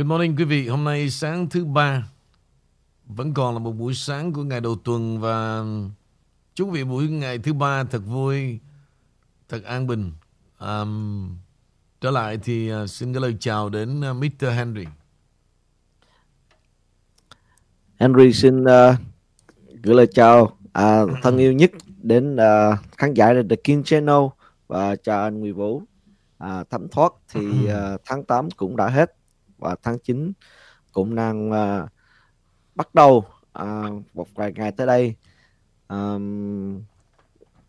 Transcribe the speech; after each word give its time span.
Good 0.00 0.06
morning 0.06 0.36
quý 0.36 0.44
vị. 0.44 0.68
Hôm 0.68 0.84
nay 0.84 1.10
sáng 1.10 1.48
thứ 1.48 1.64
ba 1.64 2.08
vẫn 3.06 3.34
còn 3.34 3.54
là 3.54 3.60
một 3.60 3.72
buổi 3.72 3.94
sáng 3.94 4.32
của 4.32 4.42
ngày 4.42 4.60
đầu 4.60 4.76
tuần 4.84 5.20
và 5.20 5.64
chúc 6.54 6.68
quý 6.68 6.72
vị 6.74 6.84
buổi 6.84 7.08
ngày 7.08 7.38
thứ 7.38 7.52
ba 7.52 7.84
thật 7.84 7.98
vui, 8.06 8.58
thật 9.48 9.64
an 9.64 9.86
bình. 9.86 10.12
Um, 10.58 11.30
trở 12.00 12.10
lại 12.10 12.38
thì 12.42 12.72
uh, 12.72 12.90
xin 12.90 13.12
gửi 13.12 13.22
lời 13.22 13.36
chào 13.40 13.68
đến 13.68 14.00
uh, 14.10 14.16
Mr. 14.16 14.46
Henry. 14.54 14.84
Henry 17.96 18.32
xin 18.32 18.62
uh, 18.62 18.68
gửi 19.82 19.94
lời 19.94 20.06
chào 20.14 20.42
uh, 20.42 21.10
thân 21.22 21.38
yêu 21.38 21.52
nhất 21.52 21.70
đến 22.02 22.34
uh, 22.34 22.78
khán 22.96 23.14
giả 23.14 23.32
The 23.50 23.56
King 23.56 23.82
Channel 23.84 24.22
và 24.66 24.96
chào 24.96 25.22
anh 25.22 25.40
Nguyễn 25.40 25.54
Vũ. 25.54 25.76
Uh, 26.44 26.70
thấm 26.70 26.88
thoát 26.88 27.12
thì 27.28 27.48
uh, 27.64 28.00
tháng 28.04 28.24
8 28.24 28.50
cũng 28.50 28.76
đã 28.76 28.88
hết 28.88 29.19
và 29.60 29.76
tháng 29.82 29.98
9 29.98 30.32
cũng 30.92 31.14
đang 31.14 31.50
uh, 31.50 31.88
bắt 32.74 32.94
đầu 32.94 33.24
uh, 33.62 34.02
một 34.14 34.26
vài 34.34 34.52
ngày 34.52 34.72
tới 34.72 34.86
đây. 34.86 35.14
Um, 35.88 36.82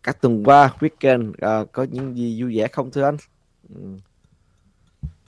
các 0.02 0.20
tuần 0.20 0.44
qua 0.44 0.74
weekend 0.80 1.30
uh, 1.30 1.72
có 1.72 1.86
những 1.90 2.16
gì 2.16 2.42
vui 2.42 2.56
vẻ 2.56 2.68
không 2.68 2.90
thưa 2.90 3.04
anh? 3.04 3.16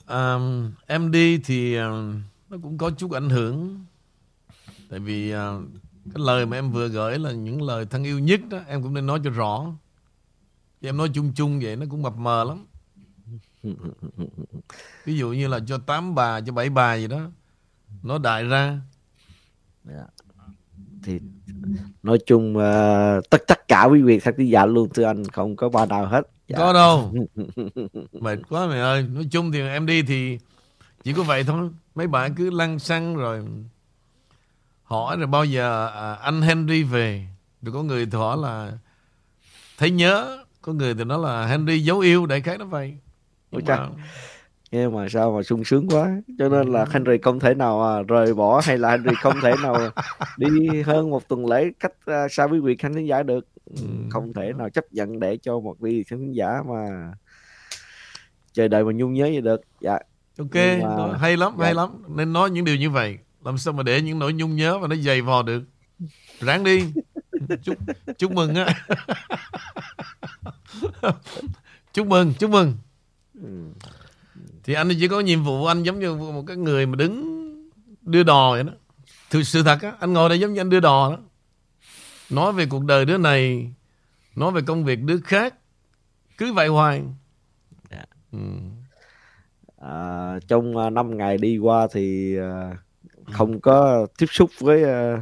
Um, 0.07 0.71
em 0.87 1.11
đi 1.11 1.37
thì 1.37 1.79
uh, 1.79 1.83
nó 2.49 2.57
cũng 2.63 2.77
có 2.77 2.91
chút 2.97 3.11
ảnh 3.11 3.29
hưởng. 3.29 3.85
Tại 4.89 4.99
vì 4.99 5.33
uh, 5.33 5.39
cái 6.13 6.25
lời 6.25 6.45
mà 6.45 6.57
em 6.57 6.71
vừa 6.71 6.87
gửi 6.87 7.19
là 7.19 7.31
những 7.31 7.61
lời 7.61 7.85
thân 7.85 8.03
yêu 8.03 8.19
nhất 8.19 8.41
đó 8.49 8.59
em 8.67 8.83
cũng 8.83 8.93
nên 8.93 9.05
nói 9.05 9.19
cho 9.23 9.29
rõ. 9.29 9.65
Chứ 10.81 10.89
em 10.89 10.97
nói 10.97 11.09
chung 11.13 11.31
chung 11.35 11.59
vậy 11.63 11.75
nó 11.75 11.85
cũng 11.89 12.01
mập 12.01 12.15
mờ 12.15 12.43
lắm 12.43 12.65
ví 15.05 15.17
dụ 15.17 15.31
như 15.31 15.47
là 15.47 15.59
cho 15.67 15.77
tám 15.77 16.15
bà 16.15 16.41
cho 16.41 16.53
bảy 16.53 16.69
bà 16.69 16.95
gì 16.95 17.07
đó 17.07 17.19
nó 18.03 18.17
đại 18.17 18.43
ra. 18.43 18.79
Yeah. 19.89 19.99
Dạ. 19.99 20.05
thì 21.03 21.19
nói 22.03 22.17
chung 22.25 22.57
uh, 22.57 23.29
tất 23.29 23.41
tất 23.47 23.67
cả 23.67 23.83
quý 23.83 24.01
vị 24.01 24.19
khán 24.19 24.33
giả 24.37 24.65
luôn 24.65 24.89
thưa 24.93 25.03
anh 25.03 25.23
không 25.25 25.55
có 25.55 25.69
bà 25.69 25.85
nào 25.85 26.05
hết. 26.05 26.21
Dạ. 26.47 26.57
có 26.57 26.73
đâu. 26.73 27.13
Mệt 28.11 28.39
quá 28.49 28.67
mày 28.67 28.79
ơi. 28.79 29.05
Nói 29.13 29.27
chung 29.31 29.51
thì 29.51 29.59
em 29.59 29.85
đi 29.85 30.01
thì 30.01 30.39
chỉ 31.03 31.13
có 31.13 31.23
vậy 31.23 31.43
thôi. 31.43 31.69
Mấy 31.95 32.07
bạn 32.07 32.35
cứ 32.35 32.49
lăn 32.49 32.79
xăng 32.79 33.15
rồi 33.15 33.43
hỏi 34.83 35.17
rồi 35.17 35.27
bao 35.27 35.45
giờ 35.45 35.87
à, 35.87 36.13
anh 36.13 36.41
Henry 36.41 36.83
về. 36.83 37.27
Rồi 37.61 37.73
có 37.73 37.83
người 37.83 38.05
thì 38.05 38.17
hỏi 38.17 38.37
là 38.37 38.71
thấy 39.77 39.91
nhớ. 39.91 40.43
Có 40.61 40.73
người 40.73 40.93
thì 40.93 41.03
nói 41.03 41.19
là 41.19 41.47
Henry 41.47 41.79
dấu 41.79 41.99
yêu 41.99 42.25
đại 42.25 42.41
khái 42.41 42.57
nó 42.57 42.65
vậy 42.65 42.97
Ôi 43.55 43.63
mà... 43.67 43.89
nghe 44.71 44.87
mà 44.87 45.09
sao 45.09 45.31
mà 45.31 45.43
sung 45.43 45.63
sướng 45.63 45.87
quá. 45.87 46.21
Cho 46.39 46.49
nên 46.49 46.71
là 46.71 46.85
Henry 46.91 47.17
không 47.21 47.39
thể 47.39 47.53
nào 47.53 47.83
à, 47.83 48.01
rời 48.01 48.33
bỏ 48.33 48.61
hay 48.65 48.77
là 48.77 48.91
Henry 48.91 49.13
không 49.21 49.35
thể 49.43 49.53
nào 49.63 49.77
đi 50.37 50.81
hơn 50.85 51.09
một 51.09 51.27
tuần 51.27 51.45
lễ 51.45 51.71
cách 51.79 51.93
uh, 52.11 52.31
xa 52.31 52.47
với 52.47 52.59
vị 52.59 52.75
khán 52.75 53.05
giả 53.05 53.23
được. 53.23 53.47
Ừ. 53.65 53.81
không 54.09 54.33
thể 54.33 54.53
nào 54.57 54.69
chấp 54.69 54.85
nhận 54.91 55.19
để 55.19 55.37
cho 55.37 55.59
một 55.59 55.79
vị 55.79 56.03
khán 56.03 56.31
giả 56.31 56.63
mà 56.67 57.11
chờ 58.53 58.67
đợi 58.67 58.83
mà 58.83 58.91
nhung 58.91 59.13
nhớ 59.13 59.27
gì 59.27 59.41
được. 59.41 59.61
Dạ. 59.81 59.99
Ok 60.39 60.55
mà... 60.81 61.17
hay 61.17 61.37
lắm 61.37 61.53
dạ. 61.57 61.65
hay 61.65 61.73
lắm. 61.73 61.89
Nên 62.07 62.33
nói 62.33 62.49
những 62.49 62.65
điều 62.65 62.75
như 62.75 62.89
vậy 62.89 63.17
làm 63.45 63.57
sao 63.57 63.73
mà 63.73 63.83
để 63.83 64.01
những 64.01 64.19
nỗi 64.19 64.33
nhung 64.33 64.55
nhớ 64.55 64.77
mà 64.79 64.87
nó 64.87 64.95
dày 64.95 65.21
vò 65.21 65.41
được? 65.43 65.63
Ráng 66.39 66.63
đi. 66.63 66.85
Chúc 67.63 67.77
chúc 68.17 68.31
mừng 68.31 68.55
á. 68.55 68.85
Chúc 71.93 72.07
mừng 72.07 72.33
chúc 72.39 72.51
mừng 72.51 72.73
thì 74.63 74.73
anh 74.73 74.89
chỉ 74.99 75.07
có 75.07 75.19
nhiệm 75.19 75.43
vụ 75.43 75.65
anh 75.65 75.83
giống 75.83 75.99
như 75.99 76.15
một 76.15 76.43
cái 76.47 76.57
người 76.57 76.85
mà 76.85 76.95
đứng 76.95 77.35
đưa 78.01 78.23
đò 78.23 78.51
vậy 78.51 78.63
đó. 78.63 78.73
Thực 79.29 79.43
sự 79.43 79.63
thật 79.63 79.81
á 79.81 79.93
anh 79.99 80.13
ngồi 80.13 80.29
đây 80.29 80.39
giống 80.39 80.53
như 80.53 80.61
anh 80.61 80.69
đưa 80.69 80.79
đò 80.79 81.09
đó. 81.09 81.17
Nói 82.29 82.53
về 82.53 82.65
cuộc 82.65 82.85
đời 82.85 83.05
đứa 83.05 83.17
này 83.17 83.71
nói 84.35 84.51
về 84.51 84.61
công 84.61 84.85
việc 84.85 85.03
đứa 85.03 85.19
khác 85.19 85.55
cứ 86.37 86.53
vậy 86.53 86.67
hoài. 86.67 87.01
Yeah. 87.89 88.09
ừ. 88.31 88.39
à, 89.81 90.39
trong 90.47 90.77
uh, 90.77 90.93
5 90.93 91.17
ngày 91.17 91.37
đi 91.37 91.57
qua 91.57 91.87
thì 91.91 92.37
uh, 92.39 92.77
không 93.31 93.59
có 93.59 94.07
tiếp 94.17 94.25
xúc 94.31 94.49
với 94.59 94.83
uh, 94.83 95.19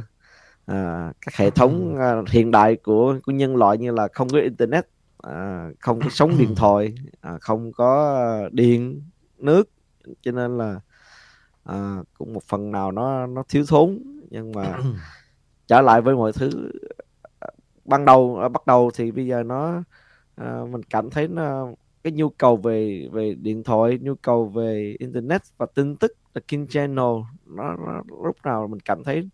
uh, 0.70 1.16
các 1.20 1.36
hệ 1.36 1.50
thống 1.50 1.96
hiện 2.28 2.50
đại 2.50 2.76
của 2.76 3.18
của 3.26 3.32
nhân 3.32 3.56
loại 3.56 3.78
như 3.78 3.92
là 3.92 4.08
không 4.12 4.28
có 4.28 4.38
internet 4.38 4.86
à, 5.26 5.70
không 5.80 6.00
có 6.00 6.08
sóng 6.10 6.38
điện 6.38 6.54
thoại 6.56 6.94
à, 7.20 7.38
không 7.40 7.72
có 7.72 8.48
điện 8.52 9.02
nước. 9.38 9.70
Cho 10.22 10.32
nên 10.32 10.58
là 10.58 10.80
à, 11.64 11.96
cũng 12.18 12.32
một 12.32 12.44
phần 12.44 12.70
nào 12.70 12.92
nó 12.92 13.26
nó 13.26 13.42
thiếu 13.48 13.64
thốn. 13.68 13.98
Nhưng 14.30 14.52
mà 14.52 14.78
trở 15.66 15.80
lại 15.80 16.00
với 16.00 16.14
mọi 16.14 16.32
thứ 16.32 16.70
à, 17.40 17.48
ban 17.84 18.04
đầu 18.04 18.38
à, 18.42 18.48
bắt 18.48 18.66
đầu 18.66 18.90
thì 18.94 19.10
bây 19.10 19.26
giờ 19.26 19.42
nó 19.42 19.82
à, 20.34 20.60
mình 20.70 20.82
cảm 20.82 21.10
thấy 21.10 21.28
nó 21.28 21.68
cái 22.04 22.12
nhu 22.12 22.28
cầu 22.28 22.56
về 22.56 23.08
về 23.12 23.34
điện 23.34 23.64
thoại 23.64 23.98
nhu 24.02 24.14
cầu 24.14 24.46
về 24.46 24.96
internet 24.98 25.42
và 25.56 25.66
tin 25.74 25.96
tức 25.96 26.12
là 26.34 26.40
King 26.48 26.66
Channel 26.66 27.14
nó, 27.46 27.76
nó 27.76 28.02
lúc 28.24 28.36
nào 28.44 28.68
mình 28.68 28.80
cảm 28.80 29.04
thấy 29.04 29.28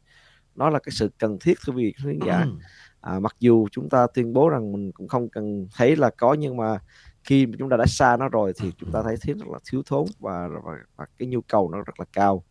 nó 0.55 0.71
là 0.71 0.79
cái 0.79 0.93
sự 0.93 1.11
cần 1.19 1.39
thiết 1.41 1.59
cho 1.67 1.73
việc 1.73 1.95
khán 1.97 2.19
giả 2.27 2.47
à, 3.01 3.21
mặc 3.21 3.37
dù 3.41 3.69
chúng 3.73 3.89
ta 3.89 4.07
tuyên 4.15 4.33
bố 4.33 4.49
rằng 4.49 4.73
mình 4.73 4.93
cũng 4.93 5.09
không 5.09 5.29
cần 5.29 5.67
thấy 5.77 5.97
là 5.97 6.11
có 6.11 6.35
nhưng 6.35 6.57
mà 6.57 6.79
khi 7.25 7.47
mà 7.47 7.57
chúng 7.59 7.69
ta 7.71 7.77
đã 7.77 7.87
xa 7.87 8.17
nó 8.17 8.29
rồi 8.29 8.53
thì 8.57 8.73
chúng 8.79 8.93
ta 8.93 9.03
thấy 9.03 9.17
thiếu 9.23 9.37
rất 9.39 9.49
là 9.49 9.59
thiếu 9.71 9.83
thốn 9.87 10.07
và, 10.19 10.49
và, 10.65 10.73
và 10.97 11.07
cái 11.19 11.29
nhu 11.29 11.41
cầu 11.41 11.71
nó 11.71 11.79
rất 11.79 12.01
là 12.01 12.05
cao. 12.13 12.45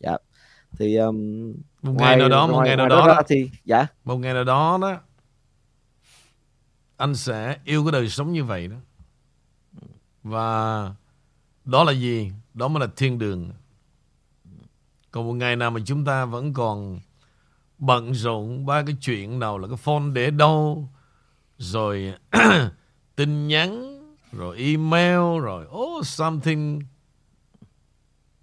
Dạ. 0.00 0.16
Thì 0.78 0.96
um, 0.96 1.52
một 1.82 1.92
ngày 1.98 2.16
nào 2.16 2.28
đó 2.28 2.46
một 2.46 2.62
ngày 2.64 2.76
nào 2.76 2.88
đó, 2.88 3.06
đó. 3.06 3.22
thì 3.28 3.50
dạ. 3.64 3.86
Một 4.04 4.16
ngày 4.16 4.34
nào 4.34 4.44
đó 4.44 4.78
đó 4.80 5.00
anh 6.96 7.14
sẽ 7.14 7.58
yêu 7.64 7.84
cái 7.84 7.92
đời 7.92 8.08
sống 8.08 8.32
như 8.32 8.44
vậy 8.44 8.68
đó. 8.68 8.76
Và 10.22 10.94
đó 11.64 11.84
là 11.84 11.92
gì? 11.92 12.32
Đó 12.54 12.68
mới 12.68 12.80
là 12.80 12.86
thiên 12.96 13.18
đường. 13.18 13.50
Còn 15.10 15.26
một 15.26 15.32
ngày 15.32 15.56
nào 15.56 15.70
mà 15.70 15.80
chúng 15.86 16.04
ta 16.04 16.24
vẫn 16.24 16.52
còn 16.52 17.00
bận 17.78 18.14
rộn 18.14 18.66
ba 18.66 18.82
cái 18.82 18.96
chuyện 19.00 19.38
nào 19.38 19.58
là 19.58 19.68
cái 19.68 19.76
phone 19.76 20.02
để 20.12 20.30
đâu. 20.30 20.88
Rồi 21.58 22.14
tin 23.16 23.48
nhắn 23.48 24.00
rồi 24.32 24.58
email 24.58 25.40
rồi 25.40 25.66
oh 25.70 26.06
something. 26.06 26.80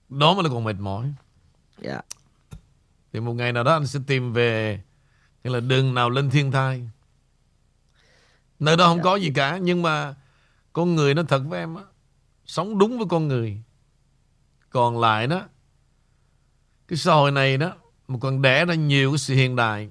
Đó 0.10 0.34
mới 0.34 0.44
là 0.44 0.50
còn 0.50 0.64
mệt 0.64 0.76
mỏi. 0.80 1.14
Yeah. 1.82 2.06
thì 3.14 3.20
một 3.20 3.34
ngày 3.34 3.54
nào 3.54 3.64
đó 3.64 3.74
anh 3.74 3.88
sẽ 3.88 4.00
tìm 4.08 4.34
về 4.34 4.82
cái 5.44 5.54
là 5.54 5.60
đường 5.60 5.94
nào 5.94 6.10
lên 6.10 6.30
thiên 6.30 6.52
thai 6.52 6.90
nơi 8.60 8.78
đó 8.78 8.88
không 8.88 8.98
yeah. 8.98 9.04
có 9.04 9.16
gì 9.16 9.32
cả 9.36 9.58
nhưng 9.58 9.82
mà 9.82 10.16
con 10.74 10.96
người 10.96 11.14
nó 11.14 11.24
thật 11.24 11.42
với 11.48 11.60
em 11.60 11.76
á 11.76 11.84
sống 12.46 12.78
đúng 12.78 12.98
với 12.98 13.08
con 13.10 13.28
người. 13.28 13.62
Còn 14.70 15.00
lại 15.00 15.28
đó 15.28 15.42
cái 16.88 16.98
xã 16.98 17.14
hội 17.14 17.32
này 17.32 17.58
đó 17.58 17.74
mà 18.08 18.20
còn 18.22 18.42
đẻ 18.42 18.66
ra 18.66 18.74
nhiều 18.74 19.12
cái 19.12 19.18
sự 19.18 19.36
hiện 19.36 19.56
đại 19.56 19.90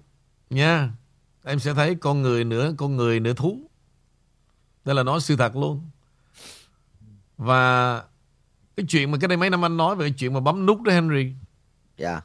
nha. 0.50 0.90
Em 1.44 1.58
sẽ 1.58 1.74
thấy 1.74 1.94
con 1.94 2.22
người 2.22 2.44
nữa 2.44 2.74
con 2.76 2.96
người 2.96 3.20
nữa 3.20 3.32
thú. 3.32 3.70
Đây 4.84 4.94
là 4.94 5.02
nói 5.02 5.20
sự 5.20 5.36
thật 5.36 5.56
luôn. 5.56 5.90
Và 7.36 8.02
cái 8.76 8.86
chuyện 8.88 9.10
mà 9.10 9.18
cái 9.20 9.28
đây 9.28 9.36
mấy 9.36 9.50
năm 9.50 9.64
anh 9.64 9.76
nói 9.76 9.96
về 9.96 10.08
cái 10.08 10.14
chuyện 10.18 10.32
mà 10.32 10.40
bấm 10.40 10.66
nút 10.66 10.82
đó 10.82 10.92
Henry. 10.92 11.32
Dạ. 11.96 12.10
Yeah. 12.10 12.24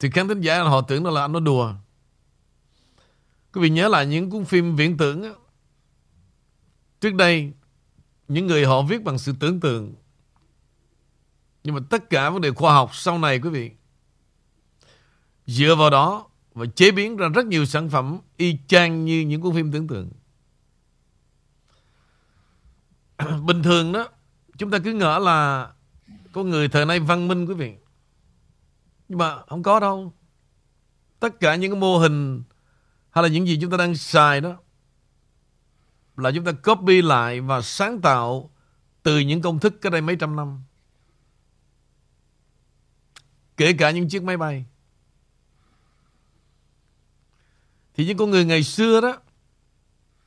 thì 0.00 0.10
khán 0.10 0.28
thính 0.28 0.40
giả 0.40 0.62
họ 0.62 0.80
tưởng 0.80 1.04
đó 1.04 1.10
là 1.10 1.20
anh 1.20 1.32
nói 1.32 1.42
đùa. 1.42 1.74
Quý 3.52 3.60
vị 3.60 3.70
nhớ 3.70 3.88
lại 3.88 4.06
những 4.06 4.30
cuốn 4.30 4.44
phim 4.44 4.76
viễn 4.76 4.96
tưởng 4.96 5.22
á. 5.22 5.30
Trước 7.00 7.14
đây 7.14 7.52
những 8.28 8.46
người 8.46 8.64
họ 8.64 8.82
viết 8.82 9.02
bằng 9.02 9.18
sự 9.18 9.34
tưởng 9.40 9.60
tượng. 9.60 9.94
Nhưng 11.64 11.74
mà 11.74 11.80
tất 11.90 12.10
cả 12.10 12.30
vấn 12.30 12.40
đề 12.40 12.50
khoa 12.50 12.74
học 12.74 12.90
sau 12.94 13.18
này 13.18 13.38
quý 13.38 13.48
vị 13.48 13.70
dựa 15.46 15.74
vào 15.74 15.90
đó 15.90 16.26
và 16.54 16.66
chế 16.66 16.90
biến 16.90 17.16
ra 17.16 17.28
rất 17.28 17.46
nhiều 17.46 17.64
sản 17.64 17.90
phẩm 17.90 18.18
y 18.36 18.58
chang 18.66 19.04
như 19.04 19.20
những 19.20 19.40
cuốn 19.40 19.54
phim 19.54 19.72
tưởng 19.72 19.88
tượng. 19.88 20.10
Bình 23.46 23.62
thường 23.62 23.92
đó, 23.92 24.08
chúng 24.58 24.70
ta 24.70 24.78
cứ 24.78 24.92
ngỡ 24.92 25.18
là 25.18 25.70
có 26.32 26.42
người 26.42 26.68
thời 26.68 26.86
nay 26.86 27.00
văn 27.00 27.28
minh 27.28 27.46
quý 27.46 27.54
vị. 27.54 27.74
Nhưng 29.08 29.18
mà 29.18 29.42
không 29.48 29.62
có 29.62 29.80
đâu. 29.80 30.12
Tất 31.20 31.40
cả 31.40 31.54
những 31.54 31.72
cái 31.72 31.80
mô 31.80 31.98
hình 31.98 32.42
hay 33.10 33.22
là 33.22 33.28
những 33.28 33.46
gì 33.46 33.58
chúng 33.60 33.70
ta 33.70 33.76
đang 33.76 33.96
xài 33.96 34.40
đó 34.40 34.56
là 36.16 36.30
chúng 36.34 36.44
ta 36.44 36.52
copy 36.52 37.02
lại 37.02 37.40
và 37.40 37.60
sáng 37.60 38.00
tạo 38.00 38.50
từ 39.02 39.18
những 39.18 39.42
công 39.42 39.58
thức 39.58 39.74
cái 39.80 39.90
đây 39.90 40.00
mấy 40.00 40.16
trăm 40.16 40.36
năm. 40.36 40.62
Kể 43.56 43.72
cả 43.72 43.90
những 43.90 44.08
chiếc 44.08 44.22
máy 44.22 44.36
bay. 44.36 44.66
Thì 47.94 48.06
những 48.06 48.16
con 48.16 48.30
người 48.30 48.44
ngày 48.44 48.62
xưa 48.62 49.00
đó, 49.00 49.16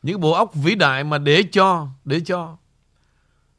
Những 0.03 0.19
bộ 0.19 0.31
óc 0.31 0.56
vĩ 0.56 0.75
đại 0.75 1.03
mà 1.03 1.17
để 1.17 1.44
cho 1.51 1.88
Để 2.06 2.19
cho. 2.19 2.57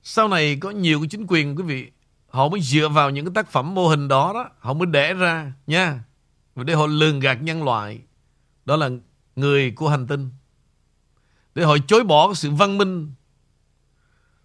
Sau 0.02 0.28
này 0.28 0.56
có 0.60 0.70
nhiều 0.70 1.00
cái 1.00 1.08
chính 1.08 1.26
quyền, 1.28 1.56
quý 1.56 1.62
vị, 1.62 1.90
Họ 2.28 2.48
mới 2.48 2.60
dựa 2.60 2.88
vào 2.88 3.10
những 3.10 3.24
cái 3.24 3.32
tác 3.34 3.50
phẩm 3.52 3.74
mô 3.74 3.88
hình 3.88 4.08
đó 4.08 4.32
đó, 4.34 4.50
Họ 4.58 4.72
mới 4.72 4.86
đẻ 4.86 5.14
ra, 5.14 5.52
nha. 5.66 6.04
Và 6.54 6.64
để 6.64 6.74
họ 6.74 6.86
lường 6.86 7.20
gạt 7.20 7.42
nhân 7.42 7.62
loại, 7.62 8.00
Đó 8.64 8.76
là 8.76 8.90
người 9.36 9.70
của 9.70 9.88
hành 9.88 10.06
tinh. 10.06 10.30
Để 11.54 11.64
họ 11.64 11.76
chối 11.88 12.04
bỏ 12.04 12.34
sự 12.34 12.50
văn 12.50 12.78
minh 12.78 13.12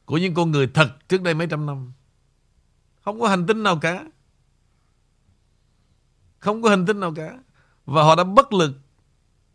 Của 0.05 0.17
những 0.17 0.33
con 0.33 0.51
người 0.51 0.67
thật 0.67 1.09
trước 1.09 1.21
đây 1.21 1.33
mấy 1.33 1.47
trăm 1.47 1.65
năm. 1.65 1.93
Không 3.01 3.19
có 3.21 3.27
hành 3.27 3.47
tinh 3.47 3.63
nào 3.63 3.79
cả. 3.79 4.05
Không 6.39 6.61
có 6.61 6.69
hành 6.69 6.85
tinh 6.85 6.99
nào 6.99 7.13
cả. 7.15 7.39
Và 7.85 8.03
họ 8.03 8.15
đã 8.15 8.23
bất 8.23 8.53
lực 8.53 8.71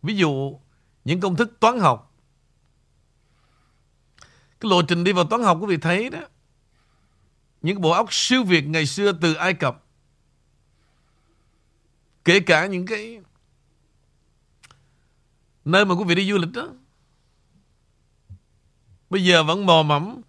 Ví 0.06 0.16
dụ, 0.16 0.60
những 1.04 1.20
công 1.20 1.36
thức 1.36 1.60
toán 1.60 1.78
học 1.78 2.14
Cái 4.60 4.70
lộ 4.70 4.82
trình 4.82 5.04
đi 5.04 5.12
vào 5.12 5.24
toán 5.24 5.42
học 5.42 5.58
quý 5.60 5.66
vị 5.66 5.76
thấy 5.76 6.10
đó 6.10 6.20
những 7.66 7.80
bộ 7.80 7.90
óc 7.90 8.14
siêu 8.14 8.44
việt 8.44 8.66
ngày 8.66 8.86
xưa 8.86 9.12
từ 9.12 9.34
Ai 9.34 9.54
Cập. 9.54 9.84
Kể 12.24 12.40
cả 12.40 12.66
những 12.66 12.86
cái 12.86 13.20
nơi 15.64 15.84
mà 15.84 15.94
quý 15.94 16.04
vị 16.06 16.14
đi 16.14 16.30
du 16.30 16.38
lịch 16.38 16.52
đó. 16.52 16.68
Bây 19.10 19.24
giờ 19.24 19.42
vẫn 19.42 19.66
mò 19.66 19.82
mẫm 19.82 20.20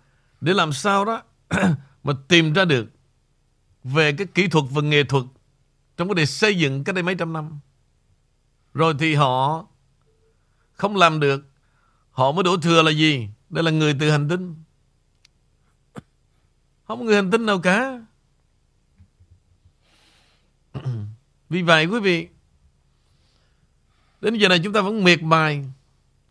để 0.42 0.54
làm 0.54 0.74
sao 0.74 1.06
đó 1.06 1.24
mà 2.04 2.14
tìm 2.28 2.54
ra 2.54 2.66
được 2.66 2.88
về 3.84 4.14
cái 4.14 4.28
kỹ 4.34 4.48
thuật 4.48 4.66
và 4.72 4.82
nghệ 4.82 5.04
thuật 5.04 5.24
trong 5.98 6.08
cái 6.08 6.16
đề 6.16 6.26
xây 6.26 6.58
dựng 6.58 6.84
cách 6.84 6.96
đây 6.96 7.04
mấy 7.04 7.16
trăm 7.16 7.34
năm. 7.34 7.60
Rồi 8.78 8.94
thì 9.00 9.16
họ 9.16 9.66
không 10.74 10.96
làm 10.96 11.20
được. 11.20 11.46
Họ 12.12 12.32
mới 12.32 12.44
đổ 12.44 12.58
thừa 12.58 12.82
là 12.82 12.92
gì? 12.92 13.30
Đây 13.50 13.64
là 13.64 13.72
người 13.72 13.96
từ 14.00 14.12
hành 14.12 14.30
tinh. 14.30 14.56
Không 16.88 17.00
có 17.00 17.06
người 17.06 17.16
hành 17.16 17.32
tinh 17.32 17.46
nào 17.46 17.60
cả. 17.60 18.02
Vì 21.50 21.62
vậy 21.62 21.86
quý 21.86 22.00
vị, 22.00 22.28
đến 24.22 24.34
giờ 24.34 24.50
này 24.50 24.60
chúng 24.64 24.74
ta 24.74 24.82
vẫn 24.82 25.04
miệt 25.04 25.24
mài 25.24 25.66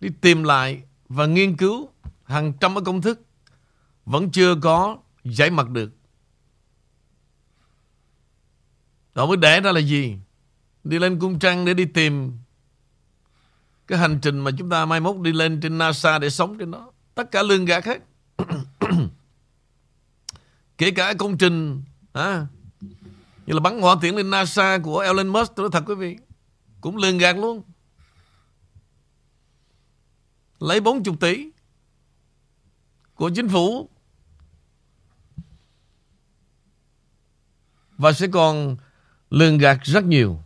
đi 0.00 0.08
tìm 0.20 0.42
lại 0.42 0.82
và 1.08 1.26
nghiên 1.26 1.56
cứu 1.56 1.88
hàng 2.24 2.52
trăm 2.60 2.74
cái 2.74 2.84
công 2.84 3.02
thức 3.02 3.20
vẫn 4.04 4.30
chưa 4.30 4.54
có 4.62 4.98
giải 5.24 5.50
mặt 5.50 5.68
được. 5.68 5.92
Đó 9.14 9.26
mới 9.26 9.36
để 9.36 9.60
ra 9.60 9.72
là 9.72 9.80
gì? 9.80 10.16
Đi 10.88 10.98
lên 10.98 11.18
cung 11.18 11.38
trăng 11.38 11.64
để 11.64 11.74
đi 11.74 11.84
tìm 11.84 12.32
cái 13.86 13.98
hành 13.98 14.18
trình 14.22 14.40
mà 14.40 14.50
chúng 14.58 14.70
ta 14.70 14.86
mai 14.86 15.00
mốt 15.00 15.16
đi 15.16 15.32
lên 15.32 15.60
trên 15.60 15.78
NASA 15.78 16.18
để 16.18 16.30
sống 16.30 16.58
trên 16.58 16.70
đó. 16.70 16.92
Tất 17.14 17.30
cả 17.30 17.42
lương 17.42 17.64
gạt 17.64 17.84
hết. 17.84 18.02
Kể 20.78 20.90
cả 20.90 21.14
công 21.18 21.38
trình 21.38 21.82
à, 22.12 22.46
Như 23.46 23.54
là 23.54 23.60
bắn 23.60 23.80
hỏa 23.80 23.96
tiễn 24.00 24.14
lên 24.14 24.30
NASA 24.30 24.78
Của 24.82 24.98
Elon 24.98 25.28
Musk 25.28 25.52
tôi 25.56 25.64
nói 25.64 25.70
thật 25.72 25.84
quý 25.86 25.94
vị 25.94 26.16
Cũng 26.80 26.96
lương 26.96 27.18
gạt 27.18 27.36
luôn 27.36 27.62
Lấy 30.58 30.80
40 30.80 31.14
tỷ 31.20 31.50
Của 33.14 33.30
chính 33.34 33.48
phủ 33.48 33.90
Và 37.98 38.12
sẽ 38.12 38.26
còn 38.32 38.76
lường 39.30 39.58
gạt 39.58 39.78
rất 39.82 40.04
nhiều 40.04 40.40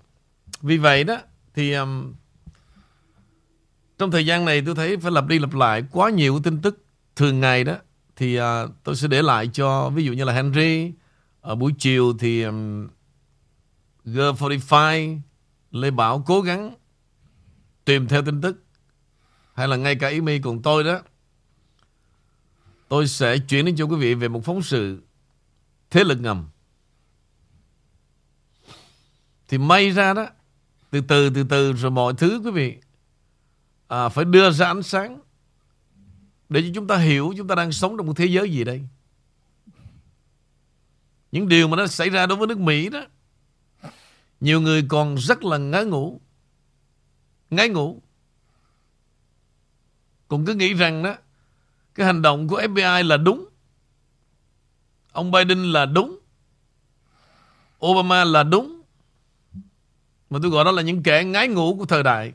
vì 0.60 0.78
vậy 0.78 1.04
đó 1.04 1.16
Thì 1.54 1.72
um, 1.72 2.14
Trong 3.98 4.10
thời 4.10 4.26
gian 4.26 4.44
này 4.44 4.62
tôi 4.66 4.74
thấy 4.74 4.96
phải 4.96 5.12
lặp 5.12 5.26
đi 5.26 5.38
lặp 5.38 5.54
lại 5.54 5.84
Quá 5.90 6.10
nhiều 6.10 6.40
tin 6.44 6.62
tức 6.62 6.84
thường 7.16 7.40
ngày 7.40 7.64
đó 7.64 7.76
thì 8.20 8.40
uh, 8.40 8.44
tôi 8.84 8.96
sẽ 8.96 9.08
để 9.08 9.22
lại 9.22 9.50
cho 9.52 9.90
ví 9.90 10.04
dụ 10.04 10.12
như 10.12 10.24
là 10.24 10.32
Henry 10.32 10.92
ở 11.40 11.54
buổi 11.54 11.74
chiều 11.78 12.12
thì 12.18 12.42
um, 12.42 12.88
G45 14.04 15.20
Lê 15.70 15.90
Bảo 15.90 16.22
cố 16.26 16.40
gắng 16.40 16.74
tìm 17.84 18.08
theo 18.08 18.22
tin 18.22 18.40
tức 18.40 18.64
hay 19.54 19.68
là 19.68 19.76
ngay 19.76 19.96
cả 19.96 20.08
ý 20.08 20.20
mi 20.20 20.38
cùng 20.38 20.62
tôi 20.62 20.84
đó 20.84 21.00
tôi 22.88 23.08
sẽ 23.08 23.38
chuyển 23.38 23.64
đến 23.64 23.76
cho 23.76 23.84
quý 23.84 23.96
vị 23.96 24.14
về 24.14 24.28
một 24.28 24.44
phóng 24.44 24.62
sự 24.62 25.02
thế 25.90 26.04
lực 26.04 26.20
ngầm. 26.20 26.48
Thì 29.48 29.58
may 29.58 29.90
ra 29.90 30.14
đó 30.14 30.26
từ 30.90 31.00
từ 31.00 31.30
từ 31.30 31.44
từ 31.44 31.72
rồi 31.72 31.90
mọi 31.90 32.14
thứ 32.18 32.40
quý 32.44 32.50
vị 32.50 32.76
à, 33.88 34.08
phải 34.08 34.24
đưa 34.24 34.50
ra 34.50 34.66
ánh 34.66 34.82
sáng 34.82 35.20
để 36.48 36.62
cho 36.62 36.68
chúng 36.74 36.86
ta 36.86 36.96
hiểu 36.96 37.34
chúng 37.36 37.48
ta 37.48 37.54
đang 37.54 37.72
sống 37.72 37.96
trong 37.96 38.06
một 38.06 38.12
thế 38.16 38.26
giới 38.26 38.50
gì 38.50 38.64
đây. 38.64 38.82
Những 41.32 41.48
điều 41.48 41.68
mà 41.68 41.76
nó 41.76 41.86
xảy 41.86 42.10
ra 42.10 42.26
đối 42.26 42.38
với 42.38 42.46
nước 42.46 42.58
Mỹ 42.58 42.88
đó. 42.88 43.00
Nhiều 44.40 44.60
người 44.60 44.86
còn 44.88 45.14
rất 45.14 45.44
là 45.44 45.58
ngái 45.58 45.84
ngủ. 45.84 46.20
Ngái 47.50 47.68
ngủ. 47.68 48.02
Cũng 50.28 50.44
cứ 50.44 50.54
nghĩ 50.54 50.74
rằng 50.74 51.02
đó 51.02 51.14
cái 51.94 52.06
hành 52.06 52.22
động 52.22 52.48
của 52.48 52.60
FBI 52.60 53.06
là 53.06 53.16
đúng. 53.16 53.48
Ông 55.12 55.30
Biden 55.30 55.72
là 55.72 55.86
đúng. 55.86 56.18
Obama 57.86 58.24
là 58.24 58.42
đúng. 58.42 58.79
Mà 60.30 60.38
tôi 60.42 60.50
gọi 60.50 60.64
đó 60.64 60.70
là 60.70 60.82
những 60.82 61.02
kẻ 61.02 61.24
ngái 61.24 61.48
ngủ 61.48 61.76
của 61.78 61.86
thời 61.86 62.02
đại. 62.02 62.32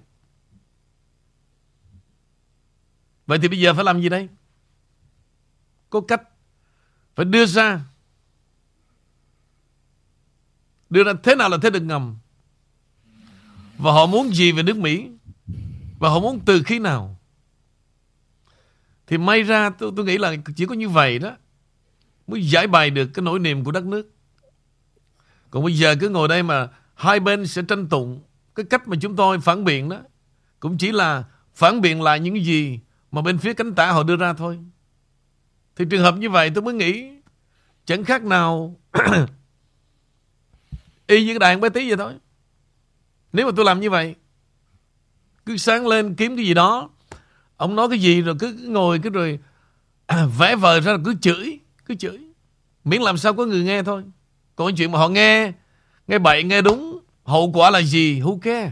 Vậy 3.28 3.40
thì 3.42 3.48
bây 3.48 3.60
giờ 3.60 3.74
phải 3.74 3.84
làm 3.84 4.02
gì 4.02 4.10
đây? 4.10 4.30
Có 5.90 6.02
cách 6.02 6.22
phải 7.16 7.26
đưa 7.26 7.46
ra. 7.46 7.82
Đưa 10.90 11.04
ra 11.04 11.14
thế 11.24 11.36
nào 11.36 11.50
là 11.50 11.58
thế 11.62 11.70
lực 11.70 11.84
ngầm? 11.84 12.18
Và 13.78 13.92
họ 13.92 14.06
muốn 14.06 14.36
gì 14.36 14.52
về 14.52 14.64
nước 14.64 14.78
Mỹ? 14.78 15.10
Và 16.00 16.10
họ 16.10 16.20
muốn 16.20 16.40
từ 16.46 16.64
khi 16.64 16.80
nào? 16.80 17.20
Thì 19.08 19.18
may 19.18 19.44
ra 19.44 19.70
tôi, 19.70 19.92
tôi 19.96 20.06
nghĩ 20.06 20.18
là 20.18 20.36
chỉ 20.56 20.66
có 20.66 20.76
như 20.76 20.90
vậy 20.90 21.20
đó 21.20 21.38
mới 22.28 22.50
giải 22.50 22.68
bài 22.68 22.90
được 22.90 23.10
cái 23.14 23.24
nỗi 23.24 23.40
niềm 23.40 23.64
của 23.64 23.72
đất 23.72 23.86
nước. 23.86 24.12
Còn 25.50 25.64
bây 25.64 25.78
giờ 25.78 25.96
cứ 26.00 26.10
ngồi 26.10 26.28
đây 26.28 26.44
mà 26.44 26.70
hai 26.96 27.20
bên 27.20 27.48
sẽ 27.48 27.62
tranh 27.62 27.88
tụng 27.88 28.22
cái 28.56 28.66
cách 28.70 28.88
mà 28.88 28.98
chúng 29.02 29.16
tôi 29.16 29.40
phản 29.40 29.64
biện 29.64 29.90
đó 29.90 29.98
cũng 30.60 30.78
chỉ 30.78 30.92
là 30.92 31.24
phản 31.54 31.82
biện 31.82 32.02
lại 32.02 32.20
những 32.20 32.46
gì 32.46 32.80
mà 33.12 33.22
bên 33.22 33.38
phía 33.38 33.54
cánh 33.54 33.76
tả 33.76 33.92
họ 33.92 34.04
đưa 34.04 34.16
ra 34.16 34.34
thôi. 34.34 34.60
Thì 35.76 35.86
trường 35.90 36.02
hợp 36.02 36.18
như 36.18 36.30
vậy 36.30 36.52
tôi 36.56 36.64
mới 36.64 36.74
nghĩ 36.74 37.12
chẳng 37.86 38.04
khác 38.04 38.24
nào 38.24 38.76
y 41.08 41.26
như 41.26 41.32
cái 41.34 41.40
đàn 41.40 41.62
bé 41.62 41.70
tí 41.70 41.88
vậy 41.88 41.98
thôi. 41.98 42.14
Nếu 43.34 43.46
mà 43.46 43.52
tôi 43.56 43.66
làm 43.66 43.80
như 43.80 43.90
vậy 43.90 44.16
cứ 45.46 45.58
sáng 45.58 45.88
lên 45.88 46.16
kiếm 46.16 46.36
cái 46.36 46.46
gì 46.46 46.54
đó 46.54 46.90
ông 47.58 47.76
nói 47.76 47.90
cái 47.90 48.00
gì 48.00 48.22
rồi 48.22 48.36
cứ, 48.40 48.58
ngồi 48.68 49.00
cứ 49.04 49.10
rồi 49.10 49.40
à, 50.06 50.26
vẽ 50.40 50.56
vời 50.56 50.82
ra 50.82 50.98
cứ 51.06 51.16
chửi 51.22 51.60
cứ 51.86 51.96
chửi 51.96 52.20
miễn 52.84 53.02
làm 53.02 53.18
sao 53.18 53.34
có 53.34 53.46
người 53.46 53.64
nghe 53.64 53.84
thôi 53.84 54.04
còn 54.56 54.76
chuyện 54.76 54.92
mà 54.92 55.00
họ 55.00 55.10
nghe 55.10 55.52
nghe 56.08 56.20
bậy 56.20 56.44
nghe 56.44 56.62
đúng 56.62 57.00
hậu 57.24 57.52
quả 57.52 57.70
là 57.70 57.82
gì 57.82 58.22
who 58.22 58.40
care 58.40 58.72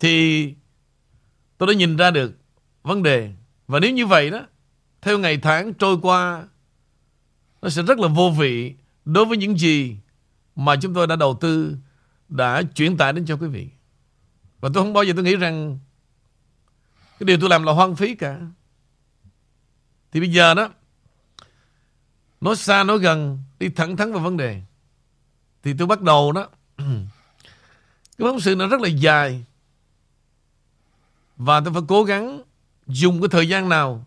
thì 0.00 0.54
Tôi 1.60 1.66
đã 1.66 1.74
nhìn 1.74 1.96
ra 1.96 2.10
được 2.10 2.32
vấn 2.82 3.02
đề. 3.02 3.32
Và 3.68 3.80
nếu 3.80 3.90
như 3.90 4.06
vậy 4.06 4.30
đó, 4.30 4.46
theo 5.02 5.18
ngày 5.18 5.38
tháng 5.38 5.74
trôi 5.74 5.96
qua, 6.02 6.44
nó 7.62 7.68
sẽ 7.68 7.82
rất 7.82 7.98
là 7.98 8.08
vô 8.08 8.30
vị 8.30 8.74
đối 9.04 9.24
với 9.24 9.36
những 9.36 9.58
gì 9.58 9.96
mà 10.56 10.76
chúng 10.76 10.94
tôi 10.94 11.06
đã 11.06 11.16
đầu 11.16 11.38
tư, 11.40 11.76
đã 12.28 12.62
chuyển 12.62 12.96
tải 12.96 13.12
đến 13.12 13.26
cho 13.26 13.36
quý 13.36 13.46
vị. 13.46 13.68
Và 14.60 14.68
tôi 14.74 14.84
không 14.84 14.92
bao 14.92 15.04
giờ 15.04 15.12
tôi 15.16 15.24
nghĩ 15.24 15.36
rằng 15.36 15.78
cái 17.18 17.24
điều 17.24 17.36
tôi 17.40 17.50
làm 17.50 17.62
là 17.62 17.72
hoang 17.72 17.96
phí 17.96 18.14
cả. 18.14 18.40
Thì 20.12 20.20
bây 20.20 20.32
giờ 20.32 20.54
đó, 20.54 20.70
nói 22.40 22.56
xa 22.56 22.84
nói 22.84 22.98
gần, 22.98 23.38
đi 23.58 23.68
thẳng 23.68 23.96
thắn 23.96 24.12
vào 24.12 24.22
vấn 24.22 24.36
đề. 24.36 24.62
Thì 25.62 25.74
tôi 25.78 25.86
bắt 25.86 26.02
đầu 26.02 26.32
đó, 26.32 26.48
cái 28.18 28.28
phóng 28.28 28.40
sự 28.40 28.56
nó 28.56 28.66
rất 28.66 28.80
là 28.80 28.88
dài. 28.88 29.44
Và 31.36 31.60
tôi 31.60 31.72
phải 31.72 31.82
cố 31.88 32.04
gắng 32.04 32.42
dùng 32.86 33.20
cái 33.20 33.28
thời 33.28 33.48
gian 33.48 33.68
nào 33.68 34.06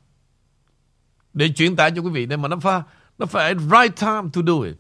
để 1.34 1.50
chuyển 1.50 1.76
tải 1.76 1.92
cho 1.96 2.02
quý 2.02 2.10
vị 2.10 2.26
Để 2.26 2.38
mà 2.38 2.48
nó 2.48 2.58
phải 2.62 2.82
nó 3.18 3.26
phải 3.26 3.56
right 3.56 3.96
time 4.00 4.30
to 4.34 4.42
do 4.48 4.54
it. 4.66 4.76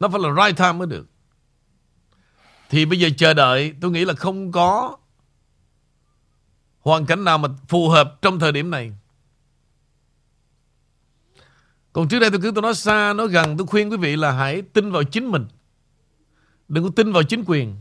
Nó 0.00 0.08
phải 0.08 0.20
là 0.20 0.46
right 0.46 0.58
time 0.58 0.72
mới 0.72 0.86
được. 0.86 1.06
Thì 2.70 2.84
bây 2.84 2.98
giờ 2.98 3.08
chờ 3.16 3.34
đợi 3.34 3.74
tôi 3.80 3.90
nghĩ 3.90 4.04
là 4.04 4.14
không 4.14 4.52
có 4.52 4.96
hoàn 6.80 7.06
cảnh 7.06 7.24
nào 7.24 7.38
mà 7.38 7.48
phù 7.68 7.88
hợp 7.88 8.18
trong 8.22 8.38
thời 8.38 8.52
điểm 8.52 8.70
này. 8.70 8.92
Còn 11.98 12.08
trước 12.08 12.18
đây 12.18 12.30
tôi 12.30 12.40
cứ 12.42 12.52
tôi 12.54 12.62
nói 12.62 12.74
xa, 12.74 13.12
nói 13.12 13.28
gần, 13.28 13.56
tôi 13.56 13.66
khuyên 13.66 13.90
quý 13.90 13.96
vị 13.96 14.16
là 14.16 14.32
hãy 14.32 14.62
tin 14.62 14.90
vào 14.90 15.04
chính 15.04 15.30
mình. 15.30 15.46
Đừng 16.68 16.84
có 16.84 16.90
tin 16.96 17.12
vào 17.12 17.22
chính 17.22 17.44
quyền. 17.46 17.76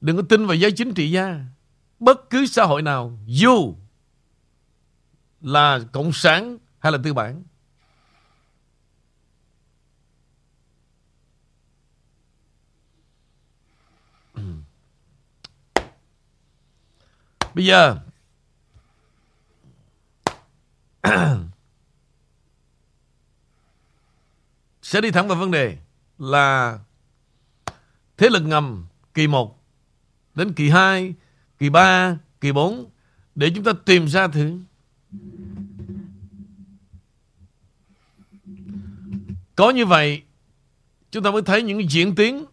Đừng 0.00 0.16
có 0.16 0.22
tin 0.28 0.46
vào 0.46 0.56
giới 0.56 0.72
chính 0.72 0.94
trị 0.94 1.10
gia. 1.10 1.40
Bất 1.98 2.30
cứ 2.30 2.46
xã 2.46 2.64
hội 2.64 2.82
nào, 2.82 3.18
dù 3.26 3.74
là 5.40 5.80
cộng 5.92 6.12
sản 6.12 6.58
hay 6.78 6.92
là 6.92 6.98
tư 7.04 7.14
bản 7.14 7.42
bây 17.54 17.66
giờ 17.66 17.98
sẽ 24.88 25.00
đi 25.00 25.10
thẳng 25.10 25.28
vào 25.28 25.38
vấn 25.38 25.50
đề 25.50 25.76
là 26.18 26.78
thế 28.16 28.28
lực 28.30 28.40
ngầm 28.40 28.86
kỳ 29.14 29.26
1 29.26 29.64
đến 30.34 30.52
kỳ 30.52 30.70
2, 30.70 31.14
kỳ 31.58 31.68
3, 31.70 32.18
kỳ 32.40 32.52
4 32.52 32.90
để 33.34 33.52
chúng 33.54 33.64
ta 33.64 33.72
tìm 33.84 34.08
ra 34.08 34.28
thứ. 34.28 34.58
Có 39.56 39.70
như 39.70 39.86
vậy 39.86 40.22
chúng 41.10 41.22
ta 41.22 41.30
mới 41.30 41.42
thấy 41.42 41.62
những 41.62 41.90
diễn 41.90 42.14
tiến 42.14 42.44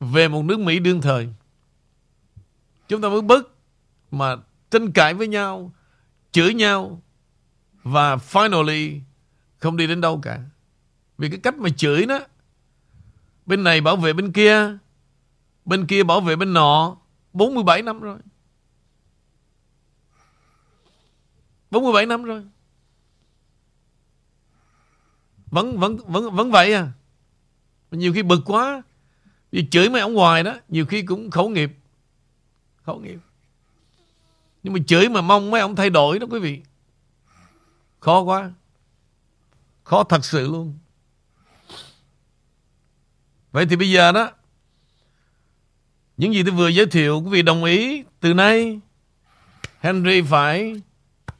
về 0.00 0.28
một 0.28 0.42
nước 0.42 0.58
Mỹ 0.58 0.78
đương 0.78 1.00
thời. 1.00 1.28
Chúng 2.88 3.02
ta 3.02 3.08
mới 3.08 3.22
bớt 3.22 3.46
mà 4.10 4.36
tranh 4.70 4.92
cãi 4.92 5.14
với 5.14 5.28
nhau 5.28 5.72
chửi 6.32 6.54
nhau 6.54 7.02
và 7.82 8.16
finally 8.16 9.00
không 9.58 9.76
đi 9.76 9.86
đến 9.86 10.00
đâu 10.00 10.20
cả 10.22 10.49
vì 11.20 11.28
cái 11.28 11.38
cách 11.38 11.58
mà 11.58 11.68
chửi 11.76 12.06
đó 12.06 12.20
bên 13.46 13.64
này 13.64 13.80
bảo 13.80 13.96
vệ 13.96 14.12
bên 14.12 14.32
kia 14.32 14.76
bên 15.64 15.86
kia 15.86 16.02
bảo 16.02 16.20
vệ 16.20 16.36
bên 16.36 16.52
nọ 16.52 16.96
47 17.32 17.82
năm 17.82 18.00
rồi. 18.00 18.18
47 21.70 22.06
năm 22.06 22.22
rồi. 22.22 22.44
Vẫn 25.46 25.78
vẫn 25.78 25.96
vẫn 25.96 26.34
vẫn 26.36 26.50
vậy 26.50 26.74
à. 26.74 26.92
Nhiều 27.90 28.12
khi 28.12 28.22
bực 28.22 28.40
quá. 28.46 28.82
Vì 29.52 29.68
chửi 29.70 29.88
mấy 29.88 30.00
ông 30.00 30.14
ngoài 30.14 30.42
đó, 30.42 30.54
nhiều 30.68 30.86
khi 30.86 31.02
cũng 31.02 31.30
khẩu 31.30 31.48
nghiệp. 31.48 31.70
Khẩu 32.82 33.00
nghiệp. 33.00 33.18
Nhưng 34.62 34.72
mà 34.72 34.80
chửi 34.86 35.08
mà 35.08 35.20
mong 35.20 35.50
mấy 35.50 35.60
ông 35.60 35.76
thay 35.76 35.90
đổi 35.90 36.18
đó 36.18 36.26
quý 36.30 36.40
vị. 36.40 36.62
Khó 38.00 38.20
quá. 38.20 38.52
Khó 39.84 40.04
thật 40.04 40.24
sự 40.24 40.48
luôn 40.48 40.78
vậy 43.52 43.66
thì 43.66 43.76
bây 43.76 43.90
giờ 43.90 44.12
đó, 44.12 44.30
những 46.16 46.34
gì 46.34 46.42
tôi 46.42 46.52
vừa 46.52 46.68
giới 46.68 46.86
thiệu, 46.86 47.22
quý 47.24 47.30
vị 47.30 47.42
đồng 47.42 47.64
ý, 47.64 48.04
từ 48.20 48.34
nay 48.34 48.80
Henry 49.80 50.22
phải 50.22 50.80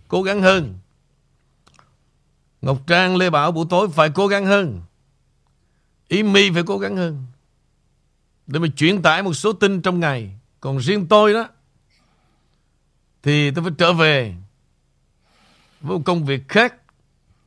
cố 0.08 0.22
gắng 0.22 0.42
hơn. 0.42 0.78
Ngọc 2.62 2.78
Trang, 2.86 3.16
Lê 3.16 3.30
Bảo, 3.30 3.52
buổi 3.52 3.66
tối 3.70 3.88
phải 3.88 4.10
cố 4.10 4.26
gắng 4.26 4.46
hơn. 4.46 4.80
Ý 6.08 6.22
Mi 6.22 6.50
phải 6.50 6.62
cố 6.66 6.78
gắng 6.78 6.96
hơn. 6.96 7.26
Để 8.46 8.58
mà 8.58 8.68
chuyển 8.76 9.02
tải 9.02 9.22
một 9.22 9.34
số 9.34 9.52
tin 9.52 9.82
trong 9.82 10.00
ngày. 10.00 10.30
Còn 10.60 10.78
riêng 10.78 11.06
tôi 11.06 11.32
đó, 11.32 11.48
Thì 13.22 13.50
tôi 13.50 13.64
phải 13.64 13.72
trở 13.78 13.92
về 13.92 14.34
Với 15.80 15.98
một 15.98 16.02
công 16.04 16.24
việc 16.24 16.48
khác, 16.48 16.74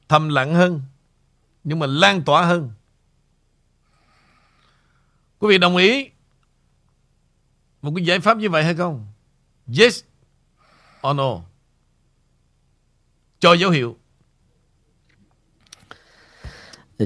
Thầm 0.09 0.29
lặng 0.29 0.53
hơn, 0.53 0.81
Nhưng 1.63 1.79
mà 1.79 1.87
lan 1.87 2.23
tỏa 2.23 2.45
hơn. 2.45 2.71
Quý 5.43 5.49
vị 5.49 5.57
đồng 5.57 5.77
ý 5.77 6.09
Một 7.81 7.91
cái 7.95 8.05
giải 8.05 8.19
pháp 8.19 8.37
như 8.37 8.49
vậy 8.49 8.63
hay 8.63 8.75
không? 8.75 9.05
Yes 9.79 10.03
or 11.09 11.15
no? 11.15 11.41
Cho 13.39 13.53
dấu 13.53 13.71
hiệu. 13.71 13.97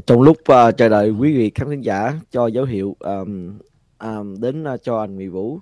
Trong 0.05 0.21
lúc 0.21 0.37
uh, 0.37 0.77
chờ 0.77 0.89
đợi 0.89 1.09
quý 1.09 1.37
vị 1.37 1.51
khán 1.55 1.69
thính 1.69 1.81
giả 1.81 2.13
cho 2.31 2.47
dấu 2.47 2.65
hiệu 2.65 2.95
um, 2.99 3.59
um, 3.99 4.41
đến 4.41 4.63
uh, 4.73 4.83
cho 4.83 4.99
anh 4.99 5.17
Mỹ 5.17 5.27
Vũ 5.27 5.59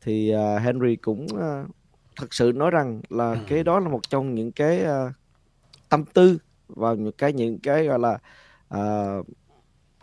thì 0.00 0.34
uh, 0.34 0.62
Henry 0.62 0.96
cũng 0.96 1.26
uh, 1.34 1.70
thật 2.16 2.34
sự 2.34 2.52
nói 2.54 2.70
rằng 2.70 3.00
là 3.08 3.30
ừ. 3.30 3.38
cái 3.48 3.64
đó 3.64 3.80
là 3.80 3.88
một 3.88 4.10
trong 4.10 4.34
những 4.34 4.52
cái 4.52 4.82
uh, 4.82 5.12
tâm 5.88 6.04
tư 6.04 6.38
và 6.68 6.94
những 6.94 7.12
cái 7.12 7.32
những 7.32 7.58
cái 7.58 7.86
gọi 7.86 7.98
là 7.98 8.18
uh, 8.74 9.26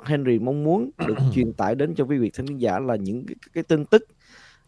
Henry 0.05 0.39
mong 0.39 0.63
muốn 0.63 0.89
được 1.07 1.15
truyền 1.33 1.53
tải 1.53 1.75
đến 1.75 1.95
cho 1.95 2.03
quý 2.03 2.17
vị 2.17 2.29
khán 2.33 2.57
giả 2.57 2.79
là 2.79 2.95
những 2.95 3.25
cái, 3.25 3.35
cái 3.53 3.63
tin 3.63 3.85
tức 3.85 4.07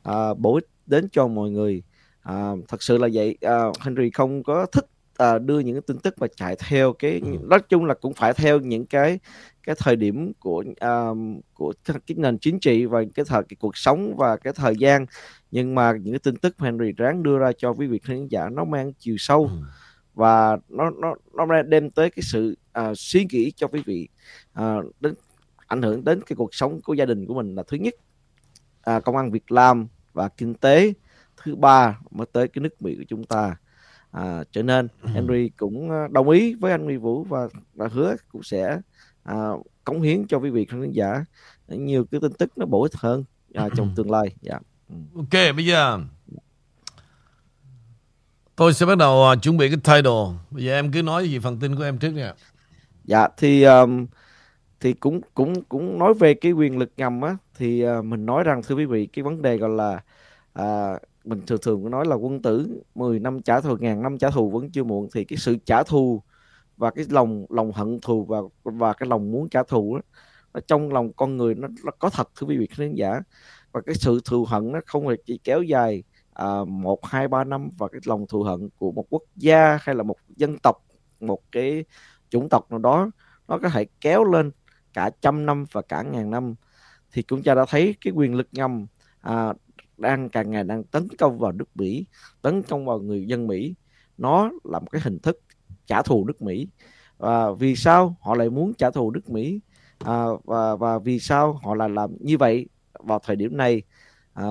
uh, 0.10 0.40
bổ 0.40 0.56
ích 0.56 0.68
đến 0.86 1.08
cho 1.12 1.28
mọi 1.28 1.50
người 1.50 1.84
uh, 2.30 2.60
thật 2.68 2.84
sự 2.84 2.98
là 2.98 3.08
vậy 3.14 3.38
uh, 3.46 3.82
Henry 3.82 4.10
không 4.10 4.44
có 4.44 4.66
thích 4.66 4.86
uh, 5.24 5.42
đưa 5.42 5.60
những 5.60 5.76
cái 5.76 5.82
tin 5.88 5.98
tức 5.98 6.16
và 6.18 6.28
chạy 6.36 6.56
theo 6.68 6.94
cái 6.94 7.22
ừ. 7.24 7.28
nói 7.44 7.60
chung 7.70 7.86
là 7.86 7.94
cũng 7.94 8.14
phải 8.14 8.34
theo 8.34 8.60
những 8.60 8.86
cái 8.86 9.20
cái 9.64 9.76
thời 9.80 9.96
điểm 9.96 10.34
của 10.40 10.64
uh, 10.70 11.18
của 11.54 11.74
cái 11.86 12.00
nền 12.18 12.38
chính 12.38 12.60
trị 12.60 12.86
và 12.86 13.04
cái 13.16 13.26
thời 13.28 13.44
cái 13.50 13.58
cuộc 13.60 13.78
sống 13.78 14.16
và 14.18 14.38
cái 14.38 14.54
thời 14.54 14.76
gian 14.76 15.06
nhưng 15.52 15.76
mà 15.76 15.92
những 15.92 16.14
cái 16.14 16.20
tin 16.20 16.36
tức 16.36 16.56
Henry 16.60 16.92
ráng 16.92 17.24
đưa 17.24 17.38
ra 17.38 17.52
cho 17.58 17.72
quý 17.72 17.88
vị 17.88 18.00
khán 18.04 18.28
giả 18.28 18.50
nó 18.50 18.66
mang 18.66 18.94
chiều 19.00 19.16
sâu 19.18 19.44
ừ. 19.44 19.58
và 20.14 20.58
nó 20.70 20.90
nó 20.90 21.16
nó 21.48 21.62
đem 21.62 21.90
tới 21.90 22.10
cái 22.10 22.24
sự 22.24 22.58
uh, 22.80 22.98
suy 22.98 23.26
nghĩ 23.32 23.52
cho 23.56 23.68
quý 23.68 23.82
vị 23.86 24.08
uh, 24.60 24.86
đến 25.00 25.14
ảnh 25.68 25.82
hưởng 25.82 26.04
đến 26.04 26.22
cái 26.22 26.36
cuộc 26.36 26.56
sống 26.56 26.82
của 26.82 26.94
gia 26.94 27.06
đình 27.06 27.26
của 27.26 27.34
mình 27.34 27.56
là 27.56 27.64
thứ 27.68 27.78
nhất 27.78 27.94
uh, 28.98 29.04
công 29.04 29.18
ăn 29.18 29.32
việc 29.32 29.52
làm 29.52 29.88
và 30.14 30.30
kinh 30.30 30.54
tế. 30.54 30.94
Thứ 31.44 31.56
ba 31.56 32.00
mới 32.12 32.28
tới 32.32 32.48
cái 32.48 32.62
nước 32.62 32.82
Mỹ 32.82 32.96
của 32.96 33.04
chúng 33.08 33.24
ta 33.24 33.56
à, 34.12 34.44
cho 34.52 34.62
nên. 34.62 34.88
Ừ. 35.02 35.10
Henry 35.10 35.50
cũng 35.50 35.90
ờ, 35.90 36.08
đồng 36.12 36.30
ý 36.30 36.54
với 36.54 36.72
anh 36.72 36.84
Huy 36.84 36.98
Vũ 36.98 37.24
và, 37.24 37.48
và 37.74 37.88
hứa 37.88 38.16
cũng 38.32 38.44
sẽ 38.44 38.82
à, 39.24 39.36
cống 39.84 40.02
hiến 40.02 40.28
cho 40.28 40.38
quý 40.38 40.50
vị 40.50 40.66
khán 40.66 40.92
giả. 40.92 41.26
Nhiều 41.68 42.06
cái 42.12 42.22
tin 42.22 42.34
tức 42.34 42.58
nó 42.58 42.66
bổ 42.66 42.84
ích 42.84 42.96
hơn 42.96 43.24
à, 43.54 43.70
trong 43.78 43.94
tương 43.96 44.12
lai. 44.12 44.36
Dạ. 44.42 44.60
Ừ. 44.90 44.96
ok 45.16 45.56
bây 45.56 45.66
giờ 45.66 46.00
tôi 48.56 48.74
sẽ 48.74 48.86
bắt 48.86 48.98
đầu 48.98 49.32
uh, 49.32 49.42
chuẩn 49.42 49.58
bị 49.58 49.70
cái 49.70 49.78
title 49.78 50.38
bây 50.52 50.64
giờ 50.64 50.74
em 50.74 50.92
cứ 50.92 51.02
nói 51.02 51.30
gì 51.30 51.40
phần 51.40 51.60
tin 51.60 51.76
của 51.76 51.84
em 51.84 51.98
trước 51.98 52.12
nha 52.12 52.34
dạ 53.04 53.28
thì 53.38 53.64
um, 53.64 54.06
thì 54.80 54.94
cũng 54.94 55.22
cũng 55.34 55.64
cũng 55.64 56.00
nói 56.00 56.14
về 56.14 56.34
cái 56.34 56.52
quyền 56.52 56.78
lực 56.78 56.92
ngầm 56.98 57.22
á 57.22 57.38
thì 57.56 57.86
uh, 57.88 58.06
mình 58.06 58.26
nói 58.26 58.44
rằng 58.44 58.62
thưa 58.64 58.76
quý 58.76 58.86
vị 58.86 59.06
cái 59.06 59.24
vấn 59.24 59.42
đề 59.42 59.58
gọi 59.58 59.70
là 59.70 60.04
uh, 60.60 61.02
mình 61.26 61.42
thường 61.48 61.60
thường 61.62 61.92
nói 61.92 62.06
là 62.06 62.16
quân 62.16 62.42
tử 62.42 62.82
10 62.96 63.20
năm 63.20 63.42
trả 63.42 63.62
thù 63.62 63.78
ngàn 63.80 64.04
năm 64.04 64.18
trả 64.18 64.30
thù 64.30 64.50
vẫn 64.50 64.70
chưa 64.72 64.84
muộn 64.84 65.08
thì 65.14 65.24
cái 65.24 65.38
sự 65.38 65.58
trả 65.66 65.84
thù 65.84 66.22
và 66.78 66.92
cái 66.92 67.06
lòng 67.10 67.46
lòng 67.50 67.72
hận 67.72 68.00
thù 68.02 68.26
và 68.26 68.38
và 68.64 68.94
cái 68.94 69.10
lòng 69.10 69.32
muốn 69.32 69.50
trả 69.50 69.64
thù 69.64 69.96
đó, 69.96 70.02
nó 70.54 70.60
trong 70.68 70.94
lòng 70.94 71.14
con 71.14 71.38
người 71.38 71.56
nó, 71.56 71.68
nó 71.84 71.92
có 72.00 72.10
thật 72.10 72.30
thưa 72.36 72.48
quý 72.48 72.58
vị 72.58 72.68
khán 72.68 72.96
giả. 72.96 73.22
Và 73.72 73.82
cái 73.82 73.96
sự 73.96 74.22
thù 74.26 74.46
hận 74.46 74.72
nó 74.72 74.80
không 74.86 75.08
phải 75.08 75.18
chỉ 75.26 75.40
kéo 75.44 75.62
dài 75.64 76.04
à, 76.34 76.48
một 76.68 77.06
hai 77.06 77.28
ba 77.28 77.44
năm 77.44 77.70
và 77.78 77.88
cái 77.88 78.02
lòng 78.06 78.28
thù 78.28 78.44
hận 78.44 78.70
của 78.78 78.92
một 78.92 79.06
quốc 79.10 79.24
gia 79.36 79.78
hay 79.82 79.96
là 79.96 80.04
một 80.04 80.18
dân 80.36 80.58
tộc 80.58 80.86
một 81.20 81.42
cái 81.52 81.86
chủng 82.30 82.50
tộc 82.50 82.72
nào 82.72 82.80
đó 82.80 83.12
nó 83.48 83.58
có 83.58 83.70
thể 83.70 83.86
kéo 84.02 84.24
lên 84.24 84.52
cả 84.98 85.10
trăm 85.22 85.46
năm 85.46 85.66
và 85.72 85.82
cả 85.82 86.02
ngàn 86.02 86.30
năm 86.30 86.56
thì 87.12 87.24
chúng 87.28 87.44
ta 87.44 87.54
đã 87.56 87.66
thấy 87.70 87.96
cái 88.02 88.14
quyền 88.14 88.36
lực 88.36 88.48
ngầm 88.52 88.86
à, 89.22 89.54
đang 89.98 90.30
càng 90.30 90.52
ngày 90.52 90.64
đang 90.64 90.84
tấn 90.84 91.08
công 91.18 91.40
vào 91.40 91.52
nước 91.52 91.70
Mỹ, 91.76 92.06
tấn 92.42 92.64
công 92.64 92.86
vào 92.86 93.00
người 93.00 93.26
dân 93.28 93.48
Mỹ. 93.48 93.76
Nó 94.18 94.52
là 94.64 94.80
một 94.80 94.88
cái 94.92 95.02
hình 95.04 95.20
thức 95.20 95.42
trả 95.86 96.02
thù 96.02 96.26
nước 96.26 96.42
Mỹ. 96.42 96.68
Và 97.18 97.52
vì 97.52 97.76
sao 97.76 98.16
họ 98.22 98.36
lại 98.36 98.50
muốn 98.50 98.74
trả 98.74 98.92
thù 98.92 99.12
nước 99.12 99.30
Mỹ? 99.30 99.60
À, 100.00 100.26
và 100.44 100.76
và 100.76 101.00
vì 101.00 101.20
sao 101.20 101.54
họ 101.54 101.76
lại 101.76 101.90
làm 101.90 102.12
như 102.20 102.38
vậy 102.38 102.68
vào 102.94 103.20
thời 103.20 103.36
điểm 103.36 103.58
này? 103.58 103.82
À, 104.34 104.46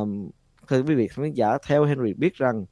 thưa 0.68 0.82
quý 0.82 0.94
vị 0.94 1.08
khán 1.08 1.32
giả, 1.32 1.58
theo 1.66 1.84
Henry 1.84 2.14
biết 2.14 2.34
rằng 2.34 2.64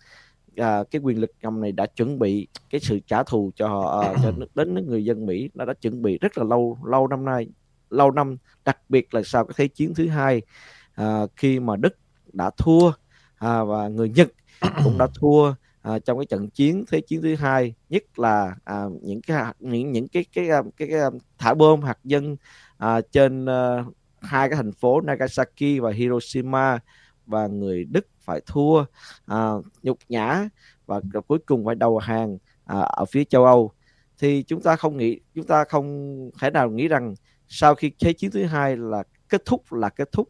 à, 0.56 0.84
cái 0.90 1.00
quyền 1.00 1.20
lực 1.20 1.30
ngầm 1.42 1.60
này 1.60 1.72
đã 1.72 1.86
chuẩn 1.86 2.18
bị 2.18 2.48
cái 2.70 2.80
sự 2.80 3.00
trả 3.06 3.22
thù 3.22 3.50
cho 3.56 3.68
họ 3.68 4.00
à, 4.00 4.14
cho 4.22 4.32
đến 4.54 4.86
người 4.86 5.04
dân 5.04 5.26
Mỹ 5.26 5.50
nó 5.54 5.64
đã 5.64 5.74
chuẩn 5.74 6.02
bị 6.02 6.18
rất 6.18 6.38
là 6.38 6.44
lâu 6.44 6.78
lâu 6.84 7.08
năm 7.08 7.24
nay 7.24 7.48
lâu 7.94 8.10
năm 8.10 8.36
đặc 8.64 8.78
biệt 8.88 9.14
là 9.14 9.22
sau 9.24 9.44
cái 9.44 9.54
thế 9.56 9.68
chiến 9.68 9.94
thứ 9.94 10.08
hai 10.08 10.42
à, 10.94 11.20
khi 11.36 11.60
mà 11.60 11.76
Đức 11.76 11.96
đã 12.32 12.50
thua 12.56 12.92
à, 13.38 13.64
và 13.64 13.88
người 13.88 14.08
Nhật 14.08 14.28
cũng 14.84 14.98
đã 14.98 15.06
thua 15.14 15.54
à, 15.82 15.98
trong 15.98 16.18
cái 16.18 16.26
trận 16.26 16.50
chiến 16.50 16.84
thế 16.90 17.00
chiến 17.00 17.22
thứ 17.22 17.34
hai 17.34 17.74
nhất 17.88 18.18
là 18.18 18.56
à, 18.64 18.84
những 19.02 19.20
cái 19.22 19.54
những 19.60 19.92
những 19.92 20.08
cái 20.08 20.24
cái 20.32 20.48
cái, 20.48 20.62
cái, 20.76 20.88
cái 20.88 21.00
thả 21.38 21.54
bom 21.54 21.82
hạt 21.82 21.98
nhân 22.04 22.36
à, 22.78 23.00
trên 23.12 23.44
uh, 23.44 23.94
hai 24.20 24.48
cái 24.48 24.56
thành 24.56 24.72
phố 24.72 25.00
Nagasaki 25.00 25.80
và 25.80 25.90
Hiroshima 25.90 26.78
và 27.26 27.46
người 27.46 27.84
Đức 27.84 28.06
phải 28.20 28.40
thua 28.46 28.84
à, 29.26 29.48
nhục 29.82 29.98
nhã 30.08 30.48
và 30.86 31.00
cuối 31.26 31.38
cùng 31.46 31.64
phải 31.64 31.74
đầu 31.74 31.98
hàng 31.98 32.38
à, 32.64 32.80
ở 32.80 33.04
phía 33.04 33.24
châu 33.24 33.44
Âu. 33.44 33.72
Thì 34.18 34.42
chúng 34.42 34.62
ta 34.62 34.76
không 34.76 34.96
nghĩ 34.96 35.20
chúng 35.34 35.46
ta 35.46 35.64
không 35.64 36.30
thể 36.40 36.50
nào 36.50 36.70
nghĩ 36.70 36.88
rằng 36.88 37.14
sau 37.48 37.74
khi 37.74 37.92
thế 38.00 38.12
chiến 38.12 38.30
thứ 38.30 38.44
hai 38.44 38.76
là 38.76 39.02
kết 39.28 39.44
thúc 39.44 39.72
là 39.72 39.88
kết 39.88 40.12
thúc 40.12 40.28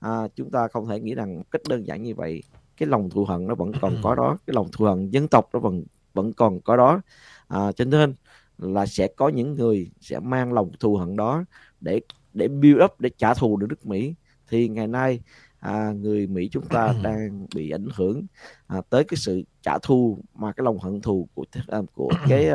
à, 0.00 0.28
chúng 0.36 0.50
ta 0.50 0.68
không 0.68 0.88
thể 0.88 1.00
nghĩ 1.00 1.14
rằng 1.14 1.42
cách 1.50 1.62
đơn 1.68 1.86
giản 1.86 2.02
như 2.02 2.14
vậy 2.14 2.42
cái 2.76 2.88
lòng 2.88 3.10
thù 3.10 3.24
hận 3.24 3.46
nó 3.46 3.54
vẫn 3.54 3.72
còn 3.80 3.96
có 4.02 4.14
đó 4.14 4.38
cái 4.46 4.54
lòng 4.54 4.68
thù 4.72 4.84
hận 4.84 5.10
dân 5.10 5.28
tộc 5.28 5.48
nó 5.52 5.60
vẫn 5.60 5.84
vẫn 6.14 6.32
còn 6.32 6.60
có 6.60 6.76
đó. 6.76 7.00
À, 7.48 7.72
cho 7.72 7.84
nên 7.84 8.14
là 8.58 8.86
sẽ 8.86 9.08
có 9.16 9.28
những 9.28 9.54
người 9.54 9.90
sẽ 10.00 10.20
mang 10.20 10.52
lòng 10.52 10.70
thù 10.80 10.96
hận 10.96 11.16
đó 11.16 11.44
để 11.80 12.00
để 12.32 12.48
build 12.48 12.82
up 12.84 13.00
để 13.00 13.10
trả 13.18 13.34
thù 13.34 13.56
được 13.56 13.66
nước 13.68 13.86
Mỹ. 13.86 14.14
Thì 14.48 14.68
ngày 14.68 14.86
nay 14.86 15.20
à, 15.58 15.92
người 15.92 16.26
Mỹ 16.26 16.48
chúng 16.52 16.66
ta 16.66 16.94
đang 17.02 17.46
bị 17.54 17.70
ảnh 17.70 17.88
hưởng 17.94 18.26
à, 18.66 18.80
tới 18.90 19.04
cái 19.04 19.16
sự 19.16 19.42
trả 19.62 19.78
thù 19.78 20.18
mà 20.34 20.52
cái 20.52 20.64
lòng 20.64 20.78
hận 20.78 21.00
thù 21.00 21.28
của 21.34 21.44
à, 21.68 21.80
của 21.94 22.10
cái 22.28 22.48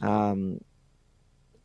à, 0.00 0.34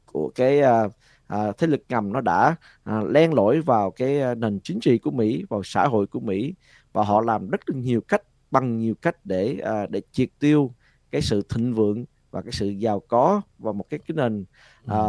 của 0.05 0.31
cái 0.35 0.59
à, 0.59 0.83
à, 1.29 1.51
thế 1.57 1.67
lực 1.67 1.83
ngầm 1.89 2.13
nó 2.13 2.21
đã 2.21 2.55
à, 2.83 3.01
len 3.09 3.33
lỏi 3.33 3.61
vào 3.61 3.91
cái 3.91 4.21
à, 4.21 4.35
nền 4.35 4.59
chính 4.63 4.79
trị 4.79 4.97
của 4.97 5.11
Mỹ 5.11 5.43
vào 5.49 5.63
xã 5.63 5.87
hội 5.87 6.07
của 6.07 6.19
Mỹ 6.19 6.53
và 6.93 7.03
họ 7.03 7.21
làm 7.21 7.49
rất 7.49 7.61
nhiều 7.69 8.01
cách 8.01 8.21
bằng 8.51 8.77
nhiều 8.77 8.93
cách 9.01 9.25
để 9.25 9.59
à, 9.63 9.85
để 9.89 10.01
triệt 10.11 10.29
tiêu 10.39 10.73
cái 11.11 11.21
sự 11.21 11.41
thịnh 11.49 11.73
vượng 11.73 12.05
và 12.31 12.41
cái 12.41 12.51
sự 12.51 12.69
giàu 12.69 12.99
có 13.07 13.41
và 13.59 13.71
một 13.71 13.89
cái 13.89 13.99
cái 14.07 14.15
nền 14.15 14.45
à, 14.85 14.99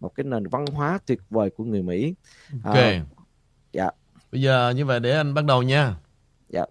một 0.00 0.14
cái 0.14 0.24
nền 0.24 0.48
văn 0.48 0.66
hóa 0.66 0.98
tuyệt 1.06 1.20
vời 1.30 1.50
của 1.50 1.64
người 1.64 1.82
Mỹ. 1.82 2.14
Ok. 2.64 2.76
À, 2.76 3.04
dạ. 3.72 3.90
Bây 4.32 4.40
giờ 4.40 4.70
như 4.76 4.86
vậy 4.86 5.00
để 5.00 5.16
anh 5.16 5.34
bắt 5.34 5.44
đầu 5.44 5.62
nha. 5.62 5.94
Dạ. 6.48 6.64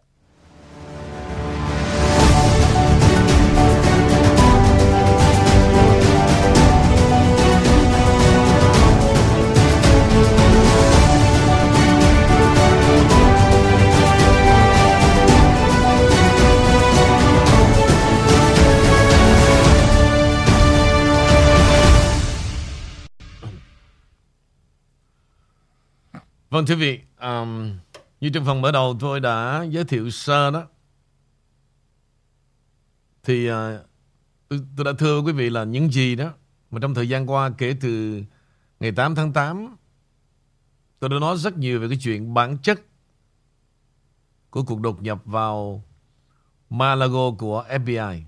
Vâng 26.52 26.66
thưa 26.66 26.76
vị, 26.76 27.00
um, 27.22 27.72
như 28.22 28.30
trong 28.30 28.46
phần 28.46 28.62
mở 28.62 28.72
đầu 28.72 28.98
tôi 29.00 29.20
đã 29.20 29.64
giới 29.70 29.84
thiệu 29.84 30.10
sơ 30.10 30.52
đó. 30.52 30.68
Thì 33.24 33.52
uh, 33.52 33.56
tôi, 34.48 34.60
tôi 34.78 34.86
đã 34.86 34.92
thưa 34.98 35.22
quý 35.22 35.32
vị 35.32 35.50
là 35.50 35.64
những 35.64 35.92
gì 35.92 36.16
đó 36.16 36.34
mà 36.72 36.80
trong 36.82 36.94
thời 36.94 37.10
gian 37.10 37.30
qua 37.30 37.50
kể 37.58 37.76
từ 37.82 38.24
ngày 38.80 38.92
8 38.92 39.16
tháng 39.16 39.34
8 39.34 39.76
tôi 41.00 41.10
đã 41.10 41.20
nói 41.20 41.38
rất 41.38 41.58
nhiều 41.58 41.80
về 41.80 41.88
cái 41.90 41.98
chuyện 42.02 42.34
bản 42.34 42.58
chất 42.58 42.82
của 44.50 44.64
cuộc 44.64 44.82
đột 44.82 45.02
nhập 45.02 45.22
vào 45.26 45.84
Malago 46.70 47.32
của 47.32 47.66
FBI. 47.70 48.22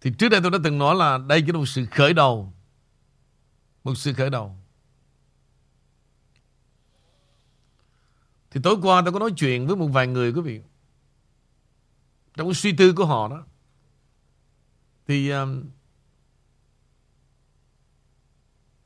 Thì 0.00 0.12
trước 0.18 0.28
đây 0.28 0.40
tôi 0.40 0.50
đã 0.50 0.58
từng 0.64 0.78
nói 0.78 0.94
là 0.94 1.18
đây 1.18 1.42
chỉ 1.46 1.52
là 1.52 1.58
một 1.58 1.66
sự 1.66 1.86
khởi 1.86 2.12
đầu. 2.12 2.52
Một 3.84 3.94
sự 3.94 4.12
khởi 4.12 4.30
đầu. 4.30 4.57
Thì 8.58 8.62
tối 8.62 8.76
qua 8.82 9.02
tôi 9.02 9.12
có 9.12 9.18
nói 9.18 9.30
chuyện 9.36 9.66
với 9.66 9.76
một 9.76 9.86
vài 9.86 10.06
người 10.06 10.32
quý 10.32 10.40
vị. 10.40 10.60
Trong 12.36 12.46
cái 12.46 12.54
suy 12.54 12.72
tư 12.72 12.92
của 12.92 13.06
họ 13.06 13.28
đó. 13.28 13.44
Thì 15.06 15.30
um, 15.30 15.64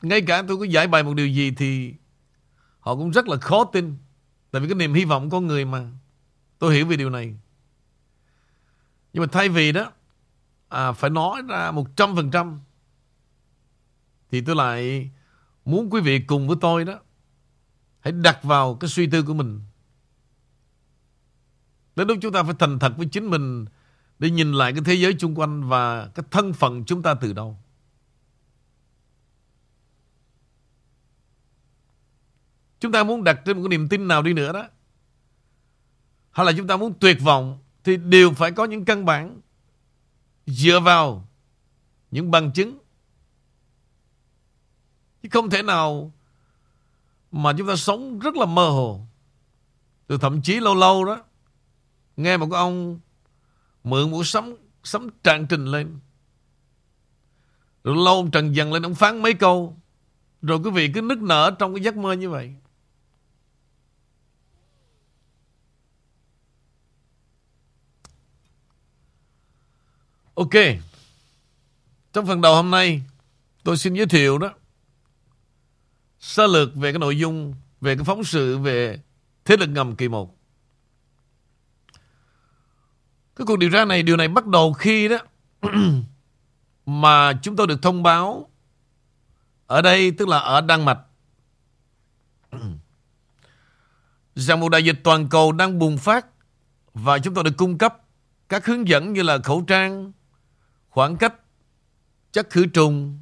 Ngay 0.02 0.23
cả 0.23 0.45
tôi 0.49 0.57
có 0.57 0.64
giải 0.64 0.87
bài 0.87 1.02
một 1.02 1.14
điều 1.14 1.29
gì 1.29 1.50
Thì 1.50 1.95
Họ 2.81 2.97
cũng 2.97 3.11
rất 3.11 3.29
là 3.29 3.37
khó 3.37 3.64
tin. 3.64 3.97
Tại 4.50 4.62
vì 4.62 4.69
cái 4.69 4.75
niềm 4.75 4.95
hy 4.95 5.05
vọng 5.05 5.31
con 5.31 5.47
người 5.47 5.64
mà. 5.64 5.91
Tôi 6.59 6.75
hiểu 6.75 6.87
về 6.87 6.97
điều 6.97 7.11
này. 7.11 7.35
Nhưng 9.12 9.21
mà 9.21 9.26
thay 9.33 9.49
vì 9.49 9.73
đó 9.73 9.93
à, 10.69 10.93
Phải 10.93 11.11
nói 11.11 11.43
ra 11.49 11.71
một 11.71 11.87
trăm 11.97 12.17
phần 12.17 12.31
trăm 12.31 12.61
Thì 14.30 14.41
tôi 14.41 14.56
lại 14.56 15.11
Muốn 15.65 15.91
quý 15.91 16.00
vị 16.00 16.21
cùng 16.21 16.49
với 16.49 16.56
tôi 16.61 16.85
đó 16.85 17.00
Hãy 18.02 18.12
đặt 18.12 18.43
vào 18.43 18.75
cái 18.75 18.91
suy 18.91 19.06
tư 19.06 19.23
của 19.23 19.34
mình. 19.34 19.60
Đến 21.97 22.08
lúc 22.08 22.19
chúng 22.23 22.32
ta 22.32 22.43
phải 22.43 22.54
thành 22.58 22.78
thật 22.78 22.93
với 22.97 23.08
chính 23.12 23.30
mình 23.30 23.65
để 24.19 24.30
nhìn 24.30 24.52
lại 24.52 24.73
cái 24.73 24.82
thế 24.84 24.95
giới 24.95 25.19
xung 25.19 25.34
quanh 25.34 25.69
và 25.69 26.06
cái 26.06 26.25
thân 26.30 26.52
phận 26.52 26.84
chúng 26.84 27.02
ta 27.02 27.15
từ 27.15 27.32
đâu. 27.32 27.58
Chúng 32.80 32.93
ta 32.93 33.04
muốn 33.04 33.25
đặt 33.25 33.41
trên 33.45 33.56
một 33.56 33.62
cái 33.62 33.69
niềm 33.69 33.88
tin 33.88 34.08
nào 34.08 34.23
đi 34.23 34.32
nữa 34.32 34.52
đó. 34.52 34.69
Hay 36.30 36.47
là 36.47 36.52
chúng 36.56 36.67
ta 36.67 36.76
muốn 36.76 36.95
tuyệt 37.00 37.19
vọng 37.21 37.58
thì 37.84 37.97
đều 37.97 38.32
phải 38.32 38.52
có 38.52 38.65
những 38.65 38.84
căn 38.84 39.04
bản 39.04 39.41
dựa 40.47 40.80
vào 40.80 41.28
những 42.10 42.30
bằng 42.30 42.52
chứng. 42.52 42.78
Chứ 45.23 45.28
không 45.32 45.50
thể 45.50 45.62
nào 45.62 46.12
mà 47.32 47.52
chúng 47.58 47.68
ta 47.68 47.76
sống 47.76 48.18
rất 48.18 48.36
là 48.36 48.47
mơ 48.47 48.68
hồ. 48.68 49.06
Từ 50.06 50.18
thậm 50.18 50.42
chí 50.42 50.60
lâu 50.60 50.75
lâu 50.75 51.04
đó, 51.04 51.25
nghe 52.16 52.36
một 52.36 52.49
cái 52.50 52.58
ông 52.58 53.00
mượn 53.84 54.10
một 54.10 54.25
sấm 54.25 54.54
sấm 54.84 55.08
tràn 55.23 55.47
trình 55.47 55.66
lên. 55.66 55.99
Rồi 57.84 57.97
lâu 57.97 58.14
ông 58.14 58.30
trần 58.30 58.56
dần 58.56 58.73
lên, 58.73 58.82
ông 58.82 58.95
phán 58.95 59.23
mấy 59.23 59.34
câu. 59.34 59.76
Rồi 60.42 60.58
quý 60.58 60.71
vị 60.71 60.90
cứ 60.95 61.00
nức 61.00 61.23
nở 61.23 61.56
trong 61.58 61.75
cái 61.75 61.84
giấc 61.84 61.97
mơ 61.97 62.12
như 62.12 62.30
vậy. 62.30 62.54
Ok. 70.34 70.50
Trong 72.12 72.26
phần 72.26 72.40
đầu 72.40 72.54
hôm 72.54 72.71
nay, 72.71 73.02
tôi 73.64 73.76
xin 73.76 73.95
giới 73.95 74.06
thiệu 74.06 74.38
đó 74.38 74.54
sơ 76.23 76.47
lược 76.47 76.75
về 76.75 76.93
cái 76.93 76.99
nội 76.99 77.19
dung 77.19 77.54
về 77.80 77.97
cái 77.97 78.04
phóng 78.04 78.25
sự 78.25 78.58
về 78.58 79.00
thế 79.45 79.56
lực 79.56 79.67
ngầm 79.67 79.97
kỳ 79.97 80.08
một. 80.08 80.39
Cái 83.37 83.47
cuộc 83.47 83.56
điều 83.56 83.71
tra 83.71 83.85
này, 83.85 84.02
điều 84.02 84.17
này 84.17 84.28
bắt 84.28 84.47
đầu 84.47 84.73
khi 84.73 85.08
đó 85.08 85.19
mà 86.87 87.32
chúng 87.43 87.56
tôi 87.56 87.67
được 87.67 87.82
thông 87.82 88.02
báo 88.02 88.50
ở 89.67 89.82
đây 89.82 90.11
tức 90.11 90.28
là 90.28 90.39
ở 90.39 90.61
Đan 90.61 90.85
Mạch 90.85 90.99
rằng 94.35 94.61
một 94.61 94.69
đại 94.69 94.85
dịch 94.85 95.00
toàn 95.04 95.28
cầu 95.28 95.52
đang 95.52 95.78
bùng 95.78 95.99
phát 95.99 96.26
và 96.95 97.19
chúng 97.19 97.35
tôi 97.35 97.45
được 97.45 97.56
cung 97.56 97.78
cấp 97.78 97.99
các 98.49 98.67
hướng 98.67 98.89
dẫn 98.89 99.13
như 99.13 99.23
là 99.23 99.39
khẩu 99.39 99.65
trang, 99.67 100.13
khoảng 100.89 101.17
cách, 101.17 101.35
chất 102.32 102.50
khử 102.50 102.67
trùng 102.67 103.21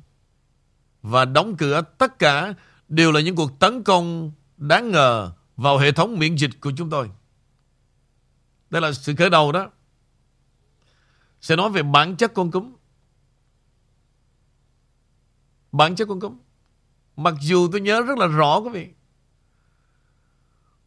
và 1.02 1.24
đóng 1.24 1.56
cửa 1.56 1.82
tất 1.98 2.18
cả 2.18 2.54
đều 2.90 3.12
là 3.12 3.20
những 3.20 3.36
cuộc 3.36 3.58
tấn 3.58 3.82
công 3.82 4.32
đáng 4.56 4.90
ngờ 4.90 5.32
vào 5.56 5.78
hệ 5.78 5.92
thống 5.92 6.18
miễn 6.18 6.34
dịch 6.34 6.50
của 6.60 6.72
chúng 6.76 6.90
tôi. 6.90 7.10
Đây 8.70 8.82
là 8.82 8.92
sự 8.92 9.14
khởi 9.14 9.30
đầu 9.30 9.52
đó. 9.52 9.70
Sẽ 11.40 11.56
nói 11.56 11.70
về 11.70 11.82
bản 11.82 12.16
chất 12.16 12.34
con 12.34 12.50
cúm. 12.50 12.72
Bản 15.72 15.94
chất 15.94 16.08
con 16.08 16.20
cúm. 16.20 16.38
Mặc 17.16 17.34
dù 17.40 17.68
tôi 17.72 17.80
nhớ 17.80 18.02
rất 18.02 18.18
là 18.18 18.26
rõ 18.26 18.58
quý 18.58 18.70
vị. 18.70 18.88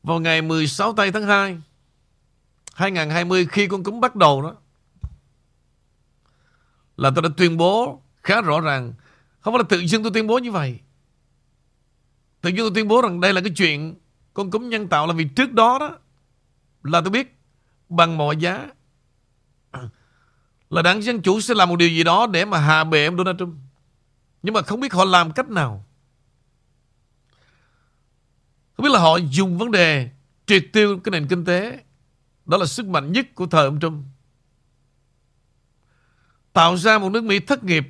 Vào 0.04 0.20
ngày 0.20 0.42
16 0.42 0.94
tây 0.94 1.12
tháng 1.12 1.24
2 1.24 1.62
2020 2.74 3.48
khi 3.52 3.68
con 3.68 3.84
cúm 3.84 4.00
bắt 4.00 4.16
đầu 4.16 4.42
đó, 4.42 4.56
là 6.98 7.12
tôi 7.16 7.22
đã 7.22 7.30
tuyên 7.38 7.58
bố 7.58 8.02
khá 8.24 8.42
rõ 8.42 8.60
ràng 8.60 8.94
không 9.40 9.54
phải 9.54 9.60
là 9.60 9.66
tự 9.70 9.80
dưng 9.80 10.04
tôi 10.04 10.12
tuyên 10.14 10.28
bố 10.28 10.38
như 10.38 10.52
vậy 10.52 10.80
Tự 12.44 12.50
nhiên 12.50 12.60
tôi 12.60 12.72
tuyên 12.76 12.88
bố 12.88 13.02
rằng 13.02 13.22
đây 13.22 13.34
là 13.34 13.42
cái 13.42 13.50
chuyện 13.56 13.96
con 14.34 14.52
cúm 14.52 14.70
nhân 14.70 14.88
tạo 14.88 15.08
là 15.08 15.14
vì 15.14 15.26
trước 15.26 15.54
đó 15.54 15.78
đó 15.80 15.98
là 16.84 17.02
tôi 17.02 17.10
biết 17.10 17.38
bằng 17.90 18.18
mọi 18.18 18.38
giá 18.38 18.68
là 20.70 20.82
đảng 20.82 21.02
Dân 21.02 21.22
Chủ 21.22 21.42
sẽ 21.42 21.54
làm 21.54 21.70
một 21.70 21.76
điều 21.76 21.90
gì 21.90 22.04
đó 22.04 22.28
để 22.28 22.46
mà 22.46 22.60
hạ 22.60 22.84
bệ 22.84 22.98
em 22.98 23.18
Donald 23.18 23.40
Trump. 23.40 23.56
Nhưng 24.44 24.54
mà 24.54 24.62
không 24.62 24.80
biết 24.80 24.94
họ 24.94 25.06
làm 25.06 25.32
cách 25.32 25.50
nào. 25.50 25.86
Không 28.74 28.84
biết 28.84 28.92
là 28.92 29.00
họ 29.00 29.18
dùng 29.18 29.58
vấn 29.58 29.72
đề 29.72 30.10
triệt 30.46 30.66
tiêu 30.74 31.00
cái 31.04 31.12
nền 31.12 31.28
kinh 31.28 31.46
tế. 31.46 31.80
Đó 32.46 32.58
là 32.58 32.66
sức 32.66 32.86
mạnh 32.88 33.12
nhất 33.12 33.36
của 33.36 33.46
thời 33.46 33.66
ông 33.66 33.80
Trump. 33.80 34.06
Tạo 36.54 36.78
ra 36.78 36.98
một 36.98 37.10
nước 37.10 37.24
Mỹ 37.24 37.40
thất 37.40 37.64
nghiệp 37.64 37.84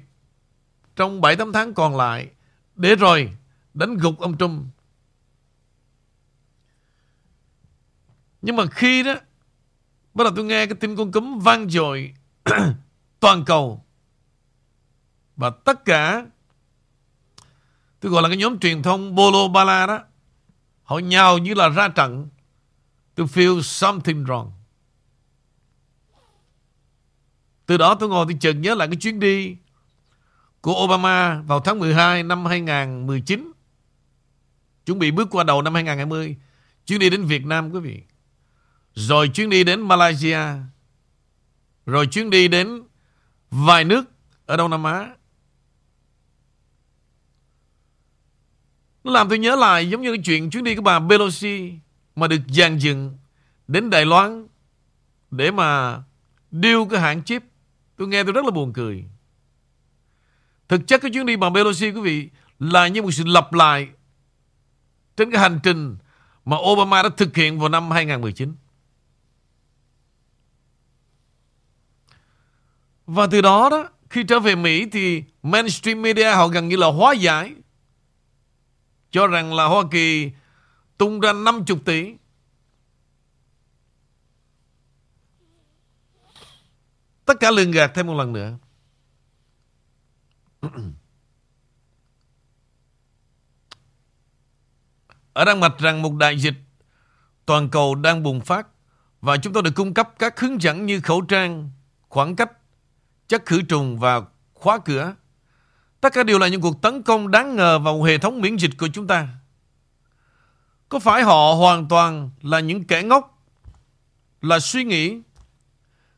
trong 0.96 1.22
7-8 1.22 1.52
tháng 1.52 1.74
còn 1.74 1.98
lại. 1.98 2.30
Để 2.76 2.96
rồi 2.96 3.36
đánh 3.74 3.98
gục 3.98 4.20
ông 4.20 4.38
Trump. 4.38 4.66
Nhưng 8.42 8.56
mà 8.56 8.66
khi 8.66 9.04
đó, 9.04 9.16
bắt 10.14 10.24
đầu 10.24 10.34
tôi 10.36 10.46
nghe 10.46 10.66
cái 10.66 10.76
tin 10.76 10.96
con 10.96 11.12
cúm 11.12 11.40
vang 11.40 11.70
dội 11.70 12.14
toàn 13.20 13.46
cầu 13.46 13.84
và 15.36 15.50
tất 15.50 15.86
cả, 15.86 16.26
tôi 18.00 18.12
gọi 18.12 18.24
là 18.24 18.30
cái 18.30 18.38
nhóm 18.38 18.60
truyền 18.60 18.84
thông 18.84 19.16
Bolo 19.16 19.48
Bala 19.48 19.86
đó, 19.86 20.00
họ 20.84 21.00
nhào 21.00 21.38
như 21.38 21.54
là 21.54 21.70
ra 21.70 21.88
trận 21.88 22.28
Tôi 23.16 23.28
feel 23.28 23.62
something 23.62 24.24
wrong 24.24 24.52
Từ 27.66 27.78
đó 27.78 27.96
tôi 27.96 28.10
ngồi 28.10 28.26
tôi 28.26 28.38
chợt 28.40 28.54
nhớ 28.54 28.76
lại 28.76 28.88
cái 28.88 28.96
chuyến 28.96 29.20
đi 29.20 29.58
của 30.62 30.84
Obama 30.84 31.42
vào 31.42 31.60
tháng 31.60 31.80
12 31.80 32.24
năm 32.24 32.46
2019. 32.46 33.53
Chuẩn 34.86 35.00
bị 35.00 35.12
bước 35.12 35.28
qua 35.32 35.44
đầu 35.44 35.62
năm 35.62 35.74
2020. 35.74 36.36
Chuyến 36.86 37.00
đi 37.00 37.10
đến 37.10 37.26
Việt 37.26 37.46
Nam, 37.46 37.72
quý 37.72 37.80
vị. 37.80 38.02
Rồi 38.94 39.28
chuyến 39.28 39.50
đi 39.50 39.64
đến 39.64 39.82
Malaysia. 39.82 40.40
Rồi 41.86 42.08
chuyến 42.08 42.30
đi 42.30 42.48
đến 42.48 42.84
vài 43.52 43.84
nước 43.84 44.06
ở 44.46 44.58
Đông 44.58 44.70
Nam 44.70 44.84
Á. 44.84 45.16
Nó 49.04 49.12
làm 49.12 49.30
tôi 49.30 49.40
nhớ 49.40 49.56
lại 49.56 49.90
giống 49.90 50.02
như 50.02 50.12
cái 50.12 50.24
chuyện 50.26 50.50
chuyến 50.50 50.64
đi 50.64 50.76
của 50.76 50.82
bà 50.82 51.00
Pelosi 51.10 51.74
mà 52.16 52.28
được 52.28 52.42
dàn 52.48 52.78
dựng 52.78 53.18
đến 53.68 53.90
Đài 53.90 54.06
Loan 54.06 54.48
để 55.32 55.52
mà 55.52 56.02
điêu 56.52 56.86
cái 56.86 57.00
hãng 57.00 57.24
chip. 57.24 57.44
Tôi 57.98 58.08
nghe 58.08 58.24
tôi 58.24 58.34
rất 58.34 58.46
là 58.46 58.52
buồn 58.52 58.74
cười. 58.74 59.06
Thực 60.68 60.88
chất 60.88 61.02
cái 61.02 61.12
chuyến 61.12 61.26
đi 61.26 61.36
bà 61.36 61.50
Pelosi, 61.50 61.92
quý 61.92 62.02
vị, 62.02 62.30
là 62.60 62.88
như 62.88 63.02
một 63.02 63.12
sự 63.12 63.24
lặp 63.26 63.54
lại 63.54 63.90
trên 65.18 65.32
cái 65.32 65.42
hành 65.42 65.60
trình 65.64 65.98
mà 66.46 66.58
Obama 66.58 67.04
đã 67.04 67.10
thực 67.18 67.36
hiện 67.36 67.60
vào 67.60 67.70
năm 67.70 67.92
2019. 67.92 68.56
Và 73.06 73.28
từ 73.32 73.42
đó 73.42 73.70
đó, 73.70 73.90
khi 74.10 74.24
trở 74.24 74.40
về 74.40 74.56
Mỹ 74.56 74.90
thì 74.92 75.24
mainstream 75.44 76.02
media 76.02 76.32
họ 76.32 76.48
gần 76.48 76.68
như 76.68 76.76
là 76.76 76.88
hóa 76.88 77.14
giải 77.14 77.54
cho 79.12 79.28
rằng 79.28 79.54
là 79.54 79.66
Hoa 79.66 79.84
Kỳ 79.92 80.32
tung 80.98 81.20
ra 81.20 81.34
50 81.34 81.78
tỷ 81.86 82.14
Tất 87.26 87.34
cả 87.40 87.52
lường 87.52 87.72
gạt 87.72 87.92
thêm 87.96 88.08
một 88.08 88.14
lần 88.14 88.34
nữa. 88.34 88.58
Ở 95.34 95.46
đang 95.46 95.60
mặt 95.60 95.74
rằng 95.80 96.02
một 96.02 96.14
đại 96.16 96.38
dịch 96.38 96.54
toàn 97.46 97.70
cầu 97.70 97.96
đang 97.96 98.24
bùng 98.24 98.42
phát 98.42 98.68
và 99.22 99.38
chúng 99.38 99.54
tôi 99.54 99.64
được 99.64 99.76
cung 99.76 99.94
cấp 99.94 100.10
các 100.20 100.40
hướng 100.40 100.62
dẫn 100.62 100.86
như 100.86 101.02
khẩu 101.02 101.22
trang, 101.22 101.72
khoảng 102.10 102.36
cách, 102.36 102.52
chất 103.28 103.46
khử 103.46 103.62
trùng 103.62 104.00
và 104.00 104.22
khóa 104.54 104.80
cửa. 104.80 105.16
Tất 106.02 106.14
cả 106.14 106.24
đều 106.24 106.40
là 106.40 106.48
những 106.48 106.62
cuộc 106.62 106.82
tấn 106.82 107.04
công 107.04 107.32
đáng 107.32 107.56
ngờ 107.56 107.80
vào 107.80 108.04
hệ 108.04 108.18
thống 108.18 108.42
miễn 108.42 108.56
dịch 108.56 108.72
của 108.78 108.88
chúng 108.94 109.08
ta. 109.08 109.28
Có 110.90 111.00
phải 111.00 111.24
họ 111.24 111.54
hoàn 111.54 111.88
toàn 111.88 112.30
là 112.42 112.60
những 112.60 112.84
kẻ 112.84 113.04
ngốc, 113.04 113.44
là 114.42 114.60
suy 114.60 114.84
nghĩ 114.84 115.22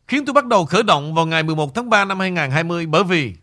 khiến 0.07 0.25
tôi 0.25 0.33
bắt 0.33 0.45
đầu 0.45 0.65
khởi 0.65 0.83
động 0.83 1.13
vào 1.13 1.25
ngày 1.25 1.43
11 1.43 1.75
tháng 1.75 1.89
3 1.89 2.05
năm 2.05 2.19
2020 2.19 2.85
bởi 2.85 3.03
vì 3.03 3.35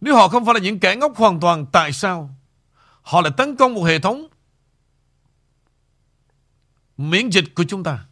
nếu 0.00 0.16
họ 0.16 0.28
không 0.28 0.44
phải 0.44 0.54
là 0.54 0.60
những 0.60 0.78
kẻ 0.78 0.96
ngốc 0.96 1.16
hoàn 1.16 1.40
toàn, 1.40 1.66
tại 1.72 1.92
sao 1.92 2.30
họ 3.02 3.20
lại 3.20 3.32
tấn 3.36 3.56
công 3.56 3.74
một 3.74 3.82
hệ 3.82 3.98
thống 3.98 4.26
miễn 6.96 7.30
dịch 7.30 7.54
của 7.54 7.64
chúng 7.64 7.82
ta? 7.84 8.06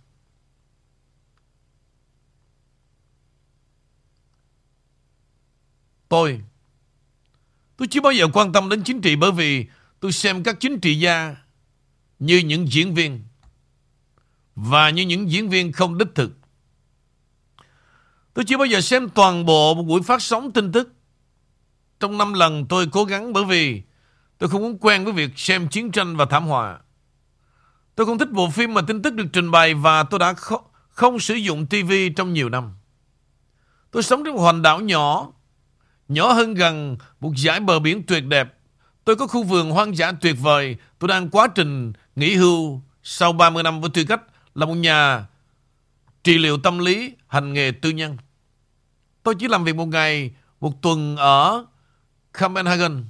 Tôi 6.09 6.43
Tôi 7.77 7.89
chưa 7.89 8.01
bao 8.01 8.13
giờ 8.13 8.27
quan 8.33 8.53
tâm 8.53 8.69
đến 8.69 8.83
chính 8.85 9.01
trị 9.01 9.17
bởi 9.17 9.33
vì 9.33 9.67
tôi 10.01 10.13
xem 10.13 10.43
các 10.43 10.57
chính 10.61 10.81
trị 10.81 10.99
gia 10.99 11.37
như 12.19 12.39
những 12.39 12.73
diễn 12.73 12.95
viên 12.95 13.25
và 14.55 14.91
như 14.91 15.03
những 15.03 15.31
diễn 15.31 15.49
viên 15.49 15.73
không 15.73 15.99
đích 15.99 16.09
thực. 16.15 16.33
Tôi 18.35 18.45
chưa 18.45 18.59
bao 18.59 18.67
giờ 18.67 18.81
xem 18.81 19.09
toàn 19.09 19.47
bộ 19.47 19.75
một 19.75 19.83
buổi 19.83 20.03
phát 20.03 20.23
sóng 20.23 20.53
tin 20.53 20.73
tức. 20.73 20.93
Trong 22.01 22.19
năm 22.19 22.33
lần 22.33 22.67
tôi 22.69 22.87
cố 22.93 23.05
gắng 23.05 23.33
bởi 23.33 23.45
vì 23.45 23.83
tôi 24.39 24.51
không 24.51 24.63
muốn 24.63 24.79
quen 24.81 25.05
với 25.05 25.13
việc 25.13 25.31
xem 25.37 25.69
chiến 25.69 25.91
tranh 25.91 26.17
và 26.17 26.25
thảm 26.25 26.47
họa. 26.47 26.79
Tôi 27.95 28.07
không 28.07 28.19
thích 28.19 28.31
bộ 28.31 28.51
phim 28.51 28.75
mà 28.75 28.83
tin 28.83 29.03
tức 29.03 29.15
được 29.15 29.27
trình 29.33 29.51
bày 29.51 29.75
và 29.75 30.03
tôi 30.03 30.19
đã 30.19 30.33
không, 30.33 30.65
không 30.89 31.19
sử 31.19 31.35
dụng 31.35 31.67
TV 31.67 31.93
trong 32.17 32.33
nhiều 32.33 32.49
năm. 32.49 32.73
Tôi 33.91 34.03
sống 34.03 34.25
trên 34.25 34.35
một 34.35 34.43
hòn 34.43 34.63
đảo 34.63 34.81
nhỏ, 34.81 35.33
nhỏ 36.09 36.33
hơn 36.33 36.55
gần 36.55 36.97
một 37.21 37.33
dải 37.37 37.61
bờ 37.61 37.79
biển 37.79 38.03
tuyệt 38.07 38.25
đẹp. 38.27 38.55
Tôi 39.05 39.17
có 39.17 39.27
khu 39.27 39.43
vườn 39.43 39.71
hoang 39.71 39.97
dã 39.97 40.13
tuyệt 40.13 40.37
vời. 40.41 40.77
Tôi 40.99 41.09
đang 41.09 41.31
quá 41.31 41.49
trình 41.55 41.93
nghỉ 42.17 42.35
hưu 42.35 42.81
sau 43.03 43.33
30 43.33 43.63
năm 43.63 43.81
với 43.81 43.91
tư 43.91 44.05
cách 44.09 44.23
là 44.55 44.67
một 44.67 44.75
nhà 44.75 45.27
trị 46.25 46.39
liệu 46.39 46.59
tâm 46.59 46.79
lý, 46.79 47.15
hành 47.27 47.53
nghề 47.53 47.71
tư 47.71 47.91
nhân. 47.91 48.17
Tôi 49.23 49.35
chỉ 49.35 49.49
làm 49.49 49.65
việc 49.65 49.77
một 49.77 49.87
ngày, 49.87 50.35
một 50.61 50.83
tuần 50.83 51.17
ở 51.17 51.67
Copenhagen. 52.41 53.05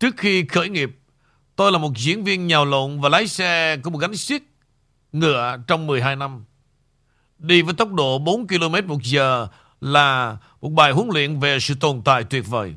Trước 0.00 0.14
khi 0.16 0.46
khởi 0.46 0.68
nghiệp, 0.68 0.98
tôi 1.56 1.72
là 1.72 1.78
một 1.78 1.96
diễn 1.96 2.24
viên 2.24 2.46
nhào 2.46 2.64
lộn 2.64 3.00
và 3.00 3.08
lái 3.08 3.28
xe 3.28 3.76
của 3.76 3.90
một 3.90 3.98
gánh 3.98 4.16
xiếc 4.16 4.42
ngựa 5.12 5.56
trong 5.66 5.86
12 5.86 6.16
năm. 6.16 6.44
Đi 7.38 7.62
với 7.62 7.74
tốc 7.74 7.92
độ 7.92 8.18
4 8.18 8.46
km 8.46 8.86
một 8.86 9.02
giờ 9.02 9.48
là 9.80 10.36
một 10.60 10.68
bài 10.68 10.92
huấn 10.92 11.08
luyện 11.12 11.40
về 11.40 11.60
sự 11.60 11.74
tồn 11.74 12.02
tại 12.04 12.24
tuyệt 12.24 12.44
vời. 12.48 12.74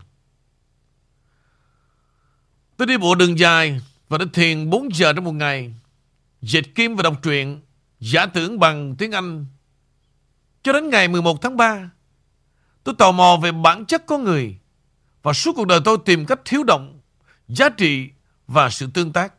Tôi 2.77 2.87
đi 2.87 2.97
bộ 2.97 3.15
đường 3.15 3.39
dài 3.39 3.81
và 4.09 4.17
đã 4.17 4.25
thiền 4.33 4.69
4 4.69 4.95
giờ 4.95 5.13
trong 5.13 5.23
một 5.23 5.31
ngày. 5.31 5.73
Dịch 6.41 6.75
kim 6.75 6.95
và 6.95 7.03
đọc 7.03 7.19
truyện, 7.23 7.61
giả 7.99 8.25
tưởng 8.25 8.59
bằng 8.59 8.95
tiếng 8.95 9.11
Anh. 9.11 9.45
Cho 10.63 10.73
đến 10.73 10.89
ngày 10.89 11.07
11 11.07 11.41
tháng 11.41 11.57
3, 11.57 11.89
Tôi 12.85 12.95
tò 12.97 13.11
mò 13.11 13.39
về 13.41 13.51
bản 13.51 13.85
chất 13.85 14.05
con 14.05 14.23
người 14.23 14.57
và 15.23 15.33
suốt 15.33 15.53
cuộc 15.55 15.67
đời 15.67 15.79
tôi 15.85 15.97
tìm 16.05 16.25
cách 16.25 16.39
thiếu 16.45 16.63
động, 16.63 16.99
giá 17.47 17.69
trị 17.69 18.09
và 18.47 18.69
sự 18.69 18.87
tương 18.93 19.13
tác. 19.13 19.33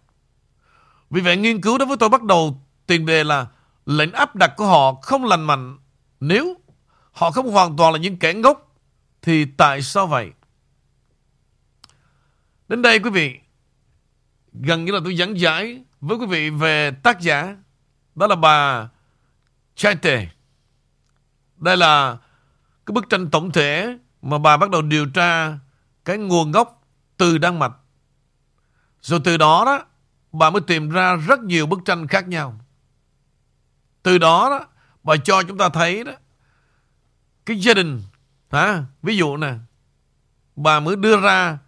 Vì 1.10 1.20
vậy 1.20 1.36
nghiên 1.36 1.60
cứu 1.60 1.78
đối 1.78 1.86
với 1.86 1.96
tôi 1.96 2.08
bắt 2.08 2.22
đầu 2.22 2.62
tiền 2.86 3.06
đề 3.06 3.24
là 3.24 3.46
lệnh 3.86 4.12
áp 4.12 4.36
đặt 4.36 4.52
của 4.56 4.66
họ 4.66 4.94
không 5.02 5.24
lành 5.24 5.44
mạnh. 5.44 5.78
Nếu 6.20 6.54
họ 7.12 7.30
không 7.30 7.50
hoàn 7.50 7.76
toàn 7.76 7.92
là 7.92 7.98
những 7.98 8.16
kẻ 8.16 8.34
ngốc 8.34 8.76
thì 9.22 9.44
tại 9.44 9.82
sao 9.82 10.06
vậy? 10.06 10.30
Đến 12.68 12.82
đây 12.82 12.98
quý 12.98 13.10
vị, 13.10 13.38
gần 14.52 14.84
như 14.84 14.92
là 14.92 15.00
tôi 15.04 15.16
dẫn 15.16 15.40
giải 15.40 15.84
với 16.00 16.16
quý 16.16 16.26
vị 16.26 16.50
về 16.50 16.90
tác 16.90 17.20
giả. 17.20 17.56
Đó 18.14 18.26
là 18.26 18.36
bà 18.36 18.88
Chaite. 19.74 20.28
Đây 21.56 21.76
là 21.76 22.16
cái 22.86 22.92
bức 22.92 23.08
tranh 23.10 23.30
tổng 23.30 23.52
thể 23.52 23.98
mà 24.22 24.38
bà 24.38 24.56
bắt 24.56 24.70
đầu 24.70 24.82
điều 24.82 25.06
tra 25.06 25.58
cái 26.04 26.18
nguồn 26.18 26.52
gốc 26.52 26.82
từ 27.16 27.38
Đan 27.38 27.58
Mạch. 27.58 27.72
Rồi 29.06 29.20
từ 29.24 29.36
đó 29.36 29.62
đó, 29.66 29.84
bà 30.32 30.50
mới 30.50 30.60
tìm 30.60 30.90
ra 30.90 31.16
rất 31.16 31.40
nhiều 31.40 31.66
bức 31.66 31.80
tranh 31.84 32.06
khác 32.06 32.28
nhau. 32.28 32.60
Từ 34.02 34.18
đó 34.18 34.50
đó, 34.50 34.66
bà 35.02 35.16
cho 35.16 35.42
chúng 35.42 35.58
ta 35.58 35.68
thấy 35.68 36.04
đó, 36.04 36.12
cái 37.46 37.60
gia 37.60 37.74
đình, 37.74 38.02
hả? 38.50 38.84
ví 39.02 39.16
dụ 39.16 39.36
nè, 39.36 39.54
bà 40.56 40.80
mới 40.80 40.96
đưa 40.96 41.20
ra 41.20 41.58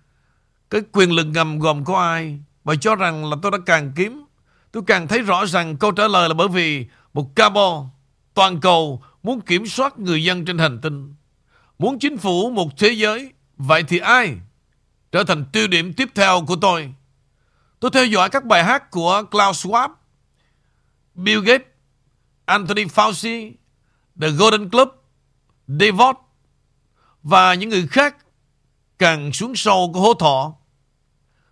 cái 0.71 0.81
quyền 0.93 1.11
lực 1.11 1.25
ngầm 1.25 1.59
gồm 1.59 1.85
có 1.85 2.01
ai. 2.01 2.39
Bà 2.65 2.75
cho 2.75 2.95
rằng 2.95 3.31
là 3.31 3.37
tôi 3.43 3.51
đã 3.51 3.59
càng 3.67 3.93
kiếm, 3.97 4.25
tôi 4.73 4.83
càng 4.87 5.09
thấy 5.09 5.23
rõ 5.23 5.47
rằng 5.47 5.77
câu 5.77 5.93
trả 5.93 6.09
lời 6.09 6.29
là 6.29 6.35
bởi 6.35 6.49
vì 6.49 6.87
một 7.15 7.37
cabo 7.37 7.87
toàn 8.35 8.61
cầu 8.61 9.03
muốn 9.23 9.41
kiểm 9.41 9.67
soát 9.67 9.99
người 9.99 10.25
dân 10.25 10.45
trên 10.45 10.59
hành 10.59 10.81
tinh, 10.81 11.15
muốn 11.79 11.99
chính 11.99 12.19
phủ 12.19 12.51
một 12.51 12.79
thế 12.79 12.89
giới, 12.93 13.33
vậy 13.57 13.83
thì 13.83 13.99
ai 13.99 14.37
trở 15.13 15.25
thành 15.25 15.45
tiêu 15.53 15.69
điểm 15.69 15.93
tiếp 15.93 16.09
theo 16.15 16.45
của 16.47 16.57
tôi? 16.57 16.95
Tôi 17.81 17.91
theo 17.91 18.07
dõi 18.07 18.31
các 18.31 18.45
bài 18.45 18.65
hát 18.65 18.91
của 18.91 19.23
Klaus 19.31 19.67
Schwab, 19.67 19.89
Bill 21.15 21.45
Gates, 21.45 21.67
Anthony 22.45 22.85
Fauci, 22.85 23.53
The 24.21 24.31
Golden 24.31 24.71
Club, 24.71 24.89
Devot 25.69 26.17
và 27.23 27.55
những 27.55 27.71
người 27.71 27.87
khác 27.87 28.17
càng 28.99 29.33
xuống 29.33 29.57
sâu 29.57 29.91
của 29.95 30.01
hố 30.01 30.15
thọ. 30.15 30.55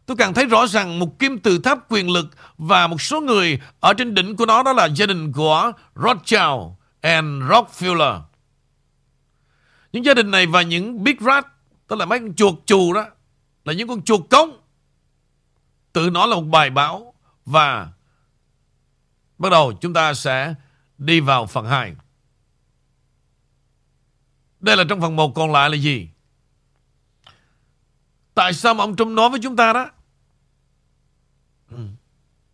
Tôi 0.06 0.16
càng 0.16 0.34
thấy 0.34 0.46
rõ 0.46 0.66
rằng 0.66 0.98
một 0.98 1.18
kim 1.18 1.38
tự 1.38 1.58
tháp 1.58 1.78
quyền 1.92 2.10
lực 2.10 2.26
và 2.58 2.86
một 2.86 3.02
số 3.02 3.20
người 3.20 3.60
ở 3.80 3.94
trên 3.94 4.14
đỉnh 4.14 4.36
của 4.36 4.46
nó 4.46 4.62
đó 4.62 4.72
là 4.72 4.86
gia 4.86 5.06
đình 5.06 5.32
của 5.32 5.72
Rothschild, 5.94 6.60
and 7.00 7.42
Rockefeller. 7.42 8.20
Những 9.92 10.04
gia 10.04 10.14
đình 10.14 10.30
này 10.30 10.46
và 10.46 10.62
những 10.62 11.04
Big 11.04 11.16
Rat, 11.20 11.46
tức 11.88 11.96
là 11.96 12.04
mấy 12.04 12.18
con 12.18 12.34
chuột 12.34 12.54
chù 12.66 12.92
đó, 12.92 13.06
là 13.64 13.72
những 13.72 13.88
con 13.88 14.02
chuột 14.02 14.20
cống. 14.30 14.56
Tự 15.96 16.11
nó 16.11 16.26
là 16.26 16.37
một 16.37 16.42
bài 16.42 16.70
báo 16.70 17.14
và 17.46 17.92
bắt 19.38 19.48
đầu 19.50 19.72
chúng 19.80 19.92
ta 19.92 20.14
sẽ 20.14 20.54
đi 20.98 21.20
vào 21.20 21.46
phần 21.46 21.66
2. 21.66 21.94
Đây 24.61 24.76
là 24.76 24.85
trong 24.88 25.00
phần 25.00 25.16
1 25.16 25.35
còn 25.35 25.52
lại 25.52 25.70
là 25.70 25.76
gì? 25.76 26.09
Tại 28.35 28.52
sao 28.52 28.74
mà 28.74 28.85
ông 28.85 28.96
Trump 28.96 29.11
nói 29.11 29.30
với 29.30 29.40
chúng 29.42 29.56
ta 29.56 29.72
đó? 29.72 29.90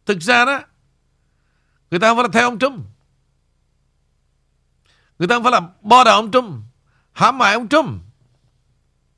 Thực 0.07 0.21
ra 0.21 0.45
đó, 0.45 0.61
người 1.91 2.01
ta 2.01 2.09
không 2.09 2.17
phải 2.17 2.25
là 2.25 2.31
theo 2.33 2.49
ông 2.49 2.59
Trump. 2.59 2.87
Người 5.19 5.29
ta 5.29 5.35
không 5.37 5.43
phải 5.43 5.53
là 5.53 5.61
bo 5.81 6.05
đầu 6.05 6.15
ông 6.15 6.31
Trump 6.31 6.65
hãm 7.13 7.41
hại 7.41 7.55
ông 7.55 7.69
Trump. 7.69 8.03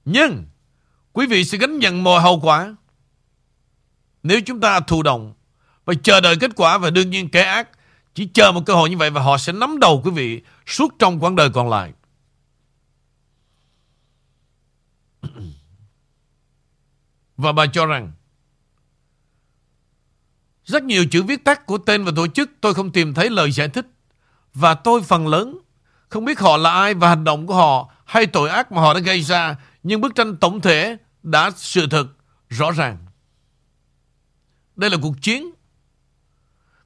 Nhưng 0.05 0.45
quý 1.13 1.27
vị 1.27 1.45
sẽ 1.45 1.59
gánh 1.59 1.79
nhận 1.79 2.05
mọi 2.05 2.21
hậu 2.21 2.41
quả 2.41 2.75
nếu 4.25 4.41
chúng 4.41 4.61
ta 4.61 4.81
thụ 4.81 5.03
động 5.03 5.35
và 5.85 5.95
chờ 6.03 6.21
đợi 6.21 6.37
kết 6.41 6.51
quả 6.57 6.79
và 6.79 6.91
đương 6.91 7.11
nhiên 7.11 7.29
kẻ 7.29 7.43
ác 7.43 7.69
chỉ 8.15 8.29
chờ 8.35 8.53
một 8.53 8.61
cơ 8.67 8.75
hội 8.75 8.91
như 8.91 8.97
vậy 8.97 9.11
và 9.11 9.23
họ 9.23 9.39
sẽ 9.39 9.53
nắm 9.53 9.79
đầu 9.81 10.03
quý 10.05 10.11
vị 10.11 10.43
suốt 10.67 10.95
trong 10.99 11.21
quãng 11.21 11.37
đời 11.37 11.51
còn 11.51 11.71
lại. 11.71 11.93
Và 17.37 17.53
bà 17.53 17.67
cho 17.67 17.87
rằng, 17.87 18.13
rất 20.65 20.83
nhiều 20.83 21.05
chữ 21.11 21.23
viết 21.23 21.45
tắt 21.45 21.67
của 21.67 21.79
tên 21.79 22.05
và 22.05 22.13
tổ 22.17 22.27
chức 22.27 22.51
tôi 22.61 22.75
không 22.75 22.93
tìm 22.93 23.15
thấy 23.15 23.31
lời 23.31 23.53
giải 23.53 23.69
thích. 23.69 23.87
Và 24.55 24.75
tôi 24.75 25.03
phần 25.03 25.29
lớn 25.29 25.59
không 26.09 26.25
biết 26.25 26.41
họ 26.41 26.57
là 26.57 26.71
ai 26.71 26.95
và 26.95 27.09
hành 27.09 27.25
động 27.25 27.47
của 27.47 27.55
họ 27.55 27.93
hay 28.05 28.27
tội 28.27 28.51
ác 28.51 28.73
mà 28.73 28.81
họ 28.81 28.95
đã 28.95 29.01
gây 29.01 29.23
ra. 29.23 29.57
Nhưng 29.83 30.01
bức 30.01 30.15
tranh 30.15 30.37
tổng 30.37 30.61
thể 30.61 30.97
đã 31.23 31.51
sự 31.57 31.87
thật 31.91 32.07
rõ 32.49 32.71
ràng. 32.71 33.04
Đây 34.77 34.91
là 34.91 34.97
cuộc 35.03 35.23
chiến. 35.23 35.51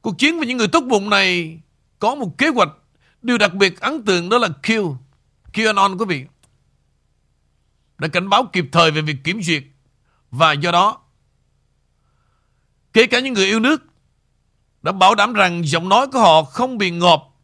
Cuộc 0.03 0.19
chiến 0.19 0.39
với 0.39 0.47
những 0.47 0.57
người 0.57 0.69
tốt 0.69 0.81
bụng 0.81 1.11
này 1.11 1.61
có 1.99 2.15
một 2.15 2.39
kế 2.39 2.49
hoạch. 2.49 2.69
Điều 3.23 3.39
đặc 3.39 3.55
biệt 3.55 3.81
ấn 3.81 4.05
tượng 4.05 4.29
đó 4.29 4.39
là 4.39 4.49
Q. 4.63 4.97
QAnon 5.53 5.99
quý 5.99 6.05
vị. 6.09 6.25
Đã 7.99 8.09
cảnh 8.09 8.29
báo 8.29 8.45
kịp 8.53 8.65
thời 8.73 8.91
về 8.91 9.01
việc 9.01 9.17
kiểm 9.25 9.43
duyệt. 9.43 9.63
Và 10.31 10.53
do 10.53 10.73
đó, 10.73 11.01
kể 12.93 13.07
cả 13.07 13.21
những 13.21 13.35
người 13.35 13.47
yêu 13.47 13.61
nước 13.61 13.83
đã 14.83 14.93
bảo 14.93 15.15
đảm 15.15 15.33
rằng 15.33 15.69
giọng 15.69 15.89
nói 15.89 16.07
của 16.07 16.21
họ 16.21 16.43
không 16.43 16.79
bị 16.79 16.91
ngọt. 16.91 17.35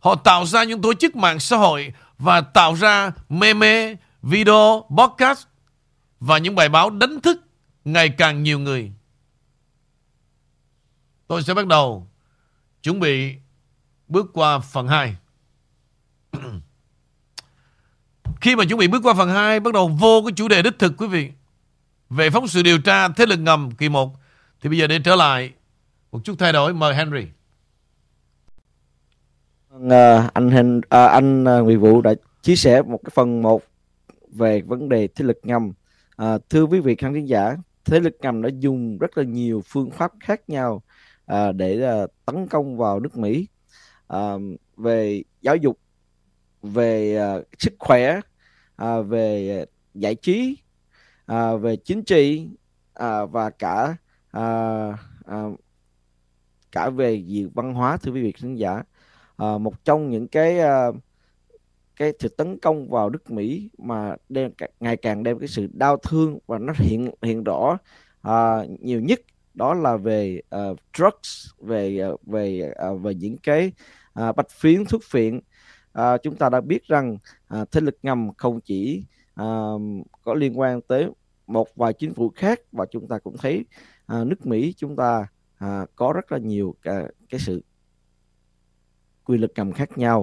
Họ 0.00 0.14
tạo 0.14 0.46
ra 0.46 0.64
những 0.64 0.82
tổ 0.82 0.94
chức 0.94 1.16
mạng 1.16 1.40
xã 1.40 1.56
hội 1.56 1.92
và 2.18 2.40
tạo 2.40 2.74
ra 2.74 3.12
meme, 3.28 3.94
video, 4.22 4.84
podcast 4.96 5.46
và 6.20 6.38
những 6.38 6.54
bài 6.54 6.68
báo 6.68 6.90
đánh 6.90 7.20
thức 7.20 7.40
ngày 7.84 8.08
càng 8.08 8.42
nhiều 8.42 8.58
người. 8.58 8.92
Tôi 11.26 11.42
sẽ 11.42 11.54
bắt 11.54 11.66
đầu 11.66 12.06
chuẩn 12.82 13.00
bị 13.00 13.34
bước 14.08 14.30
qua 14.32 14.58
phần 14.58 14.88
2. 14.88 15.16
Khi 18.40 18.56
mà 18.56 18.64
chuẩn 18.64 18.78
bị 18.78 18.88
bước 18.88 19.02
qua 19.02 19.14
phần 19.14 19.28
2, 19.28 19.60
bắt 19.60 19.74
đầu 19.74 19.88
vô 19.88 20.22
cái 20.26 20.32
chủ 20.36 20.48
đề 20.48 20.62
đích 20.62 20.78
thực 20.78 20.92
quý 20.98 21.06
vị. 21.06 21.30
Về 22.10 22.30
phóng 22.30 22.48
sự 22.48 22.62
điều 22.62 22.78
tra 22.78 23.08
thế 23.08 23.26
lực 23.26 23.38
ngầm 23.38 23.70
kỳ 23.70 23.88
1 23.88 24.12
thì 24.60 24.68
bây 24.68 24.78
giờ 24.78 24.86
để 24.86 24.98
trở 25.04 25.16
lại 25.16 25.52
một 26.12 26.20
chút 26.24 26.34
thay 26.38 26.52
đổi 26.52 26.74
mời 26.74 26.94
Henry. 26.94 27.26
Vâng, 29.70 29.90
à, 29.90 30.30
anh 30.34 30.50
Hen, 30.50 30.80
à, 30.88 31.06
anh 31.06 31.48
à, 31.48 31.58
Nguyễn 31.58 31.80
Vũ 31.80 32.02
đã 32.02 32.14
chia 32.42 32.56
sẻ 32.56 32.82
một 32.82 33.00
cái 33.04 33.10
phần 33.14 33.42
một 33.42 33.62
về 34.32 34.62
vấn 34.62 34.88
đề 34.88 35.08
thế 35.08 35.24
lực 35.24 35.38
ngầm. 35.42 35.72
À, 36.16 36.38
thưa 36.50 36.62
quý 36.62 36.80
vị 36.80 36.94
khán 36.94 37.24
giả, 37.24 37.56
thế 37.84 38.00
lực 38.00 38.16
ngầm 38.20 38.42
đã 38.42 38.48
dùng 38.58 38.98
rất 38.98 39.18
là 39.18 39.24
nhiều 39.24 39.62
phương 39.66 39.90
pháp 39.90 40.12
khác 40.20 40.40
nhau 40.48 40.82
à, 41.26 41.52
để 41.52 41.82
à, 41.82 42.06
tấn 42.24 42.46
công 42.46 42.76
vào 42.76 43.00
nước 43.00 43.16
Mỹ. 43.16 43.48
À, 44.08 44.34
về 44.76 45.22
giáo 45.42 45.56
dục, 45.56 45.78
về 46.62 47.16
à, 47.16 47.34
sức 47.58 47.74
khỏe, 47.78 48.20
à, 48.76 49.00
về 49.00 49.64
giải 49.94 50.14
trí, 50.14 50.56
à, 51.26 51.56
về 51.56 51.76
chính 51.76 52.02
trị 52.02 52.48
à, 52.94 53.24
và 53.24 53.50
cả 53.50 53.96
à, 54.30 54.88
à, 55.24 55.44
cả 56.72 56.90
về 56.90 57.14
gì 57.14 57.46
văn 57.54 57.74
hóa 57.74 57.96
thưa 57.96 58.12
quý 58.12 58.22
vị 58.22 58.32
khán 58.32 58.54
giả. 58.54 58.82
À, 59.36 59.58
một 59.58 59.84
trong 59.84 60.10
những 60.10 60.28
cái 60.28 60.58
à, 60.58 60.86
cái 61.96 62.12
sự 62.18 62.28
tấn 62.28 62.58
công 62.58 62.90
vào 62.90 63.10
nước 63.10 63.30
Mỹ 63.30 63.70
mà 63.78 64.16
đem 64.28 64.50
ngày 64.80 64.96
càng 64.96 65.22
đem 65.22 65.38
cái 65.38 65.48
sự 65.48 65.68
đau 65.72 65.96
thương 65.96 66.38
và 66.46 66.58
nó 66.58 66.72
hiện 66.76 67.10
hiện 67.22 67.44
rõ 67.44 67.78
à, 68.22 68.64
nhiều 68.80 69.00
nhất 69.00 69.20
đó 69.56 69.74
là 69.74 69.96
về 69.96 70.40
uh, 70.70 70.78
drugs 70.98 71.48
về 71.60 72.08
uh, 72.08 72.26
về 72.26 72.72
uh, 72.92 73.02
về 73.02 73.14
những 73.14 73.36
cái 73.42 73.72
uh, 74.20 74.36
bạch 74.36 74.50
phiến 74.50 74.84
thuốc 74.84 75.02
phiện. 75.04 75.40
Uh, 75.98 76.22
chúng 76.22 76.36
ta 76.36 76.48
đã 76.48 76.60
biết 76.60 76.84
rằng 76.84 77.18
uh, 77.60 77.70
thế 77.72 77.80
lực 77.80 77.98
ngầm 78.02 78.30
không 78.36 78.60
chỉ 78.60 79.04
uh, 79.42 79.80
có 80.22 80.34
liên 80.34 80.58
quan 80.58 80.80
tới 80.80 81.08
một 81.46 81.68
vài 81.76 81.92
chính 81.92 82.14
phủ 82.14 82.32
khác 82.36 82.60
và 82.72 82.86
chúng 82.90 83.08
ta 83.08 83.18
cũng 83.18 83.36
thấy 83.36 83.64
uh, 84.12 84.26
nước 84.26 84.46
Mỹ 84.46 84.74
chúng 84.76 84.96
ta 84.96 85.26
uh, 85.64 85.90
có 85.96 86.12
rất 86.12 86.32
là 86.32 86.38
nhiều 86.38 86.74
cái, 86.82 87.04
cái 87.30 87.40
sự 87.40 87.62
quyền 89.24 89.40
lực 89.40 89.52
ngầm 89.56 89.72
khác 89.72 89.98
nhau 89.98 90.20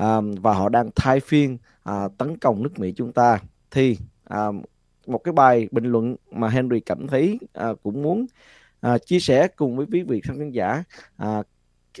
uh, 0.00 0.24
và 0.42 0.54
họ 0.54 0.68
đang 0.68 0.90
thay 0.96 1.20
phiên 1.20 1.58
uh, 1.90 2.18
tấn 2.18 2.38
công 2.38 2.62
nước 2.62 2.78
Mỹ 2.78 2.92
chúng 2.96 3.12
ta. 3.12 3.38
Thì 3.70 3.98
uh, 4.34 4.54
một 5.06 5.18
cái 5.18 5.32
bài 5.32 5.68
bình 5.70 5.84
luận 5.84 6.16
mà 6.30 6.48
Henry 6.48 6.80
cảm 6.80 7.06
thấy 7.06 7.38
uh, 7.70 7.82
cũng 7.82 8.02
muốn 8.02 8.26
à, 8.86 8.98
chia 8.98 9.20
sẻ 9.20 9.48
cùng 9.48 9.76
với 9.76 9.86
quý 9.92 10.02
vị 10.02 10.20
khán 10.20 10.50
giả 10.50 10.84
à, 11.16 11.42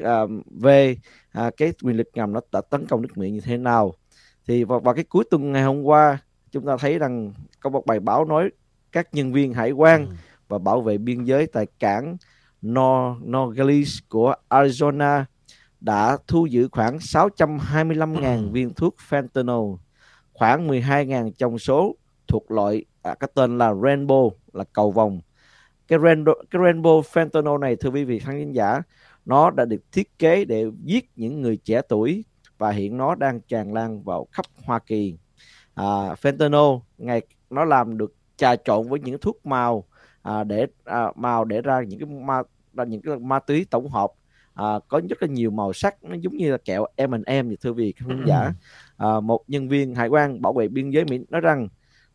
à, 0.02 0.20
về 0.60 0.96
à, 1.32 1.50
cái 1.56 1.72
quyền 1.82 1.96
lực 1.96 2.08
ngầm 2.14 2.32
nó 2.32 2.40
đã 2.52 2.60
tấn 2.60 2.86
công 2.86 3.02
nước 3.02 3.18
Mỹ 3.18 3.30
như 3.30 3.40
thế 3.40 3.56
nào 3.56 3.94
thì 4.46 4.64
vào, 4.64 4.80
vào 4.80 4.94
cái 4.94 5.04
cuối 5.04 5.24
tuần 5.30 5.52
ngày 5.52 5.62
hôm 5.62 5.82
qua 5.82 6.18
chúng 6.50 6.66
ta 6.66 6.76
thấy 6.76 6.98
rằng 6.98 7.32
có 7.60 7.70
một 7.70 7.86
bài 7.86 8.00
báo 8.00 8.24
nói 8.24 8.50
các 8.92 9.14
nhân 9.14 9.32
viên 9.32 9.52
hải 9.52 9.70
quan 9.70 10.06
ừ. 10.06 10.12
và 10.48 10.58
bảo 10.58 10.80
vệ 10.80 10.98
biên 10.98 11.24
giới 11.24 11.46
tại 11.46 11.66
cảng 11.78 12.16
Nogales 13.24 13.98
của 14.08 14.34
Arizona 14.48 15.24
đã 15.80 16.18
thu 16.26 16.46
giữ 16.46 16.68
khoảng 16.72 16.96
625.000 16.96 18.42
ừ. 18.42 18.48
viên 18.52 18.74
thuốc 18.74 18.96
fentanyl, 19.08 19.76
khoảng 20.32 20.68
12.000 20.68 21.30
trong 21.38 21.58
số 21.58 21.96
thuộc 22.28 22.50
loại 22.50 22.84
à, 23.02 23.14
cái 23.14 23.30
tên 23.34 23.58
là 23.58 23.72
Rainbow 23.72 24.30
là 24.52 24.64
cầu 24.72 24.90
vồng. 24.90 25.20
Cái 25.88 25.98
Rainbow, 25.98 26.34
cái 26.50 26.62
Rainbow 26.62 27.02
fentanyl 27.02 27.58
này 27.58 27.76
thưa 27.76 27.90
quý 27.90 28.04
vị 28.04 28.18
khán 28.18 28.52
giả, 28.52 28.82
nó 29.24 29.50
đã 29.50 29.64
được 29.64 29.92
thiết 29.92 30.18
kế 30.18 30.44
để 30.44 30.64
giết 30.84 31.10
những 31.16 31.42
người 31.42 31.56
trẻ 31.56 31.80
tuổi 31.88 32.24
và 32.58 32.70
hiện 32.70 32.96
nó 32.96 33.14
đang 33.14 33.40
tràn 33.40 33.74
lan 33.74 34.02
vào 34.02 34.26
khắp 34.32 34.46
Hoa 34.64 34.78
Kỳ. 34.78 35.16
À, 35.74 36.14
fentanyl 36.22 36.80
ngày 36.98 37.22
nó 37.50 37.64
làm 37.64 37.98
được 37.98 38.14
trà 38.36 38.56
trộn 38.56 38.88
với 38.88 39.00
những 39.00 39.18
thuốc 39.20 39.46
màu 39.46 39.84
à, 40.22 40.44
để 40.44 40.66
à, 40.84 41.12
màu 41.16 41.44
để 41.44 41.62
ra 41.62 41.82
những 41.82 42.00
cái 42.00 42.08
ma 42.08 42.42
ra 42.74 42.84
những 42.84 43.02
cái 43.02 43.18
ma 43.18 43.38
túy 43.38 43.66
tổng 43.70 43.88
hợp. 43.88 44.12
À, 44.54 44.64
có 44.88 45.00
rất 45.08 45.22
là 45.22 45.28
nhiều 45.28 45.50
màu 45.50 45.72
sắc 45.72 46.04
nó 46.04 46.14
giống 46.20 46.36
như 46.36 46.52
là 46.52 46.58
kẹo 46.58 46.86
M&M 46.96 47.48
như 47.48 47.56
thưa 47.60 47.72
vị 47.72 47.94
khán 47.96 48.24
giả. 48.26 48.52
À, 48.96 49.20
một 49.20 49.44
nhân 49.48 49.68
viên 49.68 49.94
hải 49.94 50.08
quan 50.08 50.42
bảo 50.42 50.52
vệ 50.52 50.68
biên 50.68 50.90
giới 50.90 51.04
Mỹ 51.04 51.20
nói 51.28 51.40
rằng 51.40 51.68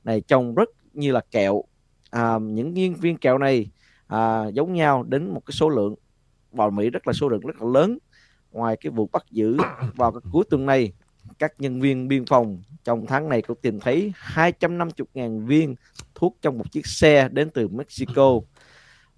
này 0.04 0.22
trông 0.22 0.56
rất 0.56 0.70
như 0.94 1.12
là 1.12 1.22
kẹo 1.32 1.64
à, 2.12 2.40
những 2.42 2.74
viên 2.74 2.96
viên 2.96 3.18
kẹo 3.18 3.38
này 3.38 3.72
à, 4.08 4.48
giống 4.48 4.74
nhau 4.74 5.04
đến 5.04 5.34
một 5.34 5.46
cái 5.46 5.54
số 5.54 5.70
lượng 5.70 5.96
vào 6.52 6.72
Mỹ 6.72 6.90
rất 6.90 7.08
là 7.08 7.14
số 7.14 7.30
lượng 7.30 7.40
rất 7.40 7.62
là 7.62 7.68
lớn. 7.74 7.98
Ngoài 8.52 8.78
cái 8.82 8.92
vụ 8.92 9.10
bắt 9.12 9.26
giữ 9.32 9.58
vào 9.96 10.12
cái 10.12 10.22
cuối 10.32 10.44
tuần 10.50 10.66
này 10.66 10.94
các 11.40 11.54
nhân 11.60 11.82
viên 11.82 12.08
biên 12.08 12.26
phòng 12.26 12.62
trong 12.84 13.06
tháng 13.06 13.30
này 13.30 13.42
cũng 13.42 13.58
tìm 13.62 13.80
thấy 13.80 14.14
250.000 14.34 15.46
viên 15.46 15.76
thuốc 16.16 16.38
trong 16.42 16.58
một 16.58 16.72
chiếc 16.72 16.86
xe 16.86 17.30
đến 17.32 17.50
từ 17.50 17.68
Mexico. 17.68 18.40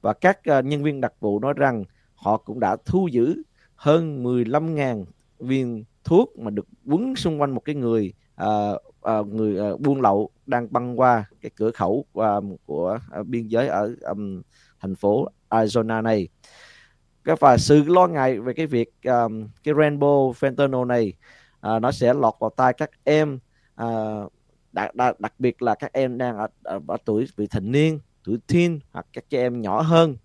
Và 0.02 0.14
các 0.14 0.40
uh, 0.60 0.66
nhân 0.66 0.84
viên 0.84 1.02
đặc 1.02 1.14
vụ 1.20 1.40
nói 1.40 1.54
rằng 1.58 1.84
họ 2.16 2.38
cũng 2.38 2.60
đã 2.60 2.78
thu 2.86 3.08
giữ 3.08 3.44
hơn 3.76 4.24
15.000 4.24 5.06
viên 5.40 5.84
thuốc 6.04 6.40
mà 6.40 6.52
được 6.52 6.68
quấn 6.86 7.16
xung 7.16 7.42
quanh 7.42 7.52
một 7.52 7.62
cái 7.66 7.76
người 7.76 8.14
uh, 8.44 8.82
uh, 9.20 9.28
người 9.28 9.72
uh, 9.72 9.80
buôn 9.80 10.02
lậu 10.02 10.30
đang 10.46 10.68
băng 10.74 11.00
qua 11.00 11.26
cái 11.42 11.52
cửa 11.56 11.72
khẩu 11.72 12.06
uh, 12.20 12.26
của 12.66 13.00
uh, 13.20 13.28
biên 13.28 13.48
giới 13.48 13.68
ở 13.68 13.96
um, 14.02 14.42
thành 14.80 14.96
phố 14.96 15.28
Arizona 15.50 16.04
này. 16.04 16.28
Cái 17.24 17.36
và 17.40 17.58
sự 17.58 17.84
lo 17.84 18.08
ngại 18.08 18.40
về 18.40 18.54
cái 18.54 18.68
việc 18.68 18.90
um, 19.04 19.48
cái 19.64 19.74
rainbow 19.74 20.32
fentanyl 20.32 20.86
này 20.86 21.14
uh, 21.76 21.82
nó 21.82 21.92
sẽ 21.92 22.14
lọt 22.14 22.34
vào 22.40 22.50
tay 22.50 22.74
các 22.74 22.90
em 23.04 23.40
uh, 23.84 24.34
đặc, 24.72 24.96
đặc, 24.96 25.20
đặc 25.20 25.34
biệt 25.40 25.62
là 25.62 25.76
các 25.76 25.94
em 25.94 26.18
đang 26.18 26.38
ở, 26.38 26.48
ở, 26.64 26.80
ở 26.88 26.98
tuổi 27.06 27.28
vị 27.36 27.48
thành 27.48 27.72
niên 27.72 28.00
tuổi 28.24 28.40
teen 28.48 28.80
hoặc 28.92 29.06
các 29.14 29.30
trẻ 29.30 29.42
em 29.42 29.62
nhỏ 29.62 29.82
hơn. 29.82 30.18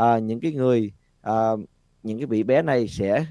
Uh, 0.00 0.22
những 0.22 0.40
cái 0.40 0.52
người 0.52 0.92
uh, 1.28 1.60
những 2.02 2.18
cái 2.18 2.26
vị 2.26 2.42
bé 2.42 2.62
này 2.62 2.88
sẽ 2.88 3.26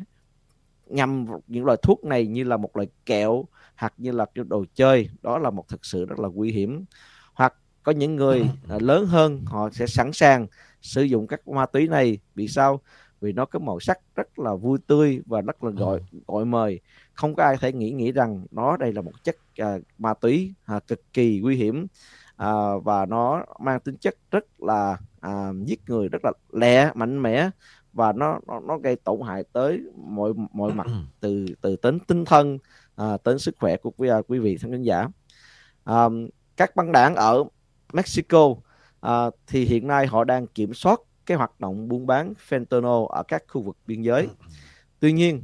nhằm 0.87 1.25
những 1.47 1.65
loại 1.65 1.77
thuốc 1.81 2.03
này 2.03 2.27
như 2.27 2.43
là 2.43 2.57
một 2.57 2.77
loại 2.77 2.87
kẹo 3.05 3.45
hoặc 3.79 3.93
như 3.97 4.11
là 4.11 4.25
cái 4.35 4.45
đồ 4.47 4.65
chơi 4.75 5.09
đó 5.21 5.37
là 5.37 5.49
một 5.49 5.67
thực 5.67 5.85
sự 5.85 6.05
rất 6.05 6.19
là 6.19 6.27
nguy 6.27 6.51
hiểm. 6.51 6.85
Hoặc 7.33 7.53
có 7.83 7.91
những 7.91 8.15
người 8.15 8.45
à, 8.69 8.77
lớn 8.79 9.05
hơn 9.05 9.41
họ 9.45 9.69
sẽ 9.69 9.87
sẵn 9.87 10.13
sàng 10.13 10.47
sử 10.81 11.03
dụng 11.03 11.27
các 11.27 11.47
ma 11.47 11.65
túy 11.65 11.87
này. 11.87 12.17
Vì 12.35 12.47
sao? 12.47 12.81
Vì 13.21 13.33
nó 13.33 13.45
có 13.45 13.59
màu 13.59 13.79
sắc 13.79 13.99
rất 14.15 14.39
là 14.39 14.55
vui 14.55 14.79
tươi 14.87 15.21
và 15.25 15.41
rất 15.41 15.63
là 15.63 15.71
gọi 15.71 15.99
gọi 16.27 16.45
mời. 16.45 16.79
Không 17.13 17.35
có 17.35 17.43
ai 17.43 17.57
thể 17.57 17.73
nghĩ 17.73 17.91
nghĩ 17.91 18.11
rằng 18.11 18.45
nó 18.51 18.77
đây 18.77 18.93
là 18.93 19.01
một 19.01 19.23
chất 19.23 19.35
à, 19.57 19.77
ma 19.97 20.13
túy 20.13 20.53
à, 20.65 20.79
cực 20.87 21.13
kỳ 21.13 21.39
nguy 21.39 21.55
hiểm 21.55 21.87
à, 22.35 22.51
và 22.83 23.05
nó 23.05 23.45
mang 23.59 23.79
tính 23.79 23.97
chất 23.97 24.15
rất 24.31 24.45
là 24.57 24.97
à, 25.19 25.51
giết 25.65 25.81
người 25.87 26.09
rất 26.09 26.25
là 26.25 26.31
lẹ 26.51 26.91
mạnh 26.93 27.21
mẽ 27.21 27.49
và 27.93 28.13
nó 28.13 28.39
nó, 28.47 28.59
nó 28.59 28.77
gây 28.77 28.95
tổn 28.95 29.19
hại 29.27 29.43
tới 29.53 29.79
mọi 29.95 30.33
mọi 30.53 30.73
mặt 30.73 30.87
từ 31.19 31.45
từ 31.61 31.75
tính 31.75 31.97
tinh 32.07 32.25
thần 32.25 32.57
à, 32.99 33.17
đến 33.25 33.39
sức 33.39 33.55
khỏe 33.59 33.77
của 33.77 33.91
quý, 33.97 34.09
à, 34.09 34.21
quý 34.27 34.39
vị 34.39 34.57
khán 34.57 34.81
giả. 34.81 35.07
À, 35.83 36.03
các 36.57 36.75
băng 36.75 36.91
đảng 36.91 37.15
ở 37.15 37.43
Mexico 37.93 38.55
à, 39.01 39.29
thì 39.47 39.65
hiện 39.65 39.87
nay 39.87 40.07
họ 40.07 40.23
đang 40.23 40.47
kiểm 40.47 40.73
soát 40.73 40.99
cái 41.25 41.37
hoạt 41.37 41.59
động 41.59 41.87
buôn 41.87 42.07
bán 42.07 42.33
fentanyl 42.49 43.07
ở 43.07 43.23
các 43.23 43.43
khu 43.47 43.61
vực 43.61 43.77
biên 43.87 44.01
giới. 44.01 44.27
Tuy 44.99 45.13
nhiên 45.13 45.43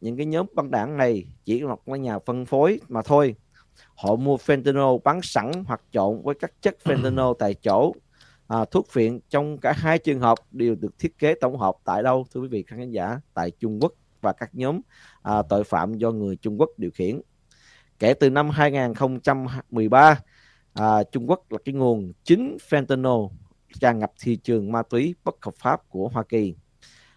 những 0.00 0.16
cái 0.16 0.26
nhóm 0.26 0.46
băng 0.54 0.70
đảng 0.70 0.96
này 0.96 1.24
chỉ 1.44 1.60
là 1.60 1.68
một 1.68 1.96
nhà 1.98 2.18
phân 2.18 2.46
phối 2.46 2.80
mà 2.88 3.02
thôi. 3.02 3.34
Họ 3.94 4.16
mua 4.16 4.36
fentanyl 4.36 4.98
bán 5.04 5.22
sẵn 5.22 5.52
hoặc 5.66 5.80
trộn 5.92 6.22
với 6.22 6.34
các 6.34 6.52
chất 6.62 6.76
fentanyl 6.84 7.34
tại 7.34 7.54
chỗ. 7.54 7.92
À, 8.48 8.64
thuốc 8.64 8.88
phiện 8.90 9.20
trong 9.28 9.58
cả 9.58 9.72
hai 9.72 9.98
trường 9.98 10.20
hợp 10.20 10.38
đều 10.52 10.74
được 10.74 10.98
thiết 10.98 11.18
kế 11.18 11.34
tổng 11.34 11.58
hợp 11.58 11.74
tại 11.84 12.02
đâu 12.02 12.26
thưa 12.34 12.40
quý 12.40 12.48
vị 12.48 12.64
khán 12.66 12.90
giả 12.90 13.20
tại 13.34 13.50
Trung 13.50 13.78
Quốc 13.82 13.92
và 14.20 14.32
các 14.32 14.50
nhóm 14.52 14.80
à, 15.22 15.42
tội 15.48 15.64
phạm 15.64 15.94
do 15.94 16.10
người 16.10 16.36
Trung 16.36 16.60
Quốc 16.60 16.70
điều 16.76 16.90
khiển. 16.90 17.20
Kể 17.98 18.14
từ 18.14 18.30
năm 18.30 18.50
2013 18.50 20.20
à, 20.74 21.02
Trung 21.12 21.30
Quốc 21.30 21.52
là 21.52 21.58
cái 21.64 21.74
nguồn 21.74 22.12
chính 22.24 22.56
fentanyl 22.68 23.30
tràn 23.80 23.98
ngập 23.98 24.12
thị 24.20 24.36
trường 24.36 24.72
ma 24.72 24.82
túy 24.82 25.14
bất 25.24 25.44
hợp 25.44 25.54
pháp 25.58 25.88
của 25.88 26.08
Hoa 26.08 26.22
Kỳ. 26.28 26.54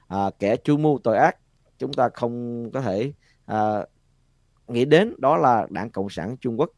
À, 0.07 0.29
kẻ 0.39 0.55
chủ 0.55 0.77
mưu 0.77 0.99
tội 1.03 1.17
ác 1.17 1.37
chúng 1.77 1.93
ta 1.93 2.09
không 2.13 2.65
có 2.71 2.81
thể 2.81 3.13
à, 3.45 3.85
nghĩ 4.67 4.85
đến 4.85 5.13
đó 5.17 5.37
là 5.37 5.67
đảng 5.69 5.89
cộng 5.89 6.09
sản 6.09 6.37
Trung 6.37 6.59
Quốc. 6.59 6.69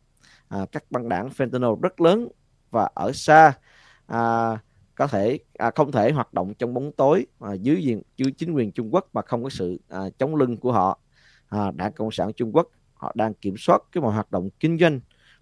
À, 0.47 0.65
các 0.71 0.83
băng 0.89 1.09
đảng 1.09 1.29
fentanyl 1.29 1.81
rất 1.81 2.01
lớn 2.01 2.27
và 2.71 2.89
ở 2.93 3.11
xa 3.13 3.53
à, 4.07 4.57
có 5.01 5.07
thể 5.07 5.39
à, 5.57 5.71
không 5.75 5.91
thể 5.91 6.11
hoạt 6.11 6.33
động 6.33 6.53
trong 6.53 6.73
bóng 6.73 6.91
tối 6.91 7.25
à, 7.39 7.53
dưới 7.53 7.83
diện 7.83 8.01
dưới 8.17 8.31
chính 8.31 8.53
quyền 8.53 8.71
Trung 8.71 8.93
Quốc 8.93 9.09
mà 9.13 9.21
không 9.21 9.43
có 9.43 9.49
sự 9.49 9.79
à, 9.89 9.99
chống 10.17 10.35
lưng 10.35 10.57
của 10.57 10.71
họ. 10.71 10.99
À, 11.49 11.71
đảng 11.71 11.93
cộng 11.93 12.11
sản 12.11 12.33
Trung 12.33 12.55
Quốc 12.55 12.67
họ 12.93 13.11
đang 13.15 13.33
kiểm 13.33 13.55
soát 13.57 13.81
cái 13.91 14.01
mọi 14.01 14.13
hoạt 14.13 14.31
động 14.31 14.49
kinh 14.59 14.77
doanh 14.79 14.99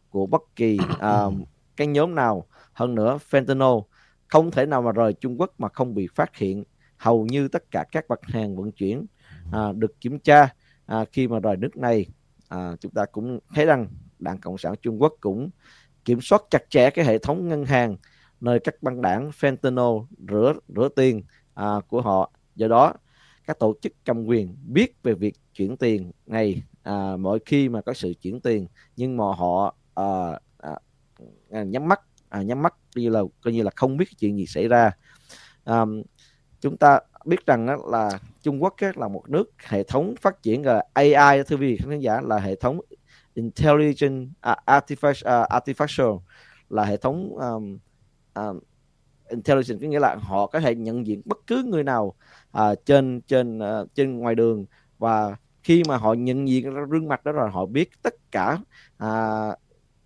của 0.10 0.26
bất 0.26 0.42
kỳ 0.56 0.78
à, 1.00 1.24
cái 1.76 1.88
nhóm 1.88 2.16
nào. 2.16 2.46
Hơn 2.74 2.96
nữa 2.96 3.20
fentanyl 3.30 3.84
không 4.28 4.52
thể 4.52 4.66
nào 4.66 4.82
mà 4.82 4.92
rời 4.92 5.14
Trung 5.14 5.40
Quốc 5.40 5.54
mà 5.58 5.70
không 5.70 5.96
bị 5.96 6.08
phát 6.16 6.36
hiện. 6.36 6.64
Hầu 6.98 7.26
như 7.26 7.48
tất 7.48 7.72
cả 7.72 7.86
các 7.92 8.06
mặt 8.10 8.20
hàng 8.24 8.56
vận 8.56 8.72
chuyển 8.72 9.06
à, 9.52 9.72
được 9.72 10.02
kiểm 10.02 10.20
tra 10.20 10.54
à, 10.86 11.06
khi 11.12 11.28
mà 11.28 11.40
rời 11.40 11.58
nước 11.58 11.78
này. 11.78 12.06
À, 12.50 12.76
chúng 12.80 12.92
ta 12.92 13.06
cũng 13.06 13.40
thấy 13.56 13.66
rằng 13.66 13.88
đảng 14.20 14.38
cộng 14.38 14.58
sản 14.58 14.74
Trung 14.82 15.02
Quốc 15.02 15.14
cũng 15.20 15.50
kiểm 16.06 16.22
soát 16.22 16.42
chặt 16.50 16.70
chẽ 16.70 16.90
cái 16.90 17.06
hệ 17.06 17.18
thống 17.18 17.48
ngân 17.48 17.66
hàng 17.66 17.98
nơi 18.42 18.60
các 18.60 18.84
băng 18.84 19.02
đảng 19.02 19.30
fentanyl 19.30 20.06
rửa 20.30 20.54
rửa 20.68 20.90
tiền 20.96 21.24
à, 21.54 21.74
của 21.88 22.02
họ. 22.02 22.32
Do 22.56 22.68
đó 22.68 22.94
các 23.48 23.60
tổ 23.60 23.76
chức 23.82 23.94
cầm 24.06 24.26
quyền 24.26 24.56
biết 24.68 25.04
về 25.04 25.14
việc 25.14 25.36
chuyển 25.54 25.78
tiền 25.78 26.12
này 26.26 26.64
à, 26.84 27.16
mỗi 27.20 27.40
khi 27.46 27.70
mà 27.70 27.82
có 27.82 27.94
sự 27.94 28.14
chuyển 28.22 28.40
tiền 28.40 28.68
nhưng 28.96 29.18
mà 29.18 29.24
họ 29.24 29.76
à, 29.96 30.40
à, 30.58 30.76
à 31.52 31.64
nhắm 31.64 31.88
mắt 31.88 32.02
à, 32.30 32.42
nhắm 32.42 32.62
mắt 32.62 32.74
như 32.96 33.10
là 33.10 33.22
coi 33.42 33.54
như 33.54 33.64
là 33.64 33.72
không 33.76 33.98
biết 33.98 34.06
chuyện 34.20 34.38
gì 34.38 34.46
xảy 34.46 34.68
ra. 34.68 34.92
À, 35.64 35.86
chúng 36.62 36.78
ta 36.78 37.00
biết 37.26 37.46
rằng 37.46 37.66
đó 37.66 37.78
là 37.88 38.20
Trung 38.42 38.64
Quốc 38.64 38.74
là 38.96 39.08
một 39.08 39.30
nước 39.30 39.52
hệ 39.68 39.84
thống 39.84 40.14
phát 40.22 40.44
triển 40.44 40.66
là 40.66 40.84
AI 40.94 41.44
thưa 41.44 41.56
quý 41.56 41.68
vị 41.68 41.78
khán 41.78 42.00
giả 42.00 42.22
là 42.22 42.40
hệ 42.40 42.56
thống 42.56 42.80
intelligent 43.34 44.30
à, 44.42 44.52
uh, 44.52 44.66
artificial, 44.66 45.44
uh, 45.44 45.50
à, 45.50 45.60
artificial 45.60 46.20
là 46.70 46.86
hệ 46.86 46.98
thống 46.98 47.38
um, 47.38 47.78
um, 48.34 48.60
intelligent 49.30 49.82
có 49.82 49.88
nghĩa 49.88 50.00
là 50.00 50.16
họ 50.16 50.48
có 50.48 50.60
thể 50.60 50.76
nhận 50.76 51.08
diện 51.08 51.22
bất 51.26 51.38
cứ 51.48 51.64
người 51.64 51.84
nào 51.84 52.14
uh, 52.58 52.86
trên 52.86 53.22
trên 53.22 53.60
uh, 53.60 53.96
trên 53.96 54.18
ngoài 54.18 54.36
đường. 54.36 54.66
Và 54.98 55.36
khi 55.64 55.84
mà 55.88 55.98
họ 55.98 56.14
nhận 56.14 56.48
diện 56.48 56.74
gương 56.90 57.08
mặt 57.08 57.24
đó 57.24 57.32
rồi 57.32 57.50
họ 57.52 57.66
biết 57.66 57.90
tất 58.02 58.14
cả 58.32 58.58
uh, 59.04 59.60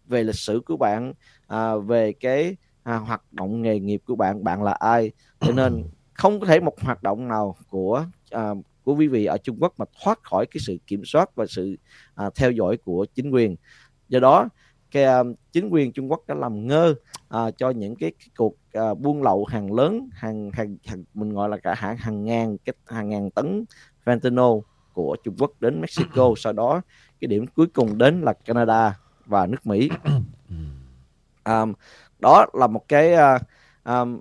về 0.06 0.24
lịch 0.24 0.36
sử 0.36 0.62
của 0.66 0.78
bạn 0.78 1.14
uh, 1.54 1.86
về 1.86 2.14
cái 2.14 2.56
uh, 2.90 3.08
hoạt 3.08 3.34
động 3.34 3.62
nghề 3.62 3.80
nghiệp 3.80 4.02
của 4.06 4.16
bạn 4.16 4.44
bạn 4.44 4.64
là 4.64 4.72
ai. 4.72 5.12
Cho 5.40 5.52
nên 5.56 5.84
không 6.14 6.40
có 6.40 6.46
thể 6.46 6.60
một 6.60 6.82
hoạt 6.82 7.04
động 7.04 7.28
nào 7.28 7.56
của 7.70 8.06
uh, 8.36 8.58
của 8.84 8.96
quý 8.96 9.08
vị 9.08 9.26
ở 9.26 9.38
Trung 9.38 9.58
Quốc 9.60 9.74
mà 9.78 9.86
thoát 10.04 10.20
khỏi 10.24 10.46
cái 10.52 10.62
sự 10.66 10.78
kiểm 10.88 11.02
soát 11.06 11.36
và 11.36 11.46
sự 11.50 11.78
uh, 12.26 12.36
theo 12.36 12.52
dõi 12.52 12.78
của 12.78 13.06
chính 13.16 13.32
quyền. 13.32 13.56
Do 14.10 14.20
đó 14.20 14.50
cái 14.94 15.22
uh, 15.22 15.28
chính 15.52 15.70
quyền 15.70 15.92
Trung 15.92 16.12
Quốc 16.12 16.24
đã 16.28 16.36
làm 16.36 16.68
ngơ 16.68 16.96
uh, 17.36 17.58
cho 17.58 17.70
những 17.70 17.96
cái, 17.96 18.12
cái 18.20 18.30
cuộc 18.38 18.56
uh, 18.78 19.00
buôn 19.00 19.24
lậu 19.24 19.46
hàng 19.46 19.74
lớn 19.74 20.10
hàng, 20.14 20.52
hàng 20.54 20.78
hàng 20.86 21.04
mình 21.14 21.34
gọi 21.34 21.50
là 21.50 21.58
cả 21.58 21.74
hàng 21.74 21.98
hàng 21.98 22.24
ngàn 22.26 22.58
cái 22.58 22.76
hàng 22.88 23.10
ngàn 23.10 23.32
tấn 23.32 23.66
fentanyl 24.06 24.62
của 24.94 25.18
Trung 25.24 25.36
Quốc 25.40 25.52
đến 25.60 25.82
Mexico. 25.82 26.34
Sau 26.38 26.54
đó 26.54 26.82
cái 27.22 27.28
điểm 27.28 27.46
cuối 27.48 27.68
cùng 27.68 27.98
đến 27.98 28.22
là 28.22 28.34
Canada 28.34 29.00
và 29.26 29.46
nước 29.46 29.66
Mỹ. 29.66 29.90
Um, 31.46 31.74
đó 32.20 32.46
là 32.54 32.68
một 32.68 32.88
cái 32.88 33.14
uh, 33.14 33.42
um, 33.84 34.20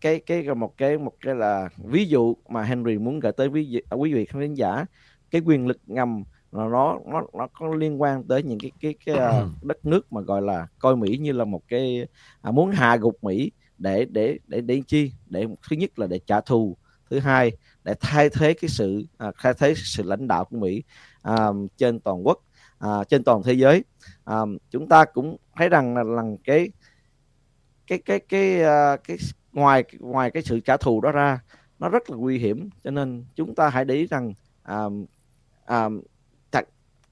cái 0.00 0.20
cái 0.26 0.54
một 0.54 0.76
cái 0.76 0.98
một 0.98 1.12
cái 1.20 1.34
là 1.34 1.68
ví 1.76 2.04
dụ 2.04 2.36
mà 2.48 2.62
Henry 2.62 2.98
muốn 2.98 3.20
gửi 3.20 3.32
tới 3.32 3.48
quý 3.48 3.68
vị, 3.70 3.82
quý 3.96 4.14
vị 4.14 4.24
khán 4.24 4.54
giả. 4.54 4.84
Cái 5.30 5.40
quyền 5.44 5.66
lực 5.66 5.78
ngầm 5.86 6.24
nó 6.52 6.98
nó 7.06 7.22
nó 7.34 7.48
có 7.52 7.74
liên 7.74 8.02
quan 8.02 8.24
tới 8.24 8.42
những 8.42 8.58
cái 8.58 8.72
cái 8.80 8.94
cái 9.06 9.42
uh, 9.42 9.64
đất 9.64 9.86
nước 9.86 10.12
mà 10.12 10.20
gọi 10.20 10.42
là 10.42 10.66
coi 10.78 10.96
Mỹ 10.96 11.18
như 11.18 11.32
là 11.32 11.44
một 11.44 11.62
cái 11.68 12.06
uh, 12.48 12.54
muốn 12.54 12.70
hạ 12.70 12.96
gục 12.96 13.24
Mỹ 13.24 13.52
để 13.78 14.04
để 14.10 14.38
để 14.46 14.60
để 14.60 14.82
chi? 14.86 15.12
Để 15.26 15.46
thứ 15.70 15.76
nhất 15.76 15.98
là 15.98 16.06
để 16.06 16.20
trả 16.26 16.40
thù 16.40 16.76
thứ 17.10 17.18
hai 17.18 17.52
để 17.84 17.94
thay 18.00 18.30
thế 18.30 18.54
cái 18.54 18.68
sự 18.68 19.06
uh, 19.28 19.34
thay 19.38 19.54
thế 19.54 19.74
sự 19.76 20.02
lãnh 20.02 20.28
đạo 20.28 20.44
của 20.44 20.56
Mỹ 20.56 20.82
uh, 21.30 21.56
trên 21.76 22.00
toàn 22.00 22.26
quốc 22.26 22.44
uh, 22.84 23.08
trên 23.08 23.24
toàn 23.24 23.42
thế 23.42 23.52
giới. 23.52 23.84
Uh, 24.30 24.48
chúng 24.70 24.88
ta 24.88 25.04
cũng 25.04 25.36
thấy 25.56 25.68
rằng 25.68 25.94
là, 25.94 26.02
là 26.02 26.22
cái 26.44 26.70
cái 27.86 27.98
cái 27.98 28.20
cái 28.20 28.60
uh, 28.60 29.00
cái 29.04 29.16
ngoài 29.52 29.84
ngoài 29.98 30.30
cái 30.30 30.42
sự 30.42 30.60
trả 30.60 30.76
thù 30.76 31.00
đó 31.00 31.12
ra 31.12 31.40
nó 31.78 31.88
rất 31.88 32.10
là 32.10 32.16
nguy 32.16 32.38
hiểm. 32.38 32.70
Cho 32.84 32.90
nên 32.90 33.24
chúng 33.34 33.54
ta 33.54 33.68
hãy 33.68 33.84
để 33.84 33.94
ý 33.94 34.06
rằng 34.06 34.32
à, 34.62 34.84
à, 35.64 35.88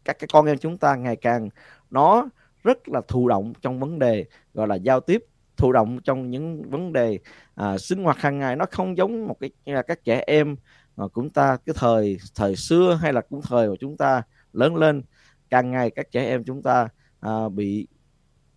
các 0.07 0.19
cái 0.19 0.29
con 0.33 0.47
em 0.47 0.59
chúng 0.59 0.79
ta 0.79 0.97
ngày 0.97 1.16
càng 1.16 1.49
nó 1.90 2.29
rất 2.64 2.88
là 2.88 3.01
thụ 3.09 3.29
động 3.29 3.53
trong 3.62 3.81
vấn 3.81 3.99
đề 3.99 4.25
gọi 4.55 4.69
là 4.69 4.75
giao 4.75 5.01
tiếp 5.01 5.25
thụ 5.57 5.73
động 5.73 5.99
trong 6.05 6.31
những 6.31 6.71
vấn 6.71 6.92
đề 6.92 7.19
à, 7.55 7.79
sinh 7.79 8.05
hoạt 8.05 8.19
hàng 8.19 8.38
ngày. 8.38 8.57
Nó 8.57 8.64
không 8.71 8.97
giống 8.97 9.27
một 9.27 9.37
cái 9.40 9.51
à, 9.64 9.83
các 9.83 10.05
trẻ 10.05 10.25
em 10.27 10.57
mà 10.97 11.05
chúng 11.14 11.31
ta 11.31 11.57
cái 11.66 11.75
thời 11.79 12.19
thời 12.35 12.57
xưa 12.57 12.99
hay 13.03 13.12
là 13.12 13.21
cũng 13.21 13.40
thời 13.42 13.69
mà 13.69 13.75
chúng 13.81 13.97
ta 13.97 14.23
lớn 14.53 14.77
lên 14.77 15.03
càng 15.51 15.71
ngày 15.71 15.90
các 15.90 16.11
trẻ 16.11 16.25
em 16.25 16.45
chúng 16.45 16.62
ta 16.62 16.88
à, 17.21 17.49
bị 17.49 17.87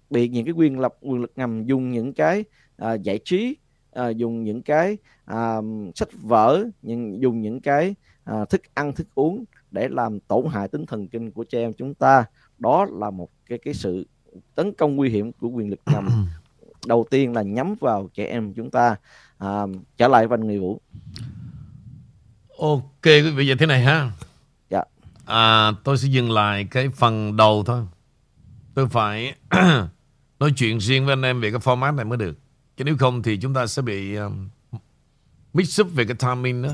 bị 0.10 0.30
những 0.30 0.46
cái 0.46 0.54
quyền 0.54 0.80
lập 0.80 0.96
quyền 1.02 1.22
lực 1.22 1.32
ngầm 1.36 1.66
dùng 1.66 1.92
những 1.92 2.14
cái 2.14 2.44
à, 2.78 2.94
giải 2.94 3.20
trí 3.26 3.58
à, 3.92 4.10
dùng 4.10 4.44
những 4.44 4.62
cái 4.62 4.98
à, 5.26 5.58
sách 5.96 6.10
vở 6.22 6.64
những 6.82 7.22
dùng 7.22 7.42
những 7.42 7.62
cái 7.62 7.96
à, 8.24 8.46
thức 8.46 8.62
ăn 8.74 8.94
thức 8.94 9.08
uống 9.16 9.46
để 9.72 9.88
làm 9.92 10.20
tổn 10.20 10.46
hại 10.52 10.68
tính 10.68 10.86
thần 10.86 11.08
kinh 11.08 11.32
của 11.32 11.44
trẻ 11.44 11.60
em 11.60 11.74
chúng 11.74 11.94
ta. 11.94 12.26
Đó 12.58 12.86
là 12.92 13.10
một 13.10 13.30
cái 13.50 13.58
cái 13.58 13.74
sự 13.74 14.08
tấn 14.56 14.74
công 14.74 14.96
nguy 14.96 15.10
hiểm 15.10 15.32
của 15.32 15.48
quyền 15.48 15.70
lực 15.70 15.80
ngầm 15.86 16.28
đầu 16.86 17.06
tiên 17.10 17.34
là 17.34 17.42
nhắm 17.42 17.76
vào 17.80 18.10
trẻ 18.14 18.26
em 18.26 18.54
chúng 18.54 18.70
ta. 18.70 18.96
À, 19.38 19.62
trở 19.98 20.08
lại 20.08 20.28
văn 20.28 20.48
người 20.48 20.60
vũ. 20.60 20.82
Ok 22.60 23.04
quý 23.04 23.22
vị 23.22 23.48
vậy 23.48 23.56
thế 23.60 23.66
này 23.66 23.82
ha. 23.82 24.12
Dạ. 24.70 24.84
À, 25.26 25.72
tôi 25.84 25.98
sẽ 25.98 26.08
dừng 26.08 26.32
lại 26.32 26.68
cái 26.72 26.90
phần 26.90 27.38
đầu 27.38 27.64
thôi. 27.66 27.86
Tôi 28.74 28.88
phải 28.88 29.36
nói 30.40 30.54
chuyện 30.56 30.78
riêng 30.78 31.06
với 31.06 31.14
anh 31.14 31.22
em 31.22 31.42
về 31.42 31.52
cái 31.52 31.60
format 31.60 31.96
này 31.96 32.06
mới 32.06 32.18
được. 32.18 32.38
Chứ 32.78 32.84
nếu 32.84 32.98
không 32.98 33.22
thì 33.22 33.38
chúng 33.38 33.54
ta 33.54 33.68
sẽ 33.68 33.82
bị 33.82 34.16
um, 34.16 34.50
mix 35.54 35.82
up 35.82 35.88
về 35.94 36.06
cái 36.06 36.16
timing 36.16 36.62
đó. 36.62 36.70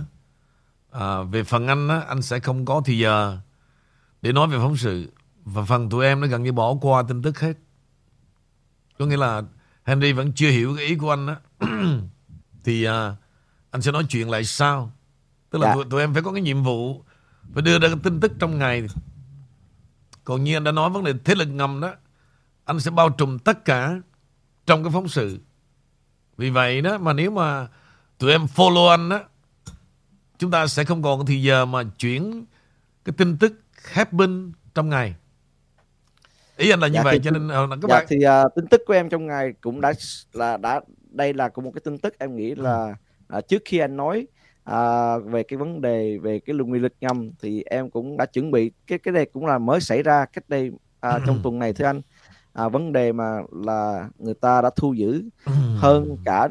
À, 1.00 1.24
về 1.24 1.44
phần 1.44 1.68
anh 1.68 1.88
á, 1.88 2.02
anh 2.08 2.22
sẽ 2.22 2.40
không 2.40 2.66
có 2.66 2.82
thì 2.86 2.98
giờ 2.98 3.38
để 4.22 4.32
nói 4.32 4.48
về 4.48 4.58
phóng 4.58 4.78
sự. 4.78 5.12
Và 5.46 5.64
phần 5.66 5.90
tụi 5.90 6.06
em 6.06 6.22
nó 6.22 6.28
gần 6.28 6.44
như 6.44 6.52
bỏ 6.52 6.76
qua 6.82 7.04
tin 7.08 7.22
tức 7.22 7.40
hết. 7.40 7.54
Có 9.00 9.06
nghĩa 9.06 9.18
là 9.18 9.42
Henry 9.84 10.14
vẫn 10.14 10.34
chưa 10.34 10.50
hiểu 10.50 10.76
cái 10.78 10.86
ý 10.86 10.96
của 10.96 11.10
anh 11.10 11.28
á. 11.28 11.36
thì 12.64 12.88
uh, 12.88 12.92
anh 13.72 13.82
sẽ 13.82 13.92
nói 13.92 14.06
chuyện 14.10 14.30
lại 14.30 14.44
sau. 14.44 14.92
Tức 15.50 15.60
là 15.60 15.68
dạ. 15.68 15.74
tụi, 15.74 15.86
tụi 15.90 16.02
em 16.02 16.14
phải 16.14 16.24
có 16.24 16.32
cái 16.32 16.42
nhiệm 16.42 16.64
vụ 16.64 17.04
phải 17.54 17.62
đưa 17.62 17.80
ra 17.80 17.88
cái 17.88 17.98
tin 18.04 18.20
tức 18.20 18.32
trong 18.40 18.60
ngày. 18.60 18.84
Còn 20.24 20.44
như 20.44 20.58
anh 20.58 20.64
đã 20.64 20.72
nói 20.72 20.90
vấn 20.90 21.04
đề 21.04 21.14
thế 21.26 21.36
lực 21.36 21.46
ngầm 21.46 21.82
đó, 21.82 21.94
anh 22.66 22.80
sẽ 22.80 22.92
bao 22.92 23.10
trùm 23.10 23.40
tất 23.40 23.66
cả 23.66 23.96
trong 24.66 24.84
cái 24.84 24.92
phóng 24.94 25.08
sự. 25.08 25.40
Vì 26.38 26.50
vậy 26.50 26.82
đó 26.82 26.98
mà 26.98 27.14
nếu 27.14 27.32
mà 27.32 27.68
tụi 28.18 28.32
em 28.32 28.46
follow 28.56 28.88
anh 28.88 29.10
đó 29.10 29.20
chúng 30.38 30.52
ta 30.52 30.68
sẽ 30.68 30.84
không 30.84 31.02
còn 31.02 31.26
thì 31.26 31.42
giờ 31.42 31.66
mà 31.66 31.84
chuyển 32.00 32.46
cái 33.06 33.14
tin 33.18 33.38
tức 33.38 33.54
happen 33.76 34.52
trong 34.74 34.90
ngày. 34.90 35.16
Ý 36.58 36.70
anh 36.70 36.80
là 36.80 36.88
như 36.88 36.94
dạ, 36.96 37.04
vậy 37.04 37.20
thì, 37.20 37.26
cho 37.26 37.32
nên 37.32 37.48
uh, 37.48 37.70
các 37.70 37.90
dạ, 37.90 37.96
bạn. 37.96 38.06
thì 38.10 38.18
uh, 38.18 38.56
tin 38.56 38.68
tức 38.68 38.82
của 38.88 38.94
em 38.94 39.10
trong 39.10 39.28
ngày 39.28 39.54
cũng 39.62 39.82
đã 39.82 39.94
là 40.34 40.58
đã 40.58 40.82
đây 41.10 41.34
là 41.34 41.50
cũng 41.50 41.66
một 41.66 41.72
cái 41.74 41.82
tin 41.86 41.98
tức 41.98 42.16
em 42.20 42.36
nghĩ 42.36 42.56
là 42.56 42.96
uh, 43.38 43.48
trước 43.48 43.62
khi 43.66 43.78
anh 43.78 43.98
nói 43.98 44.28
à, 44.66 45.18
về 45.18 45.44
cái 45.44 45.58
vấn 45.58 45.82
đề 45.82 46.18
về 46.18 46.40
cái 46.40 46.54
luân 46.54 46.72
quy 46.72 46.80
lịch 46.80 46.96
ngầm 47.02 47.32
thì 47.42 47.64
em 47.66 47.90
cũng 47.90 48.18
đã 48.18 48.26
chuẩn 48.26 48.52
bị 48.52 48.72
cái 48.88 49.00
cái 49.00 49.12
này 49.12 49.26
cũng 49.34 49.46
là 49.46 49.58
mới 49.58 49.82
xảy 49.82 50.04
ra 50.04 50.26
cách 50.26 50.44
đây 50.48 50.72
à, 51.00 51.20
trong 51.28 51.40
tuần 51.44 51.60
này 51.60 51.74
thưa 51.74 51.86
anh. 51.86 52.02
À, 52.54 52.70
vấn 52.70 52.94
đề 52.94 53.12
mà 53.12 53.42
là 53.52 54.10
người 54.20 54.34
ta 54.34 54.62
đã 54.62 54.70
thu 54.76 54.94
giữ 54.94 55.24
hơn 55.78 56.18
cả 56.26 56.48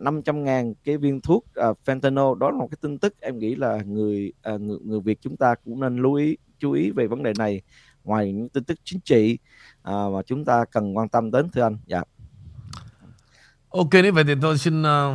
500 0.00 0.44
ngàn 0.44 0.74
cái 0.84 0.96
viên 0.96 1.20
thuốc 1.20 1.44
uh, 1.70 1.78
fentanyl. 1.86 2.38
Đó 2.38 2.50
là 2.50 2.56
một 2.56 2.68
cái 2.70 2.78
tin 2.80 2.98
tức 2.98 3.14
em 3.20 3.38
nghĩ 3.38 3.54
là 3.54 3.78
người 3.86 4.32
uh, 4.54 4.60
người, 4.60 4.78
người 4.84 5.00
Việt 5.00 5.18
chúng 5.20 5.36
ta 5.36 5.54
cũng 5.64 5.80
nên 5.80 5.96
lưu 5.96 6.14
ý 6.14 6.36
chú 6.58 6.72
ý 6.72 6.90
về 6.90 7.06
vấn 7.06 7.22
đề 7.22 7.32
này 7.38 7.62
ngoài 8.04 8.32
những 8.32 8.48
tin 8.48 8.64
tức 8.64 8.78
chính 8.84 9.00
trị 9.00 9.38
uh, 9.80 10.12
mà 10.12 10.22
chúng 10.26 10.44
ta 10.44 10.64
cần 10.72 10.96
quan 10.96 11.08
tâm 11.08 11.30
đến 11.30 11.48
thưa 11.48 11.62
anh. 11.62 11.78
Dạ. 11.86 12.02
Ok 13.68 13.90
nếu 13.92 14.12
vậy 14.12 14.24
thì 14.24 14.34
tôi 14.42 14.58
xin 14.58 14.82
uh, 14.82 15.14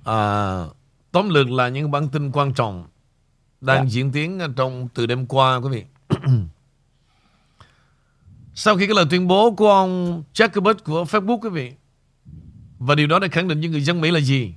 uh, 0.00 0.76
tóm 1.12 1.28
lược 1.28 1.50
là 1.50 1.68
những 1.68 1.90
bản 1.90 2.08
tin 2.08 2.32
quan 2.32 2.54
trọng 2.54 2.86
đang 3.60 3.84
dạ. 3.84 3.90
diễn 3.90 4.12
tiến 4.12 4.40
trong 4.56 4.88
từ 4.94 5.06
đêm 5.06 5.26
qua 5.26 5.56
quý 5.56 5.68
vị. 5.70 5.84
Sau 8.54 8.76
khi 8.76 8.86
cái 8.86 8.96
lời 8.96 9.04
tuyên 9.10 9.28
bố 9.28 9.50
của 9.50 9.70
ông 9.70 10.22
Jacobus 10.34 10.74
của 10.84 11.04
Facebook 11.04 11.38
quý 11.38 11.48
vị 11.48 11.72
và 12.78 12.94
điều 12.94 13.06
đó 13.06 13.18
đã 13.18 13.28
khẳng 13.28 13.48
định 13.48 13.60
với 13.60 13.68
người 13.68 13.82
dân 13.82 14.00
Mỹ 14.00 14.10
là 14.10 14.20
gì? 14.20 14.54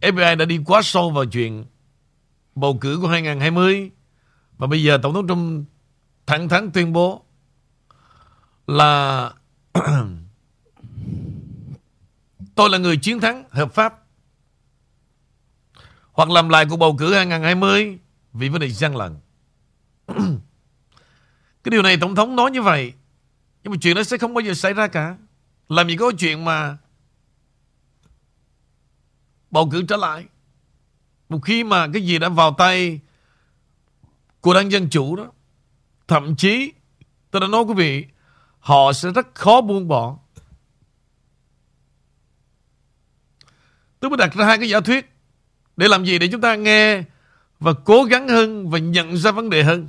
FBI 0.00 0.36
đã 0.36 0.44
đi 0.44 0.60
quá 0.66 0.80
sâu 0.82 1.10
vào 1.10 1.24
chuyện 1.24 1.64
bầu 2.54 2.78
cử 2.80 2.98
của 3.02 3.08
2020 3.08 3.90
và 4.58 4.66
bây 4.66 4.82
giờ 4.82 4.98
Tổng 5.02 5.14
thống 5.14 5.28
Trump 5.28 5.68
thẳng 6.26 6.48
thắn 6.48 6.70
tuyên 6.70 6.92
bố 6.92 7.24
là 8.66 9.30
tôi 12.54 12.70
là 12.70 12.78
người 12.78 12.96
chiến 12.96 13.20
thắng 13.20 13.44
hợp 13.50 13.74
pháp 13.74 14.02
hoặc 16.12 16.30
làm 16.30 16.48
lại 16.48 16.66
cuộc 16.70 16.76
bầu 16.76 16.96
cử 16.98 17.14
2020 17.14 17.98
vì 18.32 18.48
vấn 18.48 18.60
đề 18.60 18.70
gian 18.70 18.96
lận. 18.96 19.16
Cái 21.64 21.70
điều 21.70 21.82
này 21.82 21.96
Tổng 21.96 22.14
thống 22.14 22.36
nói 22.36 22.50
như 22.50 22.62
vậy, 22.62 22.92
nhưng 23.62 23.70
mà 23.70 23.76
chuyện 23.80 23.96
đó 23.96 24.02
sẽ 24.02 24.18
không 24.18 24.34
bao 24.34 24.40
giờ 24.40 24.54
xảy 24.54 24.72
ra 24.72 24.86
cả. 24.86 25.16
Làm 25.68 25.88
gì 25.88 25.96
có 25.96 26.12
chuyện 26.18 26.44
mà 26.44 26.76
bầu 29.56 29.68
cử 29.72 29.82
trở 29.88 29.96
lại. 29.96 30.24
Một 31.28 31.38
khi 31.44 31.64
mà 31.64 31.86
cái 31.92 32.02
gì 32.02 32.18
đã 32.18 32.28
vào 32.28 32.54
tay 32.58 33.00
của 34.40 34.54
đảng 34.54 34.72
Dân 34.72 34.90
Chủ 34.90 35.16
đó, 35.16 35.32
thậm 36.08 36.36
chí 36.36 36.72
tôi 37.30 37.40
đã 37.40 37.46
nói 37.46 37.62
quý 37.62 37.74
vị, 37.74 38.06
họ 38.58 38.92
sẽ 38.92 39.10
rất 39.14 39.34
khó 39.34 39.60
buông 39.60 39.88
bỏ. 39.88 40.18
Tôi 44.00 44.10
mới 44.10 44.16
đặt 44.16 44.34
ra 44.34 44.46
hai 44.46 44.58
cái 44.58 44.68
giả 44.68 44.80
thuyết 44.80 45.12
để 45.76 45.88
làm 45.88 46.04
gì 46.04 46.18
để 46.18 46.28
chúng 46.32 46.40
ta 46.40 46.54
nghe 46.54 47.02
và 47.60 47.72
cố 47.84 48.04
gắng 48.04 48.28
hơn 48.28 48.70
và 48.70 48.78
nhận 48.78 49.16
ra 49.16 49.30
vấn 49.30 49.50
đề 49.50 49.62
hơn. 49.62 49.88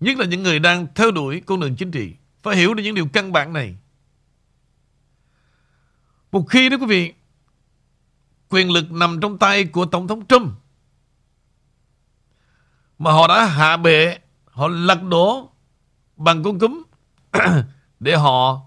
Nhất 0.00 0.18
là 0.18 0.26
những 0.26 0.42
người 0.42 0.58
đang 0.58 0.86
theo 0.94 1.10
đuổi 1.10 1.42
con 1.46 1.60
đường 1.60 1.76
chính 1.76 1.90
trị. 1.90 2.12
Phải 2.42 2.56
hiểu 2.56 2.74
được 2.74 2.82
những 2.82 2.94
điều 2.94 3.08
căn 3.12 3.32
bản 3.32 3.52
này. 3.52 3.76
Một 6.32 6.44
khi 6.50 6.68
đó 6.68 6.76
quý 6.80 6.86
vị 6.86 7.12
quyền 8.48 8.70
lực 8.70 8.92
nằm 8.92 9.20
trong 9.20 9.38
tay 9.38 9.64
của 9.64 9.86
Tổng 9.86 10.08
thống 10.08 10.26
Trump. 10.26 10.52
Mà 12.98 13.12
họ 13.12 13.28
đã 13.28 13.44
hạ 13.44 13.76
bệ, 13.76 14.18
họ 14.44 14.68
lật 14.68 15.02
đổ 15.02 15.50
bằng 16.16 16.42
con 16.42 16.58
cúm 16.58 16.82
để 18.00 18.16
họ 18.16 18.60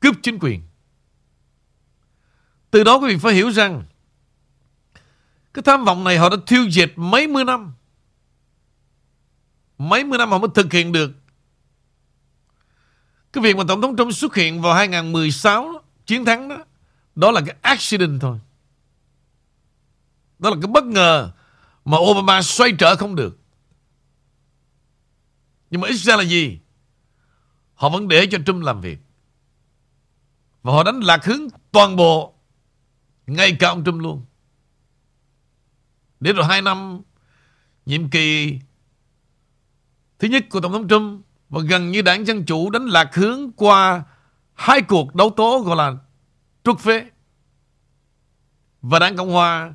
cướp 0.00 0.14
chính 0.22 0.38
quyền. 0.40 0.62
Từ 2.70 2.84
đó 2.84 2.98
quý 2.98 3.08
vị 3.08 3.18
phải 3.18 3.34
hiểu 3.34 3.50
rằng 3.50 3.84
cái 5.54 5.62
tham 5.62 5.84
vọng 5.84 6.04
này 6.04 6.18
họ 6.18 6.28
đã 6.28 6.36
thiêu 6.46 6.70
diệt 6.70 6.92
mấy 6.96 7.26
mươi 7.26 7.44
năm. 7.44 7.72
Mấy 9.78 10.04
mươi 10.04 10.18
năm 10.18 10.30
họ 10.30 10.38
mới 10.38 10.48
thực 10.54 10.72
hiện 10.72 10.92
được. 10.92 11.12
Cái 13.32 13.44
việc 13.44 13.56
mà 13.56 13.64
Tổng 13.68 13.82
thống 13.82 13.96
Trump 13.96 14.14
xuất 14.14 14.34
hiện 14.34 14.62
vào 14.62 14.74
2016 14.74 15.82
chiến 16.06 16.24
thắng 16.24 16.48
đó, 16.48 16.56
đó 17.14 17.30
là 17.30 17.40
cái 17.46 17.56
accident 17.62 18.20
thôi. 18.20 18.38
Đó 20.38 20.50
là 20.50 20.56
cái 20.62 20.70
bất 20.72 20.84
ngờ 20.84 21.32
mà 21.84 21.98
Obama 21.98 22.42
xoay 22.42 22.72
trở 22.78 22.96
không 22.96 23.14
được. 23.14 23.38
Nhưng 25.70 25.80
mà 25.80 25.88
Israel 25.88 26.18
là 26.18 26.24
gì? 26.24 26.58
Họ 27.74 27.88
vẫn 27.88 28.08
để 28.08 28.26
cho 28.30 28.38
Trump 28.46 28.64
làm 28.64 28.80
việc. 28.80 28.98
Và 30.62 30.72
họ 30.72 30.82
đánh 30.82 31.00
lạc 31.00 31.24
hướng 31.24 31.48
toàn 31.72 31.96
bộ, 31.96 32.34
ngay 33.26 33.56
cả 33.58 33.68
ông 33.68 33.84
Trump 33.84 34.00
luôn. 34.00 34.24
Để 36.20 36.32
rồi 36.32 36.46
hai 36.46 36.62
năm, 36.62 37.00
nhiệm 37.86 38.10
kỳ 38.10 38.58
thứ 40.18 40.28
nhất 40.28 40.44
của 40.50 40.60
Tổng 40.60 40.72
thống 40.72 40.88
Trump 40.88 41.26
và 41.48 41.60
gần 41.68 41.90
như 41.90 42.02
đảng 42.02 42.26
Dân 42.26 42.44
Chủ 42.44 42.70
đánh 42.70 42.86
lạc 42.86 43.14
hướng 43.14 43.52
qua 43.52 44.04
hai 44.54 44.82
cuộc 44.82 45.14
đấu 45.14 45.30
tố 45.30 45.60
gọi 45.60 45.76
là 45.76 45.96
trút 46.64 46.80
phế. 46.80 47.10
Và 48.82 48.98
đảng 48.98 49.16
Cộng 49.16 49.32
Hòa 49.32 49.74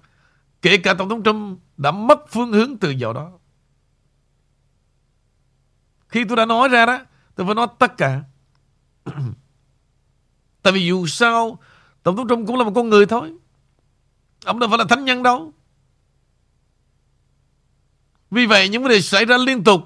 Kể 0.62 0.78
cả 0.78 0.94
Tổng 0.94 1.10
thống 1.10 1.24
Trump 1.24 1.60
đã 1.78 1.92
mất 1.92 2.20
phương 2.30 2.52
hướng 2.52 2.78
từ 2.78 2.90
giờ 2.90 3.14
đó. 3.14 3.32
Khi 6.08 6.26
tôi 6.26 6.38
đã 6.38 6.46
nói 6.46 6.70
ra 6.70 6.86
đó, 6.86 7.00
tôi 7.36 7.46
phải 7.46 7.56
nói 7.56 7.68
tất 7.80 7.98
cả. 7.98 8.24
Tại 10.62 10.74
vì 10.74 10.86
dù 10.86 11.08
sao, 11.08 11.60
Tổng 12.04 12.18
thống 12.18 12.28
Trump 12.28 12.48
cũng 12.48 12.58
là 12.58 12.64
một 12.64 12.72
con 12.76 12.90
người 12.90 13.06
thôi. 13.06 13.34
Ông 14.46 14.60
đâu 14.60 14.70
phải 14.70 14.78
là 14.78 14.86
thánh 14.90 15.06
nhân 15.06 15.24
đâu. 15.24 15.54
Vì 18.32 18.46
vậy 18.46 18.70
những 18.70 18.84
vấn 18.84 18.92
đề 18.92 19.02
xảy 19.02 19.26
ra 19.26 19.38
liên 19.38 19.64
tục 19.64 19.82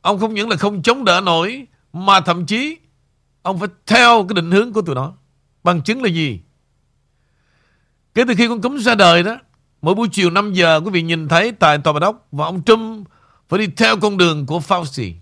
Ông 0.00 0.18
không 0.20 0.34
những 0.34 0.48
là 0.48 0.56
không 0.56 0.82
chống 0.82 1.04
đỡ 1.04 1.20
nổi 1.20 1.66
Mà 1.92 2.20
thậm 2.20 2.46
chí 2.46 2.76
Ông 3.42 3.58
phải 3.58 3.68
theo 3.86 4.26
cái 4.28 4.34
định 4.34 4.50
hướng 4.50 4.72
của 4.72 4.82
tụi 4.82 4.94
nó 4.94 5.12
Bằng 5.64 5.82
chứng 5.82 6.02
là 6.02 6.08
gì 6.08 6.40
Kể 8.18 8.24
từ 8.28 8.34
khi 8.36 8.48
con 8.48 8.60
cúm 8.60 8.76
ra 8.76 8.94
đời 8.94 9.22
đó, 9.22 9.38
mỗi 9.82 9.94
buổi 9.94 10.08
chiều 10.12 10.30
5 10.30 10.52
giờ 10.52 10.80
quý 10.84 10.90
vị 10.90 11.02
nhìn 11.02 11.28
thấy 11.28 11.52
tại 11.52 11.78
Tòa 11.78 11.92
Bà 11.92 12.00
Đốc 12.00 12.28
và 12.32 12.44
ông 12.44 12.62
Trump 12.64 13.08
phải 13.48 13.58
đi 13.58 13.66
theo 13.76 13.96
con 14.00 14.16
đường 14.16 14.46
của 14.46 14.58
Fauci. 14.58 15.14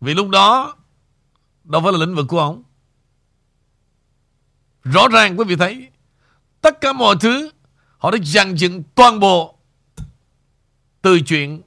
Vì 0.00 0.14
lúc 0.14 0.28
đó 0.28 0.76
đâu 1.64 1.80
phải 1.84 1.92
là 1.92 1.98
lĩnh 1.98 2.14
vực 2.14 2.26
của 2.28 2.40
ông. 2.40 2.62
Rõ 4.82 5.08
ràng 5.08 5.38
quý 5.38 5.44
vị 5.44 5.56
thấy 5.56 5.88
tất 6.60 6.80
cả 6.80 6.92
mọi 6.92 7.16
thứ 7.20 7.50
họ 7.98 8.10
đã 8.10 8.18
dàn 8.24 8.54
dựng 8.54 8.82
toàn 8.94 9.20
bộ 9.20 9.58
từ 11.02 11.20
chuyện 11.20 11.62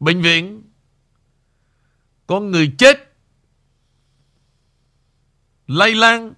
bệnh 0.00 0.22
viện 0.22 0.62
có 2.26 2.40
người 2.40 2.72
chết 2.78 3.14
lây 5.66 5.94
lan 5.94 6.34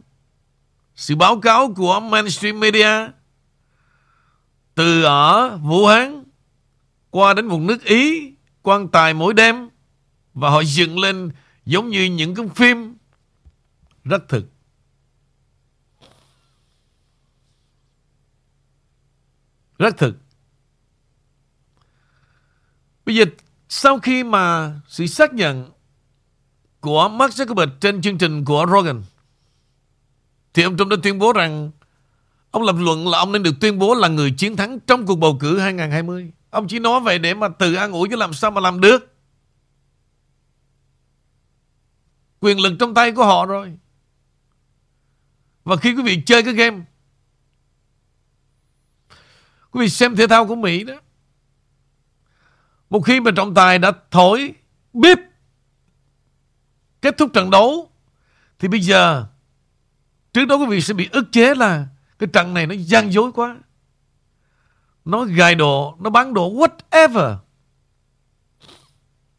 sự 0.96 1.16
báo 1.16 1.40
cáo 1.40 1.72
của 1.76 2.00
mainstream 2.00 2.60
media 2.60 3.08
từ 4.74 5.02
ở 5.02 5.56
Vũ 5.56 5.86
Hán 5.86 6.24
qua 7.10 7.34
đến 7.34 7.48
vùng 7.48 7.66
nước 7.66 7.84
Ý, 7.84 8.32
quan 8.62 8.88
tài 8.88 9.14
mỗi 9.14 9.34
đêm 9.34 9.68
và 10.34 10.50
họ 10.50 10.60
dựng 10.60 10.98
lên 10.98 11.30
giống 11.64 11.88
như 11.88 12.04
những 12.04 12.34
cái 12.34 12.46
phim 12.54 12.96
rất 14.04 14.28
thực. 14.28 14.44
Rất 19.78 19.98
thực. 19.98 20.16
Bây 23.06 23.14
giờ 23.14 23.24
sau 23.68 23.98
khi 23.98 24.24
mà 24.24 24.74
sự 24.88 25.06
xác 25.06 25.34
nhận 25.34 25.70
của 26.80 27.08
Mark 27.08 27.34
Zuckerberg 27.34 27.70
trên 27.80 28.02
chương 28.02 28.18
trình 28.18 28.44
của 28.44 28.66
Rogan 28.72 29.02
thì 30.54 30.62
ông 30.62 30.76
Trump 30.76 30.90
đã 30.90 30.96
tuyên 31.02 31.18
bố 31.18 31.32
rằng 31.32 31.70
Ông 32.52 32.62
lập 32.62 32.76
luận 32.78 33.08
là 33.08 33.18
ông 33.18 33.32
nên 33.32 33.42
được 33.42 33.54
tuyên 33.60 33.78
bố 33.78 33.94
là 33.94 34.08
người 34.08 34.30
chiến 34.30 34.56
thắng 34.56 34.80
trong 34.80 35.06
cuộc 35.06 35.16
bầu 35.16 35.36
cử 35.40 35.58
2020. 35.58 36.32
Ông 36.50 36.68
chỉ 36.68 36.78
nói 36.78 37.00
vậy 37.00 37.18
để 37.18 37.34
mà 37.34 37.48
tự 37.48 37.74
an 37.74 37.92
ủi 37.92 38.08
chứ 38.08 38.16
làm 38.16 38.32
sao 38.32 38.50
mà 38.50 38.60
làm 38.60 38.80
được. 38.80 39.14
Quyền 42.40 42.60
lực 42.60 42.72
trong 42.80 42.94
tay 42.94 43.12
của 43.12 43.24
họ 43.24 43.46
rồi. 43.46 43.78
Và 45.64 45.76
khi 45.76 45.94
quý 45.94 46.02
vị 46.02 46.22
chơi 46.26 46.42
cái 46.42 46.54
game, 46.54 46.80
Quý 49.70 49.80
vị 49.80 49.88
xem 49.88 50.16
thể 50.16 50.26
thao 50.26 50.46
của 50.46 50.54
Mỹ 50.54 50.84
đó, 50.84 50.94
Một 52.90 53.00
khi 53.00 53.20
mà 53.20 53.30
trọng 53.36 53.54
tài 53.54 53.78
đã 53.78 53.92
thổi 54.10 54.54
Bíp 54.92 55.18
Kết 57.02 57.14
thúc 57.18 57.30
trận 57.34 57.50
đấu, 57.50 57.90
Thì 58.58 58.68
bây 58.68 58.80
giờ 58.80 59.26
Trước 60.32 60.44
đó 60.44 60.56
quý 60.56 60.66
vị 60.66 60.80
sẽ 60.80 60.94
bị 60.94 61.08
ức 61.12 61.24
chế 61.32 61.54
là 61.54 61.86
Cái 62.18 62.28
trận 62.32 62.54
này 62.54 62.66
nó 62.66 62.74
gian 62.78 63.12
dối 63.12 63.32
quá. 63.32 63.56
Nó 65.04 65.24
gài 65.24 65.54
đồ, 65.54 65.96
Nó 66.00 66.10
bán 66.10 66.34
đồ 66.34 66.52
whatever. 66.52 67.36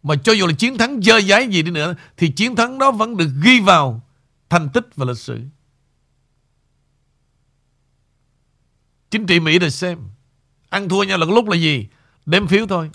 Mà 0.04 0.16
cho 0.24 0.32
dù 0.32 0.48
là 0.48 0.54
chiến 0.54 0.78
thắng 0.78 1.02
dơ 1.02 1.22
dái 1.22 1.48
gì 1.48 1.62
đi 1.62 1.72
nữa, 1.72 1.96
Thì 2.18 2.30
chiến 2.30 2.56
thắng 2.56 2.78
đó 2.78 2.92
vẫn 2.92 3.18
được 3.18 3.30
ghi 3.44 3.60
vào 3.60 4.02
Thành 4.50 4.70
tích 4.74 4.88
và 4.96 5.06
lịch 5.06 5.18
sử. 5.18 5.40
Chính 9.12 9.26
trị 9.26 9.40
Mỹ 9.40 9.60
rồi 9.60 9.72
xem. 9.72 10.00
Ăn 10.70 10.90
thua 10.90 11.04
nhau 11.04 11.18
là 11.18 11.26
lúc 11.26 11.50
là 11.50 11.58
gì? 11.58 11.88
Đếm 12.26 12.48
phiếu 12.48 12.68
thôi. 12.68 12.90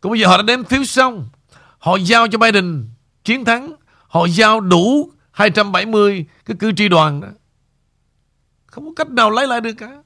Còn 0.00 0.10
bây 0.10 0.20
giờ 0.20 0.26
họ 0.26 0.36
đã 0.36 0.42
đếm 0.42 0.64
phiếu 0.64 0.84
xong. 0.84 1.28
Họ 1.78 1.96
giao 1.96 2.28
cho 2.28 2.38
Biden 2.38 2.88
chiến 3.24 3.44
thắng. 3.44 3.72
Họ 4.08 4.26
giao 4.26 4.60
đủ 4.60 5.12
270 5.36 6.26
cái 6.44 6.56
cử 6.60 6.72
tri 6.76 6.88
đoàn 6.88 7.20
đó. 7.20 7.28
Không 8.66 8.84
có 8.84 8.92
cách 8.96 9.10
nào 9.10 9.30
lấy 9.30 9.46
lại 9.46 9.60
được 9.60 9.72
cả. 9.72 10.02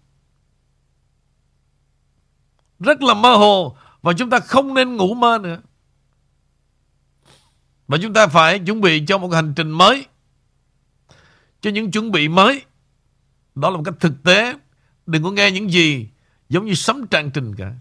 Rất 2.78 3.02
là 3.02 3.14
mơ 3.14 3.36
hồ. 3.36 3.76
Và 4.02 4.12
chúng 4.18 4.30
ta 4.30 4.40
không 4.40 4.74
nên 4.74 4.96
ngủ 4.96 5.14
mơ 5.14 5.38
nữa. 5.42 5.60
Và 7.88 7.98
chúng 8.02 8.12
ta 8.12 8.26
phải 8.26 8.58
chuẩn 8.58 8.80
bị 8.80 9.04
cho 9.06 9.18
một 9.18 9.28
hành 9.32 9.52
trình 9.56 9.70
mới. 9.70 10.06
Cho 11.60 11.70
những 11.70 11.90
chuẩn 11.90 12.10
bị 12.10 12.28
mới. 12.28 12.64
Đó 13.54 13.70
là 13.70 13.76
một 13.76 13.82
cách 13.84 13.94
thực 14.00 14.22
tế. 14.24 14.54
Đừng 15.06 15.22
có 15.22 15.30
nghe 15.30 15.50
những 15.50 15.70
gì 15.70 16.08
giống 16.48 16.66
như 16.66 16.74
sấm 16.74 17.06
trang 17.06 17.30
trình 17.30 17.54
cả. 17.56 17.72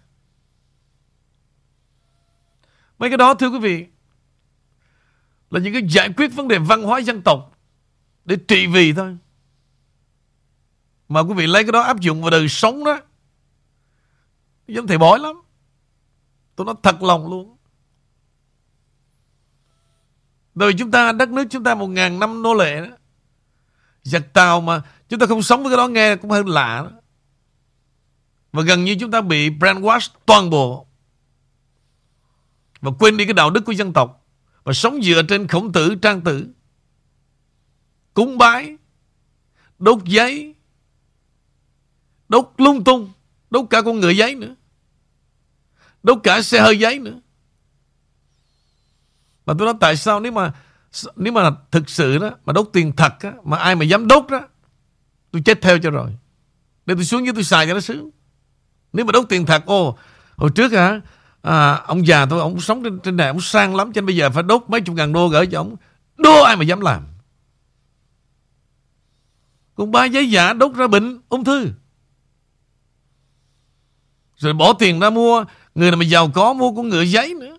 Mấy 3.00 3.10
cái 3.10 3.18
đó, 3.18 3.34
thưa 3.34 3.50
quý 3.50 3.60
vị 3.60 3.86
là 5.52 5.60
những 5.60 5.74
cái 5.74 5.82
giải 5.90 6.10
quyết 6.18 6.28
vấn 6.28 6.48
đề 6.48 6.58
văn 6.58 6.84
hóa 6.84 7.00
dân 7.00 7.22
tộc 7.22 7.58
để 8.26 8.36
trị 8.48 8.68
vì 8.68 8.94
thôi. 8.94 9.18
Mà 11.10 11.20
quý 11.20 11.34
vị 11.34 11.48
lấy 11.48 11.64
cái 11.64 11.72
đó 11.72 11.82
áp 11.82 12.00
dụng 12.00 12.22
vào 12.22 12.32
đời 12.32 12.50
sống 12.50 12.84
đó 12.84 13.00
giống 14.68 14.88
thầy 14.88 14.98
bói 14.98 15.20
lắm. 15.20 15.36
Tôi 16.56 16.66
nói 16.66 16.76
thật 16.84 17.04
lòng 17.04 17.30
luôn. 17.30 17.58
Đời 20.56 20.74
chúng 20.78 20.92
ta, 20.92 21.12
đất 21.12 21.30
nước 21.30 21.46
chúng 21.50 21.64
ta 21.64 21.76
một 21.76 21.88
ngàn 21.88 22.20
năm 22.20 22.44
nô 22.44 22.54
lệ 22.54 22.82
đó. 22.82 22.96
Giặc 24.04 24.34
tàu 24.34 24.62
mà 24.62 24.82
chúng 25.10 25.20
ta 25.20 25.26
không 25.26 25.42
sống 25.42 25.64
với 25.64 25.72
cái 25.72 25.78
đó 25.78 25.88
nghe 25.88 26.16
cũng 26.16 26.32
hơi 26.32 26.44
lạ 26.48 26.82
đó. 26.84 26.92
Và 28.52 28.64
gần 28.64 28.84
như 28.84 28.98
chúng 29.00 29.12
ta 29.12 29.22
bị 29.22 29.50
brainwash 29.50 30.10
toàn 30.26 30.50
bộ. 30.50 30.88
Và 32.82 32.92
quên 33.00 33.18
đi 33.18 33.26
cái 33.26 33.34
đạo 33.34 33.50
đức 33.50 33.66
của 33.66 33.72
dân 33.72 33.94
tộc. 33.94 34.19
Và 34.70 34.74
sống 34.74 35.02
dựa 35.04 35.22
trên 35.24 35.48
khổng 35.48 35.72
tử, 35.72 35.96
trang 36.02 36.22
tử. 36.22 36.48
Cúng 38.14 38.38
bái. 38.38 38.78
Đốt 39.80 40.04
giấy. 40.06 40.56
Đốt 42.28 42.54
lung 42.58 42.84
tung. 42.84 43.12
Đốt 43.50 43.66
cả 43.70 43.82
con 43.82 44.00
người 44.00 44.18
giấy 44.18 44.36
nữa. 44.36 44.56
Đốt 46.04 46.18
cả 46.24 46.42
xe 46.42 46.60
hơi 46.60 46.80
giấy 46.80 47.00
nữa. 47.00 47.20
Mà 49.46 49.54
tôi 49.60 49.66
nói 49.66 49.76
tại 49.80 49.98
sao 49.98 50.20
nếu 50.20 50.32
mà 50.32 50.54
nếu 51.16 51.34
mà 51.34 51.52
thực 51.72 51.90
sự 51.90 52.18
đó 52.18 52.32
mà 52.46 52.54
đốt 52.54 52.70
tiền 52.74 52.94
thật 52.98 53.14
á, 53.20 53.34
mà 53.44 53.58
ai 53.58 53.76
mà 53.76 53.86
dám 53.86 54.08
đốt 54.08 54.26
đó 54.30 54.48
tôi 55.32 55.42
chết 55.46 55.62
theo 55.62 55.80
cho 55.80 55.92
rồi. 55.92 56.18
Để 56.86 56.96
tôi 56.96 57.06
xuống 57.06 57.26
dưới 57.26 57.34
tôi 57.34 57.44
xài 57.44 57.68
cho 57.68 57.74
nó 57.74 57.80
sướng. 57.80 58.10
Nếu 58.94 59.06
mà 59.06 59.12
đốt 59.12 59.26
tiền 59.30 59.46
thật 59.46 59.66
ô 59.66 59.98
hồi 60.38 60.52
trước 60.56 60.72
hả 60.72 61.02
à, 61.42 61.74
ông 61.74 62.08
già 62.08 62.26
tôi 62.26 62.40
ông 62.40 62.60
sống 62.60 62.84
trên, 62.84 63.00
trên 63.00 63.18
này 63.18 63.28
ông 63.28 63.42
sang 63.42 63.76
lắm 63.76 63.94
cho 63.94 64.02
nên 64.02 64.06
bây 64.06 64.16
giờ 64.16 64.30
phải 64.30 64.44
đốt 64.44 64.64
mấy 64.68 64.82
chục 64.82 64.96
ngàn 64.96 65.14
đô 65.14 65.28
gửi 65.28 65.48
cho 65.48 65.60
ông. 65.60 65.76
Đô 66.18 66.42
ai 66.42 66.56
mà 66.56 66.64
dám 66.64 66.82
làm? 66.82 67.08
Còn 69.76 69.92
ba 69.92 70.06
giấy 70.06 70.32
giả 70.32 70.54
đốt 70.54 70.76
ra 70.76 70.88
bệnh 70.88 71.22
ung 71.30 71.44
thư. 71.44 71.72
Rồi 74.36 74.54
bỏ 74.54 74.74
tiền 74.74 75.00
ra 75.00 75.10
mua 75.10 75.46
người 75.76 75.92
nào 75.92 75.98
mà 75.98 76.06
giàu 76.06 76.32
có 76.34 76.54
mua 76.54 76.76
con 76.76 76.90
ngựa 76.90 77.02
giấy 77.02 77.34
nữa. 77.34 77.58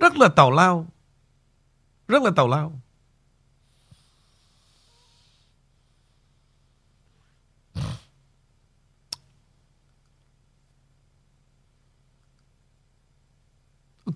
Rất 0.00 0.16
là 0.16 0.28
tào 0.28 0.50
lao. 0.50 0.86
Rất 2.08 2.22
là 2.22 2.30
tào 2.36 2.48
lao. 2.48 2.80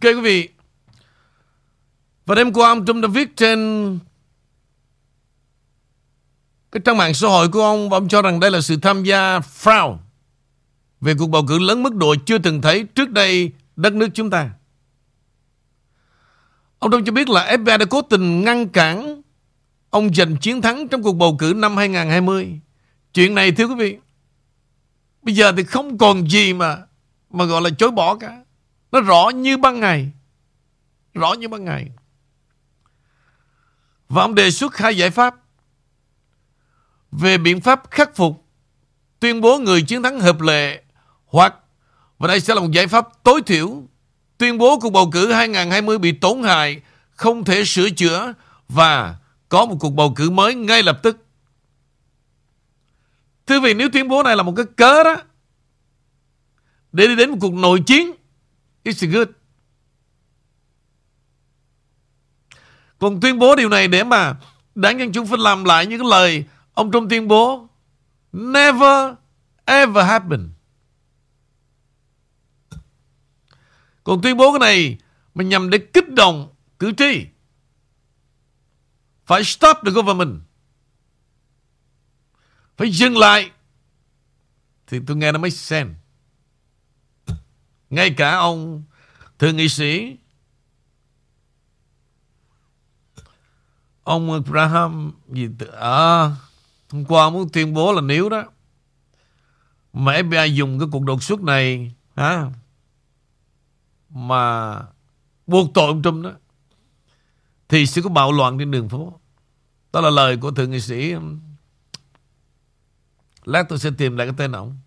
Ok 0.03 0.15
quý 0.15 0.21
vị. 0.21 0.49
Và 2.27 2.35
đêm 2.35 2.53
qua 2.53 2.69
ông 2.69 2.87
Trump 2.87 3.03
đã 3.03 3.09
viết 3.09 3.37
trên 3.37 3.99
cái 6.73 6.81
trang 6.85 6.97
mạng 6.97 7.15
xã 7.15 7.29
hội 7.29 7.49
của 7.49 7.63
ông 7.63 7.91
và 7.91 7.97
ông 7.97 8.09
cho 8.09 8.23
rằng 8.23 8.41
đây 8.41 8.51
là 8.51 8.61
sự 8.61 8.77
tham 8.77 9.05
gia 9.05 9.39
fraud 9.39 9.97
về 11.01 11.15
cuộc 11.19 11.27
bầu 11.27 11.45
cử 11.49 11.59
lớn 11.59 11.83
mức 11.83 11.95
độ 11.95 12.15
chưa 12.27 12.39
từng 12.39 12.63
thấy 12.63 12.85
trước 12.85 13.11
đây 13.11 13.53
đất 13.77 13.93
nước 13.93 14.09
chúng 14.15 14.31
ta. 14.31 14.51
Ông 16.79 16.91
Trump 16.91 17.07
cho 17.07 17.13
biết 17.13 17.29
là 17.29 17.57
FBI 17.57 17.79
đã 17.79 17.85
cố 17.91 18.03
tình 18.03 18.45
ngăn 18.45 18.69
cản 18.69 19.23
ông 19.91 20.15
giành 20.15 20.37
chiến 20.37 20.63
thắng 20.63 20.89
trong 20.89 21.03
cuộc 21.03 21.13
bầu 21.13 21.37
cử 21.39 21.53
năm 21.57 21.77
2020. 21.77 22.61
Chuyện 23.15 23.35
này 23.35 23.53
thưa 23.53 23.67
quý 23.67 23.75
vị, 23.75 23.97
bây 25.23 25.35
giờ 25.35 25.53
thì 25.57 25.65
không 25.65 25.99
còn 25.99 26.31
gì 26.31 26.53
mà 26.53 26.79
mà 27.31 27.45
gọi 27.45 27.63
là 27.63 27.71
chối 27.79 27.91
bỏ 27.91 28.15
cả. 28.15 28.39
Nó 28.93 29.01
rõ 29.01 29.31
như 29.35 29.57
ban 29.57 29.81
ngày. 29.81 30.11
Rõ 31.15 31.33
như 31.33 31.49
ban 31.49 31.65
ngày. 31.65 31.91
Và 34.09 34.23
ông 34.23 34.35
đề 34.35 34.51
xuất 34.51 34.77
hai 34.77 34.97
giải 34.97 35.11
pháp 35.11 35.35
về 37.13 37.39
biện 37.39 37.61
pháp 37.61 37.91
khắc 37.91 38.17
phục, 38.17 38.45
tuyên 39.21 39.41
bố 39.41 39.59
người 39.59 39.83
chiến 39.83 40.03
thắng 40.03 40.21
hợp 40.21 40.41
lệ 40.41 40.83
hoặc, 41.27 41.55
và 42.19 42.29
đây 42.29 42.41
sẽ 42.41 42.55
là 42.55 42.61
một 42.61 42.71
giải 42.73 42.87
pháp 42.87 43.09
tối 43.23 43.43
thiểu, 43.47 43.83
tuyên 44.39 44.59
bố 44.59 44.79
cuộc 44.81 44.91
bầu 44.91 45.11
cử 45.13 45.33
2020 45.33 45.99
bị 45.99 46.13
tổn 46.13 46.43
hại, 46.43 46.81
không 47.11 47.45
thể 47.45 47.65
sửa 47.65 47.91
chữa 47.91 48.33
và 48.69 49.17
có 49.49 49.67
một 49.67 49.77
cuộc 49.81 49.91
bầu 49.91 50.13
cử 50.17 50.31
mới 50.31 50.55
ngay 50.55 50.83
lập 50.83 51.01
tức. 51.03 51.25
Thưa 53.47 53.61
vị, 53.61 53.75
nếu 53.75 53.89
tuyên 53.93 54.09
bố 54.09 54.23
này 54.23 54.37
là 54.37 54.43
một 54.43 54.53
cái 54.57 54.67
cớ 54.77 55.05
đó, 55.05 55.17
để 56.93 57.07
đi 57.07 57.17
đến 57.17 57.31
một 57.31 57.39
cuộc 57.41 57.55
nội 57.55 57.83
chiến 57.87 58.13
It's 58.89 59.13
good. 59.13 59.29
Còn 62.99 63.21
tuyên 63.21 63.39
bố 63.39 63.57
điều 63.57 63.69
này 63.69 63.89
để 63.89 64.05
mà 64.05 64.37
đảng 64.75 64.99
dân 64.99 65.13
chúng 65.13 65.27
phải 65.27 65.39
làm 65.39 65.65
lại 65.65 65.87
những 65.87 66.07
lời 66.07 66.45
ông 66.75 66.93
Trump 66.93 67.11
tuyên 67.11 67.29
bố 67.29 67.69
never, 68.33 69.15
ever 69.65 70.07
happen. 70.07 70.51
Còn 74.05 74.23
tuyên 74.23 74.37
bố 74.37 74.53
cái 74.53 74.59
này 74.59 74.99
mình 75.35 75.49
nhằm 75.49 75.71
để 75.71 75.79
kích 75.79 76.09
động 76.09 76.55
cử 76.79 76.93
tri. 76.97 77.27
Phải 79.27 79.45
stop 79.45 79.77
the 79.85 79.91
government. 79.91 80.41
Phải 82.77 82.91
dừng 82.91 83.19
lại. 83.19 83.51
Thì 84.87 85.01
tôi 85.07 85.17
nghe 85.17 85.33
nó 85.33 85.39
mới 85.39 85.51
sense. 85.51 85.95
Ngay 87.91 88.11
cả 88.11 88.37
ông 88.37 88.83
thượng 89.39 89.57
nghị 89.57 89.69
sĩ 89.69 90.17
ông 94.05 94.33
Abraham 94.33 95.13
gì 95.29 95.49
à, 95.81 96.31
hôm 96.91 97.05
qua 97.09 97.31
muốn 97.31 97.49
tuyên 97.53 97.75
bố 97.75 97.93
là 97.93 98.01
nếu 98.01 98.29
đó 98.29 98.45
mà 99.93 100.13
FBI 100.13 100.47
dùng 100.47 100.79
cái 100.79 100.89
cuộc 100.93 101.03
đột 101.03 101.23
xuất 101.23 101.41
này 101.41 101.95
hả 102.17 102.51
mà 104.11 104.77
buộc 105.47 105.75
tội 105.75 105.87
ông 105.87 106.03
Trump 106.03 106.25
đó 106.25 106.33
thì 107.69 107.87
sẽ 107.87 108.03
có 108.03 108.09
bạo 108.09 108.33
loạn 108.33 108.59
trên 108.59 108.71
đường 108.71 108.89
phố. 108.89 109.21
Đó 109.93 110.01
là 110.01 110.11
lời 110.11 110.37
của 110.37 110.51
thượng 110.51 110.71
nghị 110.71 110.81
sĩ 110.81 111.13
um, 111.13 111.41
Lát 113.45 113.69
tôi 113.69 113.79
sẽ 113.79 113.91
tìm 113.99 114.17
lại 114.17 114.27
cái 114.27 114.35
tên 114.39 114.53
ông. 114.53 114.79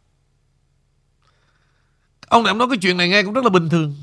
Ông 2.32 2.44
này 2.44 2.52
ông 2.52 2.58
nói 2.58 2.68
cái 2.70 2.78
chuyện 2.82 2.98
này 2.98 3.10
nghe 3.10 3.24
cũng 3.24 3.34
rất 3.34 3.44
là 3.44 3.50
bình 3.50 3.70
thường. 3.70 3.96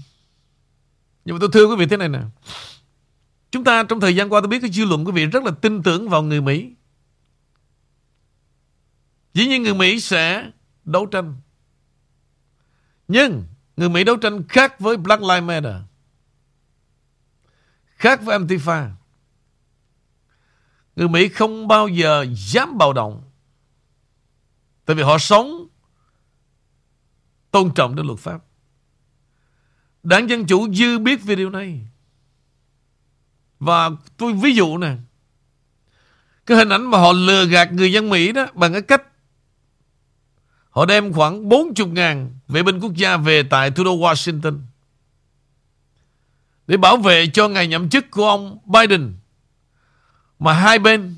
Nhưng 1.25 1.37
mà 1.37 1.39
tôi 1.41 1.49
thưa 1.53 1.67
quý 1.67 1.77
vị 1.77 1.87
thế 1.87 1.97
này 1.97 2.09
nè. 2.09 2.21
Chúng 3.51 3.65
ta 3.65 3.83
trong 3.83 4.01
thời 4.01 4.17
gian 4.17 4.33
qua 4.33 4.41
tôi 4.41 4.49
biết 4.49 4.59
cái 4.61 4.71
dư 4.71 4.85
luận 4.85 5.05
quý 5.05 5.13
vị 5.13 5.27
rất 5.27 5.45
là 5.45 5.51
tin 5.61 5.83
tưởng 5.83 6.09
vào 6.09 6.23
người 6.23 6.41
Mỹ. 6.41 6.71
Dĩ 9.35 9.47
nhiên 9.47 9.63
người 9.63 9.75
Mỹ 9.75 10.01
sẽ 10.01 10.51
đấu 10.85 11.07
tranh. 11.07 11.37
Nhưng 13.09 13.45
người 13.77 13.89
Mỹ 13.89 14.05
đấu 14.05 14.17
tranh 14.17 14.49
khác 14.49 14.81
với 14.81 14.97
Black 14.97 15.23
Lives 15.23 15.45
Matter, 15.45 15.77
Khác 17.97 18.23
với 18.23 18.39
Antifa. 18.39 18.91
Người 20.97 21.09
Mỹ 21.09 21.29
không 21.29 21.69
bao 21.69 21.89
giờ 21.89 22.27
dám 22.35 22.79
bạo 22.79 22.93
động. 22.93 23.23
Tại 24.85 24.97
vì 24.97 25.03
họ 25.03 25.19
sống 25.19 25.69
tôn 27.51 27.75
trọng 27.75 27.97
đến 27.97 28.07
luật 28.07 28.19
pháp. 28.19 28.41
Đảng 30.03 30.31
Dân 30.31 30.47
Chủ 30.47 30.75
dư 30.75 30.99
biết 30.99 31.25
về 31.25 31.35
điều 31.35 31.51
này. 31.51 31.81
Và 33.61 33.91
tôi 34.17 34.33
ví 34.33 34.55
dụ 34.55 34.79
nè. 34.79 34.97
Cái 36.47 36.57
hình 36.57 36.69
ảnh 36.69 36.91
mà 36.91 36.99
họ 36.99 37.13
lừa 37.13 37.45
gạt 37.45 37.73
người 37.73 37.93
dân 37.93 38.11
Mỹ 38.11 38.33
đó 38.33 38.47
bằng 38.55 38.73
cái 38.73 38.83
cách 38.83 39.03
họ 40.71 40.87
đem 40.87 41.13
khoảng 41.13 41.49
40 41.49 41.87
ngàn 41.87 42.39
vệ 42.49 42.63
binh 42.63 42.81
quốc 42.81 42.95
gia 42.95 43.17
về 43.17 43.43
tại 43.43 43.71
thủ 43.71 43.85
đô 43.85 43.97
Washington 43.97 44.61
để 46.67 46.77
bảo 46.77 46.97
vệ 46.97 47.27
cho 47.27 47.49
ngày 47.49 47.67
nhậm 47.67 47.89
chức 47.89 48.11
của 48.11 48.29
ông 48.29 48.59
Biden. 48.65 49.15
Mà 50.39 50.53
hai 50.53 50.79
bên 50.79 51.15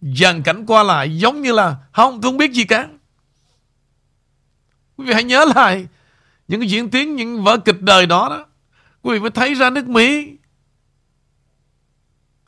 dàn 0.00 0.42
cảnh 0.42 0.66
qua 0.66 0.82
lại 0.82 1.18
giống 1.18 1.42
như 1.42 1.52
là 1.52 1.76
không, 1.92 2.20
tôi 2.20 2.30
không 2.30 2.38
biết 2.38 2.52
gì 2.52 2.64
cả. 2.64 2.88
Quý 4.96 5.04
vị 5.06 5.12
hãy 5.12 5.24
nhớ 5.24 5.44
lại 5.54 5.86
những 6.48 6.60
cái 6.60 6.68
diễn 6.68 6.90
tiến, 6.90 7.16
những 7.16 7.42
vở 7.42 7.58
kịch 7.58 7.80
đời 7.80 8.06
đó 8.06 8.28
đó. 8.28 8.46
Quý 9.02 9.12
vị 9.12 9.20
mới 9.20 9.30
thấy 9.30 9.54
ra 9.54 9.70
nước 9.70 9.88
Mỹ. 9.88 10.36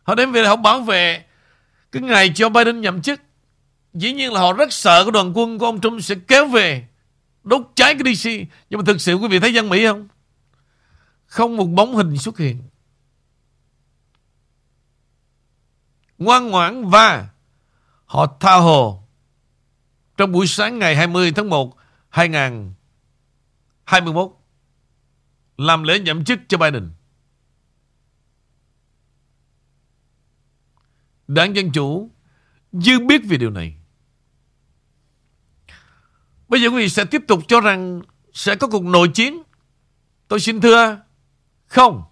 Họ 0.03 0.15
đến 0.15 0.33
về 0.33 0.47
họ 0.47 0.57
bảo 0.57 0.81
vệ 0.81 1.25
cái 1.93 2.03
ngày 2.03 2.33
cho 2.35 2.49
Biden 2.49 2.81
nhậm 2.81 3.03
chức. 3.03 3.21
Dĩ 3.95 4.13
nhiên 4.13 4.33
là 4.33 4.41
họ 4.41 4.53
rất 4.53 4.73
sợ 4.73 5.05
cái 5.05 5.13
đoàn 5.13 5.33
quân 5.35 5.59
của 5.59 5.67
ông 5.67 5.81
Trump 5.81 6.05
sẽ 6.05 6.15
kéo 6.29 6.47
về 6.47 6.87
đốt 7.45 7.63
cháy 7.75 7.95
cái 7.95 8.15
DC. 8.15 8.31
Nhưng 8.71 8.79
mà 8.79 8.85
thực 8.87 9.01
sự 9.01 9.15
quý 9.15 9.29
vị 9.29 9.39
thấy 9.39 9.55
dân 9.55 9.69
Mỹ 9.69 9.87
không? 9.87 10.09
Không 11.27 11.57
một 11.57 11.67
bóng 11.67 11.95
hình 11.95 12.19
xuất 12.19 12.39
hiện. 12.39 12.63
Ngoan 16.19 16.49
ngoãn 16.49 16.89
và 16.89 17.29
họ 18.05 18.27
tha 18.41 18.55
hồ 18.55 19.03
trong 20.17 20.33
buổi 20.33 20.47
sáng 20.47 20.79
ngày 20.79 20.97
20 20.97 21.33
tháng 21.33 21.51
1 21.51 21.77
2021 22.17 24.33
làm 25.57 25.83
lễ 25.83 25.99
nhậm 25.99 26.25
chức 26.25 26.39
cho 26.49 26.59
Biden. 26.59 26.91
Đảng 31.29 31.57
Dân 31.57 31.73
Chủ 31.73 32.11
dư 32.73 32.99
biết 32.99 33.23
về 33.29 33.37
điều 33.37 33.51
này. 33.51 33.77
Bây 36.49 36.63
giờ 36.63 36.69
quý 36.69 36.77
vị 36.77 36.89
sẽ 36.89 37.05
tiếp 37.05 37.23
tục 37.29 37.41
cho 37.49 37.61
rằng 37.61 38.03
sẽ 38.33 38.57
có 38.57 38.69
cuộc 38.69 38.85
nội 38.85 39.09
chiến. 39.15 39.43
Tôi 40.29 40.41
xin 40.41 40.61
thưa, 40.61 41.01
không. 41.67 42.03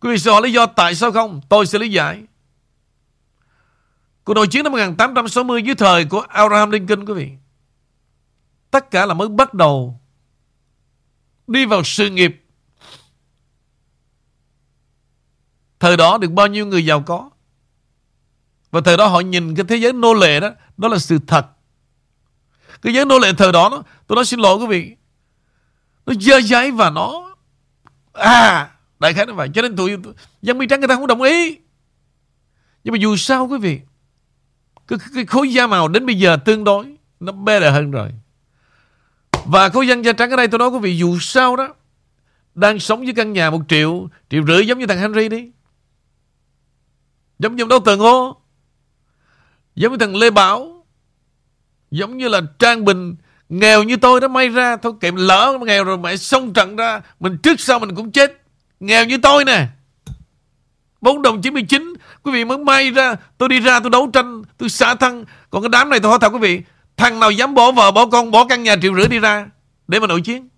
Quý 0.00 0.10
vị 0.10 0.18
sẽ 0.18 0.30
hỏi 0.30 0.42
lý 0.42 0.52
do 0.52 0.66
tại 0.66 0.94
sao 0.94 1.12
không? 1.12 1.40
Tôi 1.48 1.66
sẽ 1.66 1.78
lý 1.78 1.88
giải. 1.88 2.24
Cuộc 4.24 4.34
nội 4.34 4.46
chiến 4.46 4.64
năm 4.64 4.72
1860 4.72 5.62
dưới 5.62 5.74
thời 5.74 6.04
của 6.04 6.20
Abraham 6.20 6.70
Lincoln 6.70 7.04
quý 7.04 7.14
vị. 7.14 7.32
Tất 8.76 8.90
cả 8.90 9.06
là 9.06 9.14
mới 9.14 9.28
bắt 9.28 9.54
đầu 9.54 10.00
đi 11.46 11.66
vào 11.66 11.82
sự 11.84 12.10
nghiệp. 12.10 12.44
Thời 15.80 15.96
đó 15.96 16.18
được 16.18 16.32
bao 16.32 16.46
nhiêu 16.46 16.66
người 16.66 16.86
giàu 16.86 17.02
có. 17.02 17.30
Và 18.70 18.80
thời 18.80 18.96
đó 18.96 19.06
họ 19.06 19.20
nhìn 19.20 19.54
cái 19.54 19.66
thế 19.68 19.76
giới 19.76 19.92
nô 19.92 20.14
lệ 20.14 20.40
đó, 20.40 20.50
đó 20.76 20.88
là 20.88 20.98
sự 20.98 21.18
thật. 21.26 21.46
Cái 22.82 22.94
giới 22.94 23.04
nô 23.04 23.18
lệ 23.18 23.32
thời 23.38 23.52
đó, 23.52 23.68
nó, 23.68 23.82
tôi 24.06 24.16
nói 24.16 24.24
xin 24.24 24.40
lỗi 24.40 24.56
quý 24.56 24.66
vị, 24.66 24.96
nó 26.06 26.12
dơ 26.20 26.40
giấy 26.40 26.70
và 26.70 26.90
nó 26.90 27.34
à 28.12 28.70
đại 28.98 29.14
khái 29.14 29.26
nó 29.26 29.34
vậy 29.34 29.48
cho 29.54 29.62
nên 29.62 29.76
tụi 29.76 29.96
dân 30.42 30.58
mi 30.58 30.66
trắng 30.66 30.80
người 30.80 30.88
ta 30.88 30.94
không 30.94 31.06
đồng 31.06 31.22
ý 31.22 31.58
nhưng 32.84 32.92
mà 32.92 32.98
dù 32.98 33.16
sao 33.16 33.46
quý 33.46 33.58
vị 33.58 33.80
cái, 34.88 34.98
cái 35.14 35.26
khối 35.26 35.52
da 35.52 35.66
màu 35.66 35.88
đến 35.88 36.06
bây 36.06 36.18
giờ 36.18 36.36
tương 36.44 36.64
đối 36.64 36.96
nó 37.20 37.32
better 37.32 37.72
hơn 37.72 37.90
rồi 37.90 38.12
và 39.48 39.68
khối 39.68 39.86
dân 39.86 40.04
da 40.04 40.12
trắng 40.12 40.30
ở 40.30 40.36
đây, 40.36 40.48
tôi 40.48 40.58
nói 40.58 40.68
quý 40.68 40.78
vị, 40.78 40.96
dù 40.96 41.18
sao 41.20 41.56
đó, 41.56 41.74
đang 42.54 42.78
sống 42.78 43.04
với 43.04 43.14
căn 43.14 43.32
nhà 43.32 43.50
một 43.50 43.60
triệu 43.68 44.08
triệu 44.30 44.46
rưỡi 44.46 44.66
giống 44.66 44.78
như 44.78 44.86
thằng 44.86 44.98
Henry 44.98 45.28
đi. 45.28 45.50
Giống 47.38 47.56
như 47.56 47.64
đâu 47.64 47.80
Tường 47.80 47.98
Ngô 47.98 48.40
giống 49.76 49.92
như 49.92 49.98
thằng 49.98 50.16
Lê 50.16 50.30
Bảo, 50.30 50.86
giống 51.90 52.16
như 52.16 52.28
là 52.28 52.40
Trang 52.58 52.84
Bình, 52.84 53.16
nghèo 53.48 53.82
như 53.82 53.96
tôi 53.96 54.20
đó, 54.20 54.28
may 54.28 54.48
ra 54.48 54.76
thôi, 54.76 54.92
kệ 55.00 55.10
lỡ 55.16 55.58
nghèo 55.62 55.84
rồi, 55.84 55.98
mẹ 55.98 56.16
xông 56.16 56.52
trận 56.52 56.76
ra, 56.76 57.00
mình 57.20 57.38
trước 57.42 57.60
sau 57.60 57.78
mình 57.78 57.94
cũng 57.94 58.10
chết. 58.10 58.42
Nghèo 58.80 59.04
như 59.04 59.18
tôi 59.18 59.44
nè. 59.44 59.66
4 61.00 61.22
đồng 61.22 61.42
99 61.42 61.94
Quý 62.22 62.32
vị 62.32 62.44
mới 62.44 62.58
may 62.58 62.90
ra, 62.90 63.14
Tôi 63.38 63.48
đi 63.48 63.60
ra, 63.60 63.80
tôi 63.80 63.90
đấu 63.90 64.10
tranh, 64.12 64.42
Tôi 64.58 64.68
xả 64.68 64.94
thân. 64.94 65.24
Còn 65.50 65.62
cái 65.62 65.68
đám 65.68 65.90
này 65.90 66.00
tôi 66.00 66.10
hỏi 66.10 66.18
thật 66.22 66.28
quý 66.28 66.38
vị 66.38 66.62
Thằng 66.96 67.20
nào 67.20 67.30
dám 67.30 67.54
bỏ 67.54 67.72
vợ 67.72 67.90
bỏ 67.90 68.06
con 68.06 68.30
bỏ 68.30 68.46
căn 68.46 68.62
nhà 68.62 68.76
triệu 68.82 68.94
rưỡi 68.94 69.08
đi 69.08 69.18
ra 69.18 69.50
Để 69.88 70.00
mà 70.00 70.06
nội 70.06 70.20
chiến? 70.20 70.48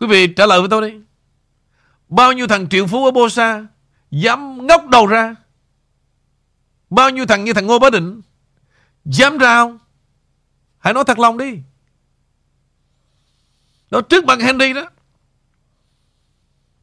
Quý 0.00 0.06
vị 0.06 0.26
trả 0.26 0.46
lời 0.46 0.60
với 0.60 0.68
tôi 0.68 0.90
đi. 0.90 0.98
Bao 2.08 2.32
nhiêu 2.32 2.46
thằng 2.46 2.68
triệu 2.68 2.86
phú 2.86 3.04
ở 3.04 3.10
Bô 3.10 3.28
Sa 3.28 3.66
Dám 4.10 4.66
ngóc 4.66 4.88
đầu 4.88 5.06
ra? 5.06 5.34
Bao 6.90 7.10
nhiêu 7.10 7.26
thằng 7.26 7.44
như 7.44 7.52
thằng 7.52 7.66
Ngô 7.66 7.78
Bá 7.78 7.90
Định 7.90 8.20
Dám 9.04 9.38
ra 9.38 9.54
không? 9.54 9.78
Hãy 10.78 10.94
nói 10.94 11.04
thật 11.04 11.18
lòng 11.18 11.38
đi. 11.38 11.58
Đó 13.90 14.00
trước 14.00 14.24
bằng 14.24 14.40
Henry 14.40 14.72
đó. 14.72 14.90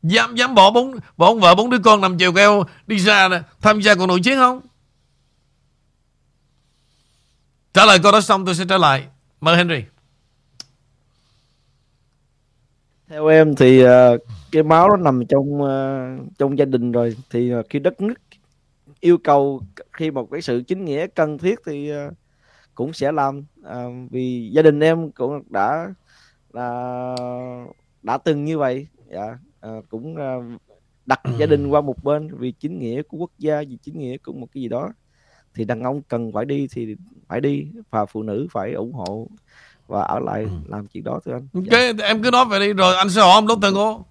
Dám 0.04 0.36
dám 0.36 0.56
bỏ 0.56 0.72
bốn 0.72 1.00
bỏ 1.18 1.28
ông 1.28 1.40
vợ 1.40 1.56
bốn 1.56 1.70
đứa 1.70 1.78
con 1.84 2.02
nằm 2.02 2.18
chèo 2.18 2.34
keo 2.34 2.64
đi 2.88 2.98
ra 2.98 3.28
nè, 3.28 3.42
tham 3.62 3.82
gia 3.82 3.96
cuộc 3.96 4.06
nội 4.06 4.20
chiến 4.24 4.38
không? 4.38 4.62
Trả 7.74 7.86
lời 7.86 8.00
câu 8.04 8.12
đó 8.12 8.22
xong 8.22 8.46
tôi 8.46 8.56
sẽ 8.56 8.66
trả 8.70 8.78
lại. 8.78 9.08
Mời 9.42 9.58
Henry. 9.58 9.84
Theo 13.08 13.28
em 13.28 13.56
thì 13.56 13.86
uh, 13.86 13.90
cái 14.52 14.64
máu 14.64 14.90
nó 14.90 14.96
nằm 14.96 15.26
trong 15.26 15.62
uh, 15.62 16.38
trong 16.38 16.58
gia 16.58 16.66
đình 16.66 16.92
rồi 16.92 17.18
thì 17.30 17.56
uh, 17.56 17.66
khi 17.70 17.80
đất 17.80 18.02
nước 18.02 18.14
yêu 19.00 19.18
cầu 19.18 19.62
khi 19.94 20.12
một 20.12 20.28
cái 20.32 20.42
sự 20.42 20.64
chính 20.68 20.86
nghĩa 20.86 21.08
cần 21.08 21.38
thiết 21.38 21.60
thì 21.66 21.92
uh, 21.94 22.14
cũng 22.76 22.94
sẽ 22.94 23.12
làm 23.12 23.44
uh, 23.62 24.12
vì 24.12 24.50
gia 24.54 24.62
đình 24.62 24.80
em 24.80 25.12
cũng 25.12 25.44
đã 25.50 25.94
là 26.54 27.16
đã 28.04 28.18
từng 28.18 28.46
như 28.46 28.58
vậy 28.58 28.88
dạ 29.12 29.38
à, 29.62 29.70
cũng 29.90 30.16
đặt 31.06 31.22
gia 31.38 31.46
đình 31.46 31.68
qua 31.68 31.82
một 31.82 32.04
bên 32.04 32.38
vì 32.38 32.52
chính 32.52 32.80
nghĩa 32.80 33.02
của 33.02 33.18
quốc 33.18 33.32
gia 33.40 33.62
vì 33.62 33.78
chính 33.84 34.00
nghĩa 34.00 34.18
của 34.18 34.34
một 34.34 34.48
cái 34.54 34.64
gì 34.64 34.70
đó 34.70 34.94
thì 35.56 35.66
đàn 35.66 35.84
ông 35.84 36.02
cần 36.02 36.32
phải 36.34 36.46
đi 36.46 36.68
thì 36.72 36.96
phải 37.28 37.42
đi 37.42 37.68
và 37.90 38.06
phụ 38.06 38.24
nữ 38.24 38.48
phải 38.52 38.74
ủng 38.74 38.94
hộ 38.94 39.28
và 39.88 40.02
ở 40.02 40.20
lại 40.20 40.46
làm 40.68 40.88
chuyện 40.88 41.04
đó 41.04 41.20
thôi 41.26 41.34
anh. 41.34 41.48
Ok 41.54 41.98
dạ. 41.98 42.06
em 42.06 42.24
cứ 42.24 42.32
nói 42.32 42.46
vậy 42.46 42.60
đi 42.60 42.74
rồi 42.74 42.96
anh 42.96 43.10
sẽ 43.10 43.22
hỏi 43.22 43.32
ông 43.34 43.48
lúc 43.48 43.60
từng 43.62 43.74
ngô. 43.74 44.06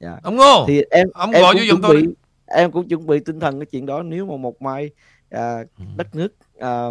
Dạ. 0.00 0.18
ông 0.22 0.36
ngô 0.36 0.64
thì 0.68 0.82
em 0.90 1.08
ông 1.14 1.30
em 1.30 1.42
gọi 1.42 1.54
vô 1.54 1.62
giùm 1.68 1.80
tôi 1.80 2.06
em 2.46 2.70
cũng 2.70 2.88
chuẩn 2.88 3.06
bị 3.06 3.20
tinh 3.20 3.40
thần 3.40 3.58
cái 3.58 3.66
chuyện 3.66 3.86
đó 3.86 4.02
nếu 4.02 4.26
mà 4.26 4.36
một 4.36 4.62
mai 4.62 4.90
à, 5.30 5.64
đất 5.96 6.14
nước 6.14 6.34
à, 6.58 6.86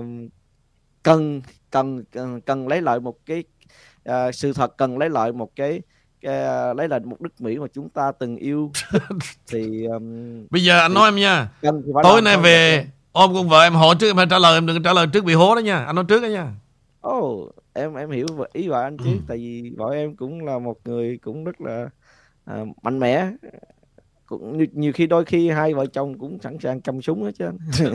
cần 1.03 1.41
cần 1.71 2.03
cần 2.11 2.41
cần 2.41 2.67
lấy 2.67 2.81
lại 2.81 2.99
một 2.99 3.17
cái 3.25 3.43
à, 4.03 4.31
sự 4.31 4.53
thật 4.53 4.77
cần 4.77 4.97
lấy 4.97 5.09
lại 5.09 5.31
một 5.31 5.55
cái 5.55 5.81
cái, 6.21 6.69
uh, 6.71 6.77
lấy 6.77 6.87
lại 6.87 6.99
một 6.99 7.21
nước 7.21 7.41
Mỹ 7.41 7.57
mà 7.57 7.67
chúng 7.73 7.89
ta 7.89 8.11
từng 8.19 8.37
yêu 8.37 8.71
thì 9.47 9.85
um, 9.85 10.47
bây 10.49 10.63
giờ 10.63 10.79
anh 10.79 10.93
nói 10.93 11.07
em 11.07 11.15
nha 11.15 11.49
tối 12.03 12.21
nay 12.21 12.37
về 12.37 12.87
ôm 13.19 13.33
con 13.33 13.49
vợ 13.49 13.63
em 13.63 13.73
hỏi 13.73 13.95
trước 13.99 14.07
em 14.07 14.15
phải 14.15 14.25
trả 14.29 14.39
lời 14.39 14.53
em 14.57 14.65
đừng 14.65 14.83
trả 14.83 14.93
lời 14.93 15.07
trước 15.07 15.25
bị 15.25 15.33
hố 15.33 15.55
đó 15.55 15.59
nha. 15.59 15.85
Anh 15.85 15.95
nói 15.95 16.05
trước 16.07 16.21
đó 16.21 16.27
nha. 16.27 16.53
Oh, 17.07 17.55
em 17.73 17.95
em 17.95 18.11
hiểu 18.11 18.27
ý 18.53 18.67
vợ 18.67 18.81
anh 18.81 18.97
chứ 18.97 19.11
ừ. 19.11 19.19
tại 19.27 19.37
vì 19.37 19.71
vợ 19.77 19.89
em 19.93 20.15
cũng 20.15 20.45
là 20.45 20.59
một 20.59 20.77
người 20.85 21.17
cũng 21.17 21.43
rất 21.43 21.61
là 21.61 21.89
uh, 22.51 22.67
mạnh 22.83 22.99
mẽ. 22.99 23.27
Cũng 24.25 24.57
nhiều, 24.57 24.67
nhiều 24.73 24.91
khi 24.93 25.07
đôi 25.07 25.25
khi 25.25 25.49
hai 25.49 25.73
vợ 25.73 25.85
chồng 25.85 26.19
cũng 26.19 26.39
sẵn 26.43 26.57
sàng 26.63 26.81
cầm 26.81 27.01
súng 27.01 27.23
hết 27.23 27.31
chứ 27.39 27.45
anh. 27.45 27.57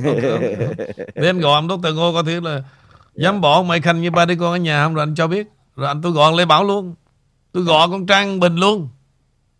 Để 1.14 1.26
em 1.26 1.38
gọi 1.38 1.54
ông 1.54 1.68
Dr. 1.68 1.94
Ngô 1.94 2.12
coi 2.12 2.22
thứ 2.24 2.40
là 2.40 2.62
dám 3.14 3.40
bỏ 3.40 3.62
mày 3.62 3.80
khanh 3.80 4.02
như 4.02 4.10
ba 4.10 4.24
đứa 4.24 4.34
con 4.40 4.52
ở 4.52 4.56
nhà 4.56 4.84
không? 4.84 4.94
Rồi 4.94 5.02
anh 5.02 5.14
cho 5.14 5.26
biết. 5.26 5.46
Rồi 5.76 5.88
anh 5.88 6.02
tôi 6.02 6.12
gọi 6.12 6.32
Lê 6.36 6.44
Bảo 6.44 6.64
luôn. 6.64 6.94
Tôi 7.52 7.62
gọi 7.62 7.88
con 7.90 8.06
Trang 8.06 8.40
Bình 8.40 8.56
luôn. 8.56 8.88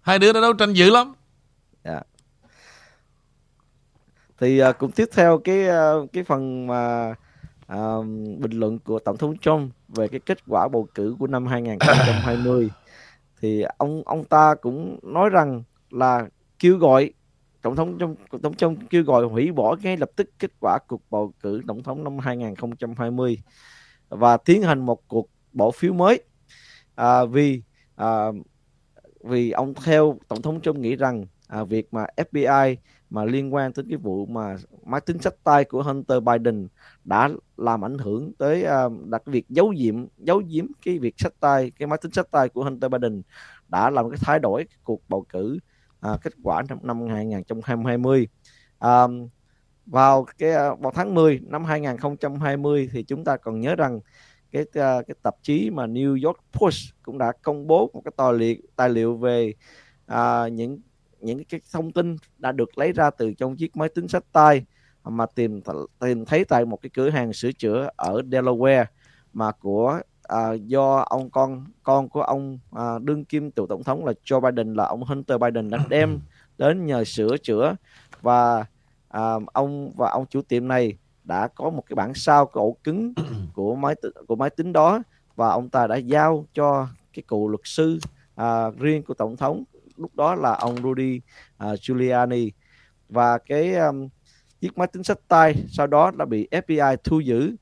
Hai 0.01 0.19
đứa 0.19 0.33
đã 0.33 0.41
đấu 0.41 0.53
tranh 0.53 0.73
dữ 0.73 0.91
lắm 0.91 1.13
yeah. 1.85 1.97
Dạ. 1.97 2.03
Thì 4.45 4.63
uh, 4.63 4.79
cũng 4.79 4.91
tiếp 4.91 5.09
theo 5.13 5.39
cái 5.39 5.69
uh, 5.69 6.13
cái 6.13 6.25
phần 6.25 6.67
mà 6.67 7.15
uh, 7.73 8.07
bình 8.39 8.53
luận 8.53 8.79
của 8.79 8.99
Tổng 8.99 9.17
thống 9.17 9.39
Trump 9.39 9.73
về 9.89 10.09
cái 10.09 10.21
kết 10.21 10.39
quả 10.47 10.69
bầu 10.69 10.89
cử 10.95 11.17
của 11.19 11.27
năm 11.27 11.47
2020 11.47 12.71
thì 13.41 13.65
ông 13.79 14.03
ông 14.07 14.25
ta 14.25 14.55
cũng 14.55 14.99
nói 15.03 15.31
rằng 15.31 15.63
là 15.91 16.29
kêu 16.59 16.77
gọi 16.79 17.13
tổng 17.63 17.77
thống 17.77 17.99
trong 17.99 18.17
tổng 18.43 18.55
thống 18.55 18.77
kêu 18.91 19.03
gọi 19.03 19.25
hủy 19.25 19.53
bỏ 19.53 19.77
ngay 19.83 19.97
lập 19.97 20.11
tức 20.17 20.31
kết 20.39 20.51
quả 20.61 20.79
cuộc 20.89 21.03
bầu 21.11 21.33
cử 21.41 21.61
tổng 21.69 21.83
thống 21.83 22.05
năm 22.05 22.19
2020 22.19 23.39
và 24.09 24.37
tiến 24.37 24.63
hành 24.63 24.87
một 24.87 25.09
cuộc 25.09 25.29
bỏ 25.53 25.71
phiếu 25.71 25.93
mới. 25.93 26.23
À, 26.95 27.25
vì 27.25 27.63
à, 27.97 28.27
vì 29.21 29.51
ông 29.51 29.75
theo 29.85 30.19
tổng 30.29 30.43
thống 30.43 30.61
Trump 30.61 30.77
nghĩ 30.77 30.97
rằng 30.97 31.27
à, 31.49 31.65
việc 31.65 31.95
mà 31.95 32.07
FBI 32.17 32.77
mà 33.15 33.25
liên 33.25 33.55
quan 33.55 33.73
tới 33.73 33.85
cái 33.89 33.97
vụ 33.97 34.27
mà 34.27 34.57
máy 34.85 35.01
tính 35.01 35.19
sách 35.19 35.35
tay 35.45 35.65
của 35.65 35.83
Hunter 35.83 36.23
Biden 36.23 36.69
đã 37.05 37.29
làm 37.57 37.85
ảnh 37.85 37.99
hưởng 37.99 38.33
tới 38.39 38.65
uh, 38.87 39.07
đặc 39.07 39.23
việc 39.27 39.49
giấu 39.49 39.75
diệm 39.79 40.07
giấu 40.19 40.43
giếm 40.49 40.67
cái 40.85 40.99
việc 40.99 41.15
sách 41.19 41.33
tay 41.41 41.73
cái 41.79 41.87
máy 41.87 41.99
tính 42.03 42.13
sách 42.13 42.31
tay 42.31 42.49
của 42.49 42.65
Hunter 42.65 42.91
Biden 42.91 43.23
đã 43.69 43.91
làm 43.91 44.11
cái 44.11 44.19
thay 44.23 44.39
đổi 44.39 44.67
cuộc 44.85 45.01
bầu 45.09 45.27
cử 45.29 45.59
uh, 46.13 46.21
kết 46.23 46.33
quả 46.43 46.63
năm, 46.69 46.79
năm 46.83 47.07
2020 47.09 48.29
à, 48.79 49.07
vào 49.87 50.27
cái 50.39 50.51
à, 50.51 50.75
vào 50.81 50.93
tháng 50.95 51.15
10 51.15 51.41
năm 51.43 51.65
2020 51.65 52.89
thì 52.93 53.03
chúng 53.03 53.25
ta 53.25 53.37
còn 53.37 53.61
nhớ 53.61 53.75
rằng 53.77 54.01
cái 54.53 54.65
cái 54.73 55.15
tạp 55.23 55.35
chí 55.43 55.71
mà 55.71 55.87
New 55.87 56.27
York 56.27 56.39
Post 56.53 56.93
cũng 57.03 57.19
đã 57.19 57.33
công 57.43 57.67
bố 57.67 57.91
một 57.95 58.03
cái 58.05 58.13
tài 58.17 58.33
liệu 58.33 58.57
tài 58.77 58.89
liệu 58.89 59.17
về 59.17 59.55
à, 60.07 60.49
những 60.49 60.81
những 61.25 61.45
cái 61.45 61.61
thông 61.73 61.93
tin 61.93 62.17
đã 62.39 62.53
được 62.53 62.79
lấy 62.79 62.93
ra 62.93 63.11
từ 63.11 63.33
trong 63.35 63.57
chiếc 63.57 63.77
máy 63.77 63.89
tính 63.89 64.09
sách 64.09 64.25
tay 64.33 64.65
mà 65.05 65.27
tìm 65.27 65.61
tìm 66.01 66.25
thấy 66.25 66.45
tại 66.45 66.65
một 66.65 66.83
cái 66.83 66.91
cửa 66.95 67.11
hàng 67.11 67.33
sửa 67.33 67.53
chữa 67.53 67.89
ở 67.97 68.23
Delaware 68.31 68.85
mà 69.33 69.53
của 69.53 70.01
à, 70.23 70.53
do 70.53 70.97
ông 70.97 71.31
con 71.31 71.65
con 71.83 72.09
của 72.09 72.23
ông 72.23 72.59
à, 72.73 72.99
đương 73.03 73.25
kim 73.25 73.51
cựu 73.51 73.67
tổng 73.67 73.85
thống 73.85 74.05
là 74.05 74.13
Joe 74.25 74.41
Biden 74.41 74.75
là 74.75 74.85
ông 74.85 75.03
Hunter 75.03 75.41
Biden 75.41 75.71
đã 75.71 75.79
đem 75.89 76.21
đến 76.59 76.87
nhờ 76.87 77.05
sửa 77.05 77.37
chữa. 77.37 77.77
Và 78.23 78.65
à, 79.09 79.35
ông 79.53 79.93
và 79.97 80.11
ông 80.11 80.27
chủ 80.27 80.43
tiệm 80.43 80.69
này 80.69 80.97
đã 81.25 81.49
có 81.49 81.71
một 81.71 81.83
cái 81.89 81.95
bản 81.95 82.15
sao 82.15 82.47
của 82.47 82.61
ổ 82.61 82.77
cứng 82.85 83.15
của 83.55 83.75
máy 83.75 83.95
của 84.29 84.37
máy 84.37 84.51
tính 84.51 84.73
đó 84.73 85.03
và 85.37 85.49
ông 85.49 85.69
ta 85.69 85.87
đã 85.87 85.97
giao 85.97 86.47
cho 86.55 86.89
cái 87.13 87.23
cụ 87.27 87.49
luật 87.49 87.61
sư 87.65 87.99
à, 88.35 88.71
riêng 88.71 89.03
của 89.03 89.15
tổng 89.15 89.37
thống 89.37 89.65
lúc 89.97 90.15
đó 90.15 90.35
là 90.35 90.55
ông 90.55 90.77
Rudy 90.83 91.21
uh, 91.65 91.79
Giuliani 91.81 92.51
và 93.09 93.39
cái 93.39 93.75
um, 93.75 94.09
chiếc 94.61 94.79
máy 94.79 94.89
tính 94.93 95.03
sách 95.03 95.19
tay 95.29 95.55
sau 95.69 95.87
đó 95.87 96.11
đã 96.11 96.25
bị 96.25 96.49
FBI 96.51 96.97
thu 97.05 97.21
giữ 97.21 97.57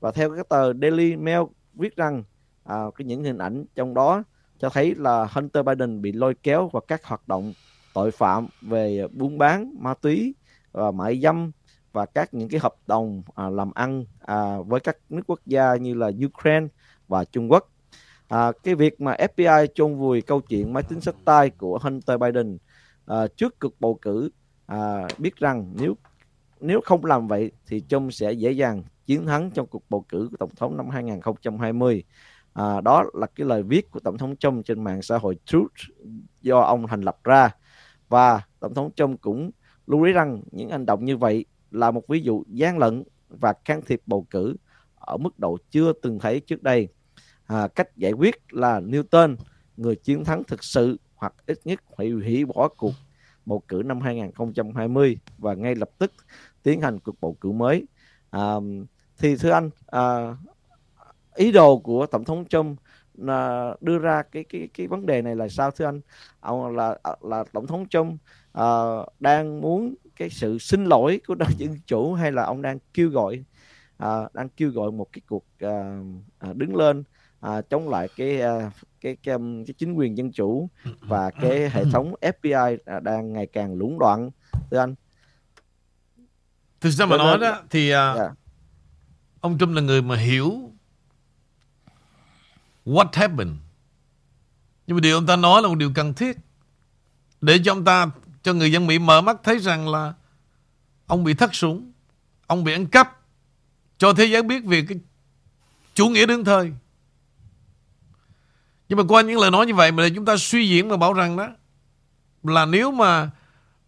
và 0.00 0.12
theo 0.12 0.34
cái 0.34 0.44
tờ 0.48 0.72
Daily 0.72 1.16
Mail 1.16 1.40
viết 1.74 1.96
rằng 1.96 2.22
à, 2.64 2.76
cái 2.96 3.04
những 3.04 3.24
hình 3.24 3.38
ảnh 3.38 3.64
trong 3.74 3.94
đó 3.94 4.22
cho 4.58 4.68
thấy 4.68 4.94
là 4.94 5.26
Hunter 5.30 5.66
Biden 5.66 6.02
bị 6.02 6.12
lôi 6.12 6.34
kéo 6.42 6.68
vào 6.72 6.80
các 6.80 7.04
hoạt 7.04 7.28
động 7.28 7.52
tội 7.94 8.10
phạm 8.10 8.46
về 8.62 9.06
buôn 9.12 9.38
bán 9.38 9.74
ma 9.78 9.94
túy 9.94 10.34
và 10.72 10.90
mại 10.90 11.20
dâm 11.20 11.52
và 11.92 12.06
các 12.06 12.34
những 12.34 12.48
cái 12.48 12.60
hợp 12.60 12.74
đồng 12.86 13.22
à, 13.34 13.50
làm 13.50 13.72
ăn 13.74 14.04
à, 14.20 14.56
với 14.66 14.80
các 14.80 14.96
nước 15.08 15.22
quốc 15.26 15.40
gia 15.46 15.76
như 15.76 15.94
là 15.94 16.10
Ukraine 16.26 16.66
và 17.08 17.24
Trung 17.24 17.50
Quốc. 17.50 17.71
À, 18.32 18.52
cái 18.62 18.74
việc 18.74 19.00
mà 19.00 19.16
FBI 19.18 19.66
chôn 19.74 19.96
vùi 19.96 20.22
câu 20.22 20.40
chuyện 20.40 20.72
máy 20.72 20.82
tính 20.82 21.00
sách 21.00 21.14
tay 21.24 21.50
của 21.50 21.78
Hunter 21.82 22.20
Biden 22.20 22.58
à, 23.06 23.26
trước 23.36 23.58
cuộc 23.58 23.80
bầu 23.80 23.98
cử 24.02 24.30
à, 24.66 25.08
biết 25.18 25.36
rằng 25.36 25.72
nếu 25.80 25.94
nếu 26.60 26.80
không 26.84 27.04
làm 27.04 27.28
vậy 27.28 27.52
thì 27.66 27.82
Trump 27.88 28.12
sẽ 28.12 28.32
dễ 28.32 28.50
dàng 28.50 28.82
chiến 29.06 29.26
thắng 29.26 29.50
trong 29.50 29.66
cuộc 29.66 29.82
bầu 29.90 30.04
cử 30.08 30.28
của 30.30 30.36
tổng 30.36 30.50
thống 30.56 30.76
năm 30.76 30.88
2020. 30.88 32.04
À, 32.52 32.80
đó 32.80 33.04
là 33.14 33.26
cái 33.26 33.46
lời 33.46 33.62
viết 33.62 33.90
của 33.90 34.00
tổng 34.00 34.18
thống 34.18 34.36
Trump 34.36 34.64
trên 34.64 34.84
mạng 34.84 35.02
xã 35.02 35.18
hội 35.18 35.36
Truth 35.44 35.90
do 36.42 36.60
ông 36.60 36.86
thành 36.86 37.00
lập 37.00 37.18
ra 37.24 37.50
và 38.08 38.42
tổng 38.60 38.74
thống 38.74 38.90
Trump 38.96 39.20
cũng 39.20 39.50
lưu 39.86 40.02
ý 40.02 40.12
rằng 40.12 40.42
những 40.50 40.70
hành 40.70 40.86
động 40.86 41.04
như 41.04 41.16
vậy 41.16 41.44
là 41.70 41.90
một 41.90 42.08
ví 42.08 42.20
dụ 42.20 42.44
gian 42.48 42.78
lận 42.78 43.04
và 43.28 43.52
can 43.52 43.82
thiệp 43.86 44.02
bầu 44.06 44.26
cử 44.30 44.56
ở 44.94 45.16
mức 45.16 45.38
độ 45.38 45.58
chưa 45.70 45.92
từng 46.02 46.18
thấy 46.18 46.40
trước 46.40 46.62
đây. 46.62 46.88
À, 47.52 47.68
cách 47.68 47.96
giải 47.96 48.12
quyết 48.12 48.34
là 48.50 48.80
Newton, 48.80 49.36
người 49.76 49.96
chiến 49.96 50.24
thắng 50.24 50.44
thực 50.44 50.64
sự 50.64 50.98
hoặc 51.14 51.34
ít 51.46 51.58
nhất 51.64 51.80
phải 51.96 52.10
hủy 52.10 52.44
bỏ 52.44 52.68
cuộc 52.68 52.92
bầu 53.46 53.62
cử 53.68 53.82
năm 53.84 54.00
2020 54.00 55.18
và 55.38 55.54
ngay 55.54 55.74
lập 55.74 55.90
tức 55.98 56.12
tiến 56.62 56.80
hành 56.80 56.98
cuộc 56.98 57.20
bầu 57.20 57.36
cử 57.40 57.50
mới. 57.50 57.86
À, 58.30 58.54
thì 59.18 59.36
thưa 59.36 59.50
anh, 59.50 59.70
à, 59.86 60.36
ý 61.34 61.52
đồ 61.52 61.78
của 61.78 62.06
tổng 62.06 62.24
thống 62.24 62.44
Trump 62.48 62.78
là 63.14 63.74
đưa 63.80 63.98
ra 63.98 64.22
cái 64.22 64.44
cái 64.44 64.68
cái 64.74 64.86
vấn 64.86 65.06
đề 65.06 65.22
này 65.22 65.36
là 65.36 65.48
sao 65.48 65.70
thưa 65.70 65.84
anh? 65.84 66.00
Ông 66.40 66.76
là 66.76 66.96
à, 67.02 67.12
là 67.22 67.44
tổng 67.52 67.66
thống 67.66 67.88
Trump 67.88 68.20
à, 68.52 68.66
đang 69.20 69.60
muốn 69.60 69.94
cái 70.16 70.30
sự 70.30 70.58
xin 70.58 70.84
lỗi 70.84 71.20
của 71.26 71.34
đảng 71.34 71.52
dân 71.58 71.76
chủ 71.86 72.12
hay 72.12 72.32
là 72.32 72.44
ông 72.44 72.62
đang 72.62 72.78
kêu 72.94 73.08
gọi 73.08 73.44
à, 73.96 74.28
đang 74.34 74.48
kêu 74.48 74.70
gọi 74.70 74.92
một 74.92 75.06
cái 75.12 75.22
cuộc 75.28 75.44
à, 75.58 76.00
à 76.38 76.52
đứng 76.52 76.76
lên 76.76 77.04
uh, 77.46 77.70
chống 77.70 77.88
lại 77.88 78.08
cái, 78.16 78.40
uh, 78.42 78.72
cái 79.00 79.16
cái 79.22 79.34
um, 79.34 79.64
cái 79.64 79.74
chính 79.78 79.92
quyền 79.92 80.16
dân 80.16 80.32
chủ 80.32 80.68
và 81.00 81.30
cái 81.30 81.70
hệ 81.70 81.84
thống 81.92 82.14
FBI 82.20 83.00
đang 83.02 83.32
ngày 83.32 83.46
càng 83.46 83.74
lũng 83.74 83.98
đoạn 83.98 84.30
thưa 84.70 84.78
anh 84.78 84.94
thực 86.80 86.90
ra 86.90 87.06
mà 87.06 87.16
nói 87.16 87.38
đó 87.38 87.62
thì 87.70 87.90
uh, 87.90 87.94
yeah. 87.94 88.16
Dạ. 88.16 88.30
ông 89.40 89.58
Trump 89.58 89.74
là 89.74 89.80
người 89.80 90.02
mà 90.02 90.16
hiểu 90.16 90.70
what 92.86 93.06
happened 93.12 93.56
nhưng 94.86 94.96
mà 94.96 95.00
điều 95.00 95.16
ông 95.16 95.26
ta 95.26 95.36
nói 95.36 95.62
là 95.62 95.68
một 95.68 95.74
điều 95.74 95.92
cần 95.94 96.14
thiết 96.14 96.36
để 97.40 97.58
cho 97.64 97.72
ông 97.72 97.84
ta 97.84 98.06
cho 98.42 98.52
người 98.52 98.72
dân 98.72 98.86
Mỹ 98.86 98.98
mở 98.98 99.20
mắt 99.20 99.36
thấy 99.44 99.58
rằng 99.58 99.88
là 99.88 100.14
ông 101.06 101.24
bị 101.24 101.34
thất 101.34 101.54
sủng, 101.54 101.92
ông 102.46 102.64
bị 102.64 102.72
ăn 102.72 102.86
cắp, 102.86 103.20
cho 103.98 104.12
thế 104.12 104.24
giới 104.24 104.42
biết 104.42 104.64
về 104.64 104.84
cái 104.88 104.98
chủ 105.94 106.08
nghĩa 106.08 106.26
đương 106.26 106.44
thời. 106.44 106.72
Nhưng 108.92 108.96
mà 108.96 109.04
qua 109.08 109.22
những 109.22 109.38
lời 109.38 109.50
nói 109.50 109.66
như 109.66 109.74
vậy 109.74 109.92
mà 109.92 110.08
chúng 110.14 110.24
ta 110.24 110.36
suy 110.36 110.68
diễn 110.68 110.88
và 110.88 110.96
bảo 110.96 111.12
rằng 111.12 111.36
đó 111.36 111.48
là 112.42 112.66
nếu 112.66 112.90
mà 112.90 113.30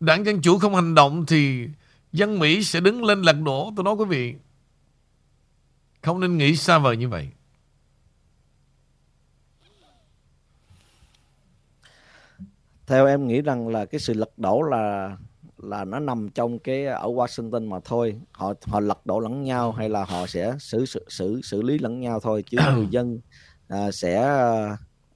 đảng 0.01 0.27
Dân 0.27 0.43
Chủ 0.43 0.59
không 0.59 0.75
hành 0.75 0.95
động 0.95 1.27
thì 1.27 1.69
dân 2.13 2.39
Mỹ 2.39 2.65
sẽ 2.65 2.81
đứng 2.81 3.05
lên 3.05 3.23
lật 3.23 3.37
đổ. 3.45 3.73
Tôi 3.77 3.85
nói 3.85 3.95
quý 3.95 4.05
vị, 4.05 4.35
không 6.03 6.21
nên 6.21 6.39
nghĩ 6.39 6.57
xa 6.57 6.79
vời 6.79 6.97
như 6.97 7.09
vậy. 7.09 7.29
theo 12.87 13.07
em 13.07 13.29
nghĩ 13.29 13.41
rằng 13.41 13.69
là 13.69 13.85
cái 13.85 14.01
sự 14.01 14.15
lật 14.15 14.39
đổ 14.39 14.63
là 14.63 15.17
là 15.59 15.85
nó 15.85 15.99
nằm 15.99 16.29
trong 16.35 16.59
cái 16.59 16.87
ở 16.87 17.07
Washington 17.07 17.69
mà 17.69 17.81
thôi 17.85 18.21
họ 18.33 18.53
họ 18.67 18.81
lật 18.81 19.07
đổ 19.07 19.21
lẫn 19.21 19.43
nhau 19.43 19.73
hay 19.73 19.89
là 19.89 20.05
họ 20.05 20.27
sẽ 20.27 20.57
xử 20.59 20.87
xử 20.87 21.05
xử, 21.09 21.41
xử 21.43 21.63
lý 21.63 21.79
lẫn 21.79 22.01
nhau 22.01 22.21
thôi 22.21 22.45
chứ 22.47 22.59
người 22.77 22.89
dân 22.91 23.21
à, 23.69 23.91
sẽ 23.91 24.41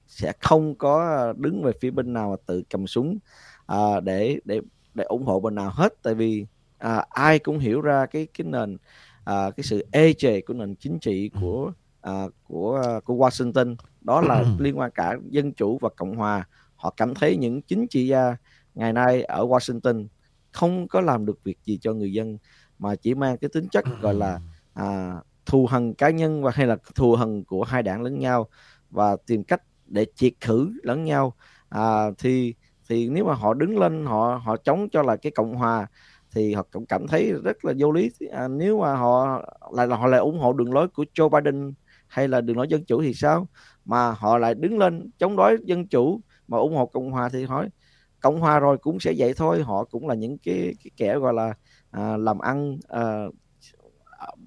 sẽ 0.09 0.33
không 0.39 0.75
có 0.75 1.33
đứng 1.37 1.63
về 1.63 1.71
phía 1.81 1.91
bên 1.91 2.13
nào 2.13 2.29
mà 2.29 2.35
tự 2.45 2.63
cầm 2.69 2.87
súng 2.87 3.17
à, 3.65 3.99
để 3.99 4.39
để 4.45 4.61
để 4.93 5.03
ủng 5.03 5.25
hộ 5.25 5.39
bên 5.39 5.55
nào 5.55 5.71
hết. 5.73 5.93
Tại 6.03 6.15
vì 6.15 6.45
à, 6.77 7.05
ai 7.09 7.39
cũng 7.39 7.59
hiểu 7.59 7.81
ra 7.81 8.05
cái 8.05 8.27
cái 8.37 8.47
nền 8.47 8.77
à, 9.25 9.51
cái 9.57 9.63
sự 9.63 9.85
ê 9.91 10.13
chề 10.13 10.41
của 10.41 10.53
nền 10.53 10.75
chính 10.75 10.99
trị 10.99 11.29
của 11.41 11.71
à, 12.01 12.23
của 12.43 12.99
của 13.05 13.13
Washington. 13.13 13.75
Đó 14.01 14.21
là 14.21 14.43
liên 14.59 14.79
quan 14.79 14.91
cả 14.91 15.17
dân 15.29 15.53
chủ 15.53 15.77
và 15.81 15.89
cộng 15.97 16.15
hòa. 16.15 16.47
Họ 16.75 16.93
cảm 16.97 17.15
thấy 17.15 17.37
những 17.37 17.61
chính 17.61 17.87
trị 17.87 18.07
gia 18.07 18.37
ngày 18.75 18.93
nay 18.93 19.23
ở 19.23 19.45
Washington 19.45 20.07
không 20.51 20.87
có 20.87 21.01
làm 21.01 21.25
được 21.25 21.43
việc 21.43 21.57
gì 21.65 21.77
cho 21.81 21.93
người 21.93 22.13
dân 22.13 22.37
mà 22.79 22.95
chỉ 22.95 23.15
mang 23.15 23.37
cái 23.37 23.49
tính 23.53 23.67
chất 23.71 23.85
gọi 24.01 24.13
là 24.13 24.39
à, 24.73 25.15
thù 25.45 25.65
hằn 25.65 25.93
cá 25.93 26.09
nhân 26.09 26.43
và 26.43 26.51
hay 26.55 26.67
là 26.67 26.77
thù 26.95 27.15
hằn 27.15 27.43
của 27.43 27.63
hai 27.63 27.83
đảng 27.83 28.01
lẫn 28.01 28.19
nhau 28.19 28.47
và 28.89 29.17
tìm 29.25 29.43
cách 29.43 29.61
để 29.89 30.05
triệt 30.15 30.33
khử 30.41 30.73
lẫn 30.83 31.03
nhau. 31.03 31.33
À, 31.69 32.11
thì 32.17 32.53
thì 32.89 33.09
nếu 33.09 33.25
mà 33.25 33.33
họ 33.33 33.53
đứng 33.53 33.79
lên 33.79 34.05
họ 34.05 34.41
họ 34.45 34.57
chống 34.57 34.89
cho 34.89 35.03
là 35.03 35.15
cái 35.15 35.31
cộng 35.31 35.55
hòa 35.55 35.87
thì 36.31 36.53
họ 36.53 36.63
cũng 36.71 36.85
cảm 36.85 37.07
thấy 37.07 37.33
rất 37.43 37.65
là 37.65 37.73
vô 37.77 37.91
lý. 37.91 38.11
À, 38.31 38.47
nếu 38.47 38.79
mà 38.79 38.95
họ 38.95 39.41
lại 39.73 39.87
là 39.87 39.95
họ 39.95 40.07
lại 40.07 40.19
ủng 40.19 40.39
hộ 40.39 40.53
đường 40.53 40.73
lối 40.73 40.87
của 40.87 41.05
Joe 41.13 41.29
Biden 41.29 41.73
hay 42.07 42.27
là 42.27 42.41
đường 42.41 42.57
lối 42.57 42.67
dân 42.67 42.85
chủ 42.85 43.01
thì 43.01 43.13
sao? 43.13 43.47
Mà 43.85 44.11
họ 44.11 44.37
lại 44.37 44.55
đứng 44.55 44.77
lên 44.77 45.09
chống 45.17 45.35
đối 45.35 45.57
dân 45.65 45.87
chủ 45.87 46.21
mà 46.47 46.57
ủng 46.57 46.75
hộ 46.75 46.85
cộng 46.85 47.11
hòa 47.11 47.29
thì 47.29 47.45
hỏi 47.45 47.69
cộng 48.19 48.39
hòa 48.39 48.59
rồi 48.59 48.77
cũng 48.77 48.99
sẽ 48.99 49.13
vậy 49.17 49.33
thôi. 49.37 49.63
Họ 49.63 49.83
cũng 49.83 50.07
là 50.07 50.15
những 50.15 50.37
cái, 50.37 50.73
cái 50.83 50.91
kẻ 50.97 51.19
gọi 51.19 51.33
là 51.33 51.53
à, 51.91 52.17
làm 52.17 52.39
ăn 52.39 52.77
à, 52.87 53.25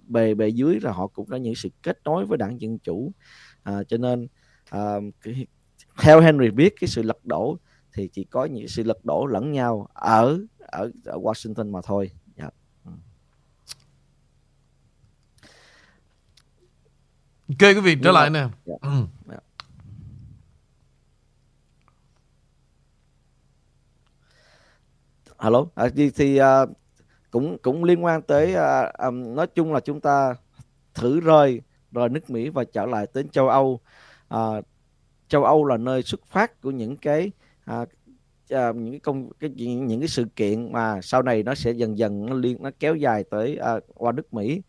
bề 0.07 0.35
bề 0.35 0.49
dưới 0.49 0.79
là 0.83 0.93
họ 0.93 1.07
cũng 1.07 1.27
có 1.27 1.37
những 1.37 1.55
sự 1.55 1.69
kết 1.83 1.99
nối 2.05 2.27
với 2.27 2.39
đảng 2.39 2.61
dân 2.61 2.79
chủ. 2.79 3.13
À, 3.63 3.83
cho 3.89 3.97
nên 3.97 4.29
cái, 5.23 5.47
theo 5.99 6.21
Henry 6.21 6.51
biết 6.51 6.75
cái 6.81 6.89
sự 6.89 7.03
lật 7.03 7.25
đổ 7.25 7.59
thì 7.93 8.09
chỉ 8.09 8.25
có 8.25 8.45
những 8.45 8.69
sự 8.69 8.83
lật 8.83 9.05
đổ 9.05 9.27
lẫn 9.27 9.53
nhau 9.53 9.89
ở 9.95 10.39
ở, 10.59 10.91
ở 11.05 11.19
Washington 11.19 11.71
mà 11.71 11.81
thôi 11.85 12.11
yeah. 12.37 12.55
Dạ. 12.85 12.93
Ok 17.49 17.77
quý 17.77 17.81
vị 17.81 17.97
trở 18.03 18.13
lại 18.13 18.31
nè. 18.31 18.39
Yeah. 18.39 18.51
Dạ. 18.65 18.75
Ừ. 18.83 18.89
Yeah. 18.89 19.09
Dạ. 19.27 19.37
alo 25.37 25.67
à, 25.75 25.89
thì, 25.97 26.11
thì 26.11 26.41
uh, 26.41 26.45
cũng 27.31 27.59
cũng 27.63 27.85
liên 27.85 28.05
quan 28.05 28.23
tới 28.23 28.55
uh, 28.55 28.95
um, 28.99 29.35
nói 29.35 29.47
chung 29.47 29.73
là 29.73 29.81
chúng 29.81 30.01
ta 30.01 30.35
thử 30.95 31.21
rời 31.21 31.61
rời 31.93 32.09
nước 32.09 32.31
Mỹ 32.31 32.49
và 32.49 32.65
trở 32.65 32.87
lại 32.87 33.07
đến 33.15 33.29
châu 33.29 33.49
Âu 33.49 33.81
à, 34.33 34.61
châu 35.29 35.45
Âu 35.45 35.65
là 35.65 35.77
nơi 35.77 36.03
xuất 36.03 36.27
phát 36.27 36.61
của 36.61 36.71
những 36.71 36.97
cái 36.97 37.31
à, 37.65 37.85
à, 38.51 38.73
những 38.73 38.91
cái 38.91 39.01
công 39.01 39.31
cái 39.41 39.51
những 39.51 40.01
cái 40.01 40.09
sự 40.09 40.25
kiện 40.37 40.73
mà 40.73 41.01
sau 41.03 41.23
này 41.23 41.43
nó 41.43 41.55
sẽ 41.55 41.71
dần 41.73 41.99
dần 41.99 42.27
nó 42.27 42.35
liên 42.35 42.63
nó 42.63 42.71
kéo 42.81 42.95
dài 42.97 43.25
tới 43.31 43.57
à, 43.57 43.75
qua 43.95 44.13
nước 44.13 44.35
Mỹ. 44.35 44.63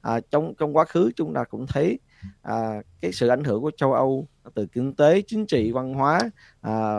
À, 0.00 0.20
trong 0.30 0.54
trong 0.58 0.76
quá 0.76 0.84
khứ 0.84 1.10
chúng 1.16 1.34
ta 1.34 1.44
cũng 1.44 1.66
thấy 1.66 1.98
à, 2.42 2.82
cái 3.00 3.12
sự 3.12 3.28
ảnh 3.28 3.44
hưởng 3.44 3.62
của 3.62 3.70
châu 3.76 3.92
Âu 3.92 4.26
từ 4.54 4.66
kinh 4.66 4.94
tế 4.94 5.22
chính 5.26 5.46
trị 5.46 5.72
văn 5.72 5.94
hóa 5.94 6.20
à, 6.60 6.98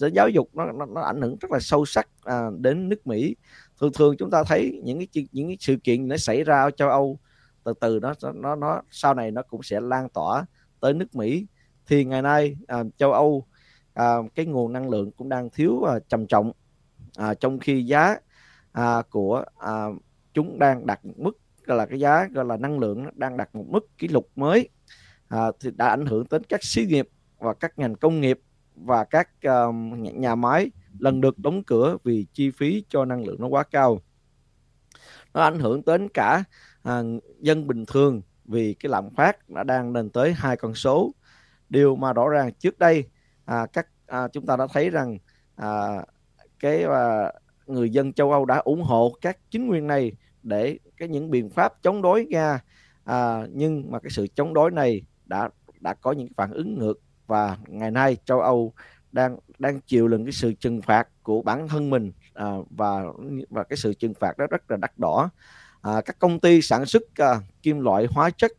đến 0.00 0.12
giáo 0.12 0.28
dục 0.28 0.48
nó, 0.52 0.72
nó, 0.72 0.86
nó 0.86 1.00
ảnh 1.00 1.20
hưởng 1.22 1.36
rất 1.40 1.50
là 1.50 1.58
sâu 1.60 1.84
sắc 1.84 2.08
à, 2.24 2.50
đến 2.58 2.88
nước 2.88 3.06
Mỹ. 3.06 3.36
Thường 3.80 3.92
thường 3.92 4.16
chúng 4.18 4.30
ta 4.30 4.44
thấy 4.44 4.80
những 4.84 4.98
cái 5.12 5.28
những 5.32 5.48
cái 5.48 5.56
sự 5.60 5.76
kiện 5.84 6.08
nó 6.08 6.16
xảy 6.16 6.44
ra 6.44 6.62
ở 6.62 6.70
châu 6.70 6.88
Âu 6.88 7.18
từ 7.64 7.72
từ 7.80 8.00
nó 8.02 8.14
nó 8.34 8.56
nó 8.56 8.82
sau 8.90 9.14
này 9.14 9.30
nó 9.30 9.42
cũng 9.42 9.62
sẽ 9.62 9.80
lan 9.80 10.08
tỏa 10.08 10.44
tới 10.80 10.94
nước 10.94 11.14
Mỹ 11.14 11.46
thì 11.90 12.04
ngày 12.04 12.22
nay 12.22 12.56
à, 12.66 12.82
châu 12.96 13.12
Âu 13.12 13.46
à, 13.94 14.14
cái 14.34 14.46
nguồn 14.46 14.72
năng 14.72 14.90
lượng 14.90 15.10
cũng 15.10 15.28
đang 15.28 15.50
thiếu 15.50 15.82
à, 15.82 15.98
trầm 16.08 16.26
trọng. 16.26 16.52
À, 17.16 17.34
trong 17.34 17.58
khi 17.58 17.82
giá 17.82 18.16
à, 18.72 19.02
của 19.10 19.44
à, 19.58 19.84
chúng 20.32 20.58
đang 20.58 20.86
đạt 20.86 21.00
mức 21.16 21.38
gọi 21.64 21.78
là 21.78 21.86
cái 21.86 22.00
giá 22.00 22.28
gọi 22.32 22.44
là 22.44 22.56
năng 22.56 22.78
lượng 22.78 23.06
đang 23.14 23.36
đạt 23.36 23.54
một 23.54 23.64
mức 23.68 23.98
kỷ 23.98 24.08
lục 24.08 24.28
mới. 24.36 24.68
À, 25.28 25.38
thì 25.60 25.70
đã 25.76 25.88
ảnh 25.88 26.06
hưởng 26.06 26.24
đến 26.30 26.42
các 26.48 26.64
xí 26.64 26.86
nghiệp 26.86 27.08
và 27.38 27.54
các 27.54 27.78
ngành 27.78 27.94
công 27.94 28.20
nghiệp 28.20 28.40
và 28.74 29.04
các 29.04 29.30
uh, 29.46 29.74
nhà 29.98 30.34
máy 30.34 30.70
lần 30.98 31.20
được 31.20 31.38
đóng 31.38 31.62
cửa 31.64 31.96
vì 32.04 32.26
chi 32.32 32.50
phí 32.50 32.84
cho 32.88 33.04
năng 33.04 33.24
lượng 33.24 33.40
nó 33.40 33.46
quá 33.46 33.62
cao. 33.62 34.00
Nó 35.34 35.42
ảnh 35.42 35.58
hưởng 35.58 35.82
đến 35.86 36.08
cả 36.14 36.44
à, 36.82 37.02
dân 37.40 37.66
bình 37.66 37.86
thường 37.86 38.22
vì 38.44 38.74
cái 38.74 38.90
lạm 38.90 39.14
phát 39.14 39.48
đã 39.48 39.64
đang 39.64 39.92
lên 39.92 40.10
tới 40.10 40.32
hai 40.32 40.56
con 40.56 40.74
số 40.74 41.12
điều 41.70 41.96
mà 41.96 42.12
rõ 42.12 42.28
ràng 42.28 42.52
trước 42.52 42.78
đây 42.78 43.04
à, 43.44 43.66
các 43.72 43.86
à, 44.06 44.28
chúng 44.28 44.46
ta 44.46 44.56
đã 44.56 44.66
thấy 44.72 44.90
rằng 44.90 45.18
à, 45.56 46.04
cái 46.58 46.82
à, 46.84 47.32
người 47.66 47.90
dân 47.90 48.12
châu 48.12 48.32
Âu 48.32 48.44
đã 48.44 48.56
ủng 48.56 48.82
hộ 48.82 49.12
các 49.20 49.38
chính 49.50 49.68
quyền 49.68 49.86
này 49.86 50.12
để 50.42 50.78
cái 50.96 51.08
những 51.08 51.30
biện 51.30 51.50
pháp 51.50 51.72
chống 51.82 52.02
đối 52.02 52.26
Nga. 52.26 52.60
À, 53.04 53.46
nhưng 53.52 53.90
mà 53.90 53.98
cái 53.98 54.10
sự 54.10 54.26
chống 54.34 54.54
đối 54.54 54.70
này 54.70 55.02
đã 55.26 55.48
đã 55.80 55.94
có 55.94 56.12
những 56.12 56.28
phản 56.36 56.52
ứng 56.52 56.78
ngược 56.78 57.00
và 57.26 57.56
ngày 57.66 57.90
nay 57.90 58.16
châu 58.24 58.40
Âu 58.40 58.72
đang 59.12 59.38
đang 59.58 59.80
chịu 59.80 60.08
lần 60.08 60.24
cái 60.24 60.32
sự 60.32 60.52
trừng 60.52 60.82
phạt 60.82 61.08
của 61.22 61.42
bản 61.42 61.68
thân 61.68 61.90
mình 61.90 62.12
à, 62.34 62.46
và 62.70 63.02
và 63.50 63.64
cái 63.64 63.76
sự 63.76 63.94
trừng 63.94 64.14
phạt 64.14 64.38
đó 64.38 64.46
rất 64.50 64.70
là 64.70 64.76
đắt 64.76 64.98
đỏ. 64.98 65.30
À, 65.82 66.00
các 66.04 66.18
công 66.18 66.40
ty 66.40 66.62
sản 66.62 66.86
xuất 66.86 67.02
à, 67.16 67.40
kim 67.62 67.80
loại 67.80 68.06
hóa 68.10 68.30
chất 68.30 68.52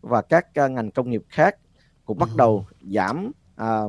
và 0.00 0.22
các 0.22 0.54
à, 0.54 0.68
ngành 0.68 0.90
công 0.90 1.10
nghiệp 1.10 1.22
khác 1.28 1.56
cũng 2.10 2.18
bắt 2.18 2.28
đầu 2.36 2.66
giảm 2.80 3.32
à, 3.56 3.82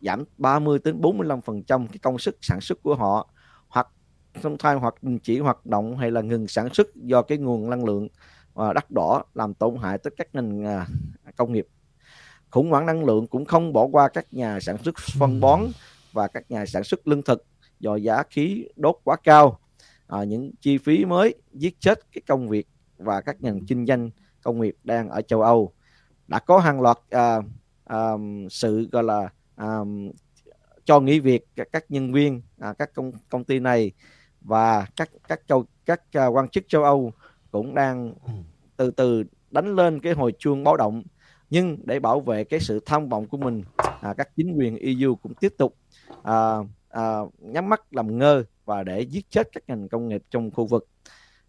giảm 0.00 0.24
30 0.38 0.78
đến 0.84 1.00
45 1.00 1.40
phần 1.40 1.62
trăm 1.62 1.88
cái 1.88 1.98
công 2.02 2.18
suất 2.18 2.36
sản 2.40 2.60
xuất 2.60 2.82
của 2.82 2.94
họ. 2.94 3.28
Hoặc 3.68 3.88
trong 4.42 4.58
thai 4.58 4.74
hoặc 4.74 4.94
đình 5.02 5.18
chỉ 5.18 5.38
hoạt 5.38 5.66
động 5.66 5.96
hay 5.96 6.10
là 6.10 6.20
ngừng 6.20 6.48
sản 6.48 6.74
xuất 6.74 6.94
do 6.94 7.22
cái 7.22 7.38
nguồn 7.38 7.70
năng 7.70 7.84
lượng 7.84 8.08
à, 8.54 8.72
đắt 8.72 8.90
đỏ 8.90 9.24
làm 9.34 9.54
tổn 9.54 9.76
hại 9.82 9.98
tới 9.98 10.10
các 10.16 10.28
ngành 10.32 10.64
à, 10.64 10.86
công 11.36 11.52
nghiệp. 11.52 11.66
Khủng 12.50 12.70
hoảng 12.70 12.86
năng 12.86 13.04
lượng 13.04 13.26
cũng 13.26 13.44
không 13.44 13.72
bỏ 13.72 13.86
qua 13.92 14.08
các 14.08 14.26
nhà 14.34 14.60
sản 14.60 14.76
xuất 14.82 14.94
phân 15.18 15.40
bón 15.40 15.60
và 16.12 16.28
các 16.28 16.50
nhà 16.50 16.66
sản 16.66 16.84
xuất 16.84 17.08
lương 17.08 17.22
thực 17.22 17.44
do 17.80 17.96
giá 17.96 18.22
khí 18.30 18.68
đốt 18.76 18.96
quá 19.04 19.16
cao. 19.24 19.58
À, 20.06 20.24
những 20.24 20.50
chi 20.60 20.78
phí 20.78 21.04
mới 21.04 21.34
giết 21.52 21.80
chết 21.80 22.12
cái 22.12 22.22
công 22.26 22.48
việc 22.48 22.68
và 22.98 23.20
các 23.20 23.42
ngành 23.42 23.66
kinh 23.66 23.86
doanh 23.86 24.10
công 24.42 24.60
nghiệp 24.60 24.76
đang 24.84 25.08
ở 25.08 25.22
châu 25.22 25.42
Âu 25.42 25.72
đã 26.28 26.38
có 26.38 26.58
hàng 26.58 26.80
loạt 26.80 26.98
à, 27.10 27.36
à, 27.84 28.10
sự 28.50 28.88
gọi 28.92 29.04
là 29.04 29.28
à, 29.56 29.78
cho 30.84 31.00
nghỉ 31.00 31.20
việc 31.20 31.46
các, 31.56 31.68
các 31.72 31.84
nhân 31.88 32.12
viên 32.12 32.42
à, 32.58 32.72
các 32.78 32.94
công 32.94 33.12
công 33.28 33.44
ty 33.44 33.58
này 33.58 33.92
và 34.40 34.86
các 34.96 35.10
các 35.28 35.40
châu 35.46 35.64
các 35.86 36.00
uh, 36.18 36.36
quan 36.36 36.48
chức 36.48 36.68
châu 36.68 36.84
Âu 36.84 37.12
cũng 37.50 37.74
đang 37.74 38.14
từ 38.76 38.90
từ 38.90 39.24
đánh 39.50 39.74
lên 39.74 40.00
cái 40.00 40.12
hồi 40.12 40.32
chuông 40.38 40.64
báo 40.64 40.76
động. 40.76 41.02
Nhưng 41.50 41.78
để 41.84 42.00
bảo 42.00 42.20
vệ 42.20 42.44
cái 42.44 42.60
sự 42.60 42.80
tham 42.86 43.08
vọng 43.08 43.26
của 43.26 43.36
mình 43.36 43.62
à, 44.00 44.14
các 44.14 44.36
chính 44.36 44.58
quyền 44.58 44.76
EU 44.76 45.14
cũng 45.14 45.34
tiếp 45.34 45.54
tục 45.58 45.76
à, 46.22 46.56
à, 46.88 47.18
nhắm 47.38 47.68
mắt 47.68 47.94
làm 47.94 48.18
ngơ 48.18 48.44
và 48.64 48.82
để 48.82 49.00
giết 49.00 49.30
chết 49.30 49.48
các 49.52 49.62
ngành 49.66 49.88
công 49.88 50.08
nghiệp 50.08 50.22
trong 50.30 50.50
khu 50.50 50.66
vực. 50.66 50.88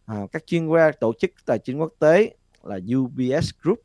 À, 0.05 0.27
các 0.31 0.45
chuyên 0.45 0.69
gia 0.73 0.91
tổ 0.91 1.13
chức 1.19 1.31
tài 1.45 1.59
chính 1.59 1.79
quốc 1.79 1.93
tế 1.99 2.35
là 2.63 2.79
UBS 2.97 3.49
Group 3.61 3.79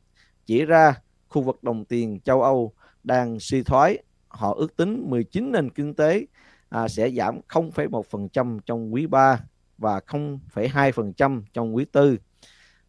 chỉ 0.46 0.64
ra 0.64 1.00
khu 1.28 1.42
vực 1.42 1.64
đồng 1.64 1.84
tiền 1.84 2.20
châu 2.20 2.42
Âu 2.42 2.72
đang 3.04 3.40
suy 3.40 3.62
thoái 3.62 3.98
họ 4.28 4.54
ước 4.54 4.76
tính 4.76 5.10
19 5.10 5.52
nền 5.52 5.70
kinh 5.70 5.94
tế 5.94 6.26
à, 6.68 6.88
sẽ 6.88 7.10
giảm 7.10 7.40
0,1% 7.48 8.58
trong 8.66 8.94
quý 8.94 9.06
3 9.06 9.40
và 9.78 10.00
0,2% 10.06 11.42
trong 11.52 11.76
quý 11.76 11.86
4 11.94 12.16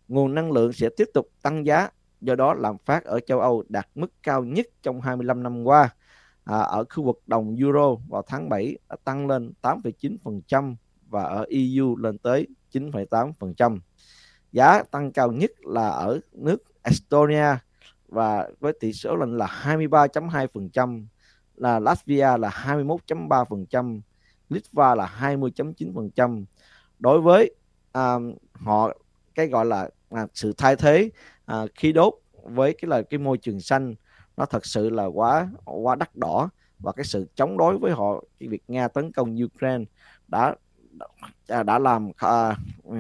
nguồn 0.08 0.36
năng 0.36 0.52
lượng 0.52 0.74
sẽ 0.74 0.90
tiếp 0.98 1.10
tục 1.14 1.30
tăng 1.42 1.66
giá 1.66 1.90
do 2.22 2.36
đó 2.36 2.54
lạm 2.54 2.78
phát 2.86 3.04
ở 3.04 3.20
châu 3.20 3.40
Âu 3.40 3.64
đạt 3.70 3.88
mức 3.96 4.12
cao 4.24 4.44
nhất 4.44 4.66
trong 4.82 5.02
25 5.02 5.44
năm 5.44 5.64
qua. 5.64 5.90
À, 6.44 6.60
ở 6.60 6.86
khu 6.90 7.04
vực 7.04 7.22
đồng 7.28 7.56
euro 7.56 7.96
vào 8.10 8.22
tháng 8.28 8.50
7 8.50 8.78
đã 8.90 8.96
tăng 9.04 9.28
lên 9.28 9.54
8,9% 9.62 10.76
và 11.10 11.24
ở 11.24 11.46
EU 11.50 11.96
lên 11.96 12.18
tới 12.18 12.48
9,8%. 12.72 13.80
Giá 14.52 14.84
tăng 14.84 15.12
cao 15.12 15.32
nhất 15.32 15.52
là 15.60 15.90
ở 15.90 16.20
nước 16.32 16.64
Estonia 16.84 17.58
và 18.08 18.50
với 18.60 18.74
tỷ 18.80 18.94
số 18.94 19.16
lệnh 19.16 19.38
là 19.38 19.62
23.2%, 19.64 21.06
là 21.56 21.80
Latvia 21.80 22.38
là 22.38 22.50
21.3%, 22.66 24.02
Litva 24.50 24.96
là 24.96 25.14
20.9%. 25.20 26.46
Đối 27.00 27.22
với 27.22 27.56
à, 27.92 28.16
họ 28.54 28.94
cái 29.36 29.48
gọi 29.48 29.66
là 29.66 29.90
à, 30.10 30.28
sự 30.34 30.54
thay 30.58 30.76
thế 30.76 31.10
à, 31.46 31.66
khí 31.76 31.92
đốt 31.92 32.14
với 32.44 32.74
cái 32.74 32.90
là 32.90 33.02
cái 33.02 33.18
môi 33.18 33.38
trường 33.38 33.60
xanh 33.60 33.96
nó 34.38 34.46
thật 34.46 34.66
sự 34.66 34.90
là 34.90 35.06
quá 35.06 35.50
quá 35.66 35.96
đắt 35.96 36.16
đỏ 36.16 36.50
và 36.80 36.92
cái 36.92 37.06
sự 37.06 37.28
chống 37.36 37.58
đối 37.58 37.78
với 37.78 37.92
họ 37.92 38.24
cái 38.40 38.50
việc 38.50 38.64
nga 38.68 38.88
tấn 38.88 39.12
công 39.12 39.38
ukraine 39.44 39.86
đã 40.28 40.56
đã, 41.48 41.64
đã 41.64 41.80
làm 41.80 42.12
à, 42.18 42.58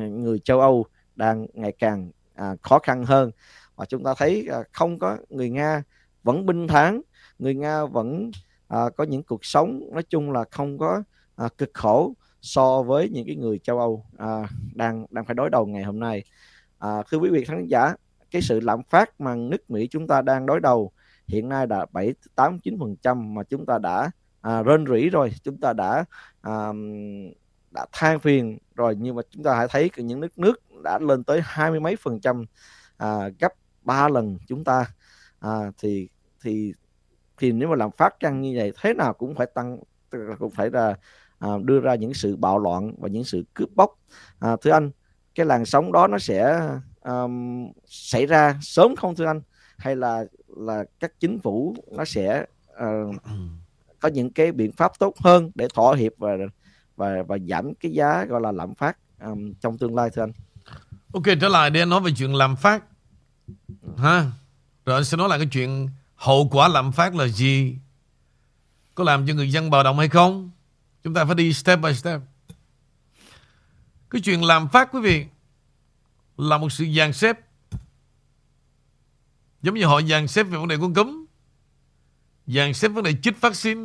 người 0.10 0.40
châu 0.40 0.60
âu 0.60 0.86
đang 1.16 1.48
ngày 1.54 1.72
càng 1.80 2.12
à, 2.36 2.56
khó 2.62 2.80
khăn 2.80 3.06
hơn 3.06 3.32
và 3.76 3.86
chúng 3.86 4.04
ta 4.04 4.14
thấy 4.18 4.50
không 4.72 5.00
có 5.00 5.18
người 5.30 5.50
nga 5.50 5.84
vẫn 6.24 6.46
binh 6.46 6.68
tháng 6.68 7.02
người 7.40 7.56
nga 7.56 7.86
vẫn 7.86 8.32
à, 8.68 8.90
có 8.98 9.04
những 9.04 9.24
cuộc 9.24 9.46
sống 9.46 9.80
nói 9.94 10.04
chung 10.04 10.32
là 10.32 10.44
không 10.52 10.78
có 10.78 11.04
à, 11.36 11.50
cực 11.58 11.70
khổ 11.74 12.14
so 12.42 12.82
với 12.82 13.10
những 13.10 13.28
cái 13.28 13.36
người 13.36 13.60
châu 13.60 13.80
âu 13.80 14.06
à, 14.18 14.48
đang 14.76 15.06
đang 15.10 15.26
phải 15.26 15.36
đối 15.36 15.50
đầu 15.50 15.66
ngày 15.66 15.84
hôm 15.84 16.00
nay. 16.00 16.24
À, 16.80 17.04
thưa 17.12 17.18
quý 17.18 17.30
vị 17.30 17.46
khán 17.46 17.68
giả 17.68 17.96
cái 18.32 18.42
sự 18.42 18.60
lạm 18.60 18.84
phát 18.84 19.22
mà 19.22 19.36
nước 19.36 19.70
Mỹ 19.70 19.88
chúng 19.92 20.08
ta 20.08 20.22
đang 20.22 20.46
đối 20.46 20.60
đầu 20.60 20.92
hiện 21.28 21.50
nay 21.50 21.68
đã 21.68 21.86
7 21.92 22.14
8 22.36 22.60
9 22.60 22.80
phần 22.80 22.96
trăm 22.96 23.34
mà 23.34 23.44
chúng 23.44 23.66
ta 23.66 23.78
đã 23.78 24.12
à, 24.42 24.64
rên 24.64 24.86
rỉ 24.86 25.10
rồi 25.10 25.32
chúng 25.44 25.58
ta 25.58 25.74
đã 25.74 26.06
à, 26.42 26.74
đã 27.72 27.86
than 27.92 28.20
phiền 28.20 28.58
rồi. 28.76 28.96
Nhưng 29.00 29.16
mà 29.16 29.22
chúng 29.30 29.44
ta 29.44 29.56
hãy 29.56 29.68
thấy 29.70 29.92
những 29.98 30.20
nước 30.20 30.38
nước 30.38 30.62
đã 30.84 31.00
lên 31.00 31.24
tới 31.24 31.42
hai 31.44 31.72
mươi 31.72 31.80
mấy 31.80 31.96
phần 31.96 32.20
trăm 32.20 32.46
à, 32.98 33.30
gấp 33.40 33.54
ba 33.84 34.10
lần 34.10 34.38
chúng 34.48 34.64
ta. 34.64 34.86
À, 35.40 35.72
thì 35.78 36.08
thì 36.44 36.74
thì 37.38 37.52
nếu 37.52 37.70
mà 37.70 37.76
làm 37.76 37.92
phát 37.92 38.16
chăng 38.20 38.42
như 38.42 38.54
vậy 38.58 38.72
thế 38.82 38.94
nào 38.94 39.14
cũng 39.14 39.36
phải 39.36 39.48
tăng 39.54 39.78
cũng 40.40 40.52
phải 40.52 40.70
là 40.70 40.96
à, 41.40 41.50
đưa 41.64 41.80
ra 41.80 41.96
những 41.96 42.14
sự 42.14 42.36
bạo 42.36 42.60
loạn 42.60 42.94
và 42.98 43.08
những 43.08 43.24
sự 43.24 43.44
cướp 43.54 43.70
bóc. 43.76 44.00
À, 44.40 44.56
thưa 44.62 44.72
anh 44.72 44.92
cái 45.36 45.46
làn 45.46 45.66
sóng 45.66 45.92
đó 45.92 46.08
nó 46.08 46.18
sẽ 46.18 46.70
um, 47.02 47.68
xảy 47.86 48.26
ra 48.26 48.60
sớm 48.62 48.96
không 48.96 49.16
thưa 49.16 49.26
anh? 49.26 49.42
Hay 49.78 49.96
là 49.96 50.26
là 50.48 50.84
các 51.00 51.20
chính 51.20 51.40
phủ 51.40 51.76
nó 51.92 52.06
sẽ 52.06 52.46
uh, 52.72 53.16
có 54.00 54.10
những 54.10 54.34
cái 54.34 54.52
biện 54.52 54.72
pháp 54.72 54.92
tốt 55.00 55.14
hơn 55.20 55.52
để 55.56 55.68
thỏa 55.74 55.96
hiệp 55.96 56.12
và 56.18 56.38
và 56.96 57.24
và 57.28 57.38
giảm 57.50 57.74
cái 57.76 57.92
giá 57.92 58.26
gọi 58.26 58.42
là 58.42 58.52
lạm 58.52 58.76
phát 58.76 58.98
um, 59.22 59.54
trong 59.54 59.78
tương 59.78 59.96
lai 59.96 60.10
thưa 60.10 60.24
anh? 60.24 60.32
Ok 61.14 61.24
trở 61.42 61.48
lại 61.48 61.70
để 61.70 61.86
nói 61.86 62.00
về 62.00 62.12
chuyện 62.18 62.36
lạm 62.36 62.56
phát 62.56 62.84
ha 63.98 64.32
rồi 64.86 64.96
anh 64.96 65.06
sẽ 65.06 65.18
nói 65.18 65.30
lại 65.30 65.40
cái 65.40 65.48
chuyện 65.52 65.90
hậu 66.16 66.50
quả 66.52 66.68
lạm 66.68 66.92
phát 66.92 67.16
là 67.16 67.28
gì 67.28 67.76
có 68.96 69.04
làm 69.04 69.28
cho 69.28 69.34
người 69.34 69.52
dân 69.52 69.70
bạo 69.70 69.84
động 69.84 70.00
hay 70.00 70.10
không 70.10 70.52
chúng 71.04 71.14
ta 71.14 71.26
phải 71.26 71.36
đi 71.36 71.54
step 71.54 71.80
by 71.80 71.94
step 71.94 72.22
cái 74.10 74.22
chuyện 74.22 74.44
lạm 74.44 74.70
phát 74.70 74.90
quý 74.92 75.02
vị 75.02 75.26
là 76.38 76.58
một 76.58 76.72
sự 76.72 76.86
dàn 76.98 77.14
xếp. 77.14 77.40
Giống 79.62 79.76
như 79.76 79.86
họ 79.86 80.02
dàn 80.02 80.28
xếp 80.28 80.44
về 80.44 80.58
vấn 80.58 80.68
đề 80.68 80.78
con 80.82 80.94
cúm, 80.94 81.26
dàn 82.48 82.74
xếp 82.74 82.88
vấn 82.88 83.04
đề 83.04 83.14
chích 83.24 83.42
vaccine, 83.42 83.82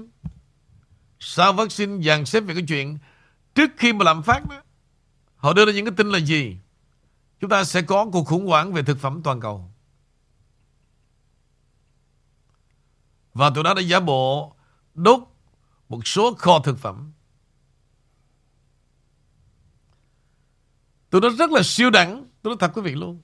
sau 1.21 1.53
vaccine 1.53 2.03
dàn 2.05 2.27
xếp 2.27 2.41
về 2.41 2.55
cái 2.55 2.65
chuyện 2.69 2.99
trước 3.55 3.71
khi 3.77 3.93
mà 3.93 4.05
làm 4.05 4.23
phát 4.23 4.49
đó, 4.49 4.63
họ 5.37 5.53
đưa 5.53 5.67
ra 5.67 5.73
những 5.73 5.85
cái 5.85 5.95
tin 5.97 6.11
là 6.11 6.19
gì? 6.19 6.57
Chúng 7.41 7.51
ta 7.51 7.65
sẽ 7.65 7.83
có 7.83 8.07
cuộc 8.13 8.25
khủng 8.25 8.47
hoảng 8.47 8.73
về 8.73 8.83
thực 8.83 8.99
phẩm 8.99 9.21
toàn 9.25 9.41
cầu. 9.41 9.71
Và 13.35 13.51
tụi 13.51 13.65
nó 13.65 13.75
đã 13.75 13.83
giả 13.83 14.01
bộ 14.01 14.57
đốt 14.95 15.21
một 15.89 16.07
số 16.07 16.35
kho 16.35 16.61
thực 16.65 16.79
phẩm. 16.79 17.13
Tụi 21.11 21.21
nó 21.21 21.29
rất 21.31 21.51
là 21.51 21.63
siêu 21.65 21.91
đẳng 21.91 22.29
Tôi 22.43 22.51
nói 22.51 22.57
thật 22.61 22.73
quý 22.75 22.83
vị 22.83 22.95
luôn. 22.95 23.21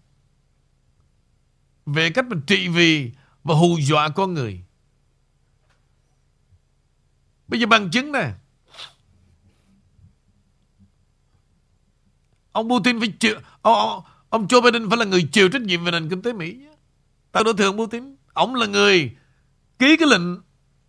Về 1.86 2.10
cách 2.10 2.26
mình 2.28 2.40
trị 2.46 2.68
vì 2.68 3.12
và 3.44 3.54
hù 3.54 3.78
dọa 3.80 4.08
con 4.08 4.34
người. 4.34 4.64
Bây 7.48 7.60
giờ 7.60 7.66
bằng 7.66 7.90
chứng 7.90 8.12
nè. 8.12 8.34
Ông 12.54 12.68
Putin 12.68 13.00
phải 13.00 13.08
chịu... 13.20 13.34
Ông, 13.62 13.74
ông, 13.74 14.02
ông 14.28 14.46
Joe 14.46 14.62
Biden 14.62 14.88
phải 14.88 14.98
là 14.98 15.04
người 15.04 15.28
chịu 15.32 15.48
trách 15.48 15.62
nhiệm 15.62 15.84
về 15.84 15.90
nền 15.90 16.08
kinh 16.08 16.22
tế 16.22 16.32
Mỹ. 16.32 16.66
Tao 17.32 17.44
đối 17.44 17.54
thường 17.54 17.76
Putin. 17.78 18.16
Ông 18.32 18.54
là 18.54 18.66
người 18.66 19.16
ký 19.78 19.96
cái 19.96 20.08
lệnh 20.08 20.22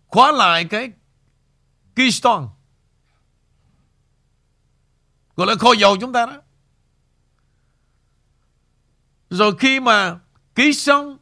khóa 0.06 0.32
lại 0.32 0.64
cái 0.64 0.90
Keystone. 1.94 2.46
Gọi 5.36 5.46
là 5.46 5.54
kho 5.54 5.72
dầu 5.72 5.96
chúng 6.00 6.12
ta 6.12 6.26
đó. 6.26 6.42
Rồi 9.30 9.56
khi 9.58 9.80
mà 9.80 10.18
ký 10.54 10.72
xong 10.72 11.18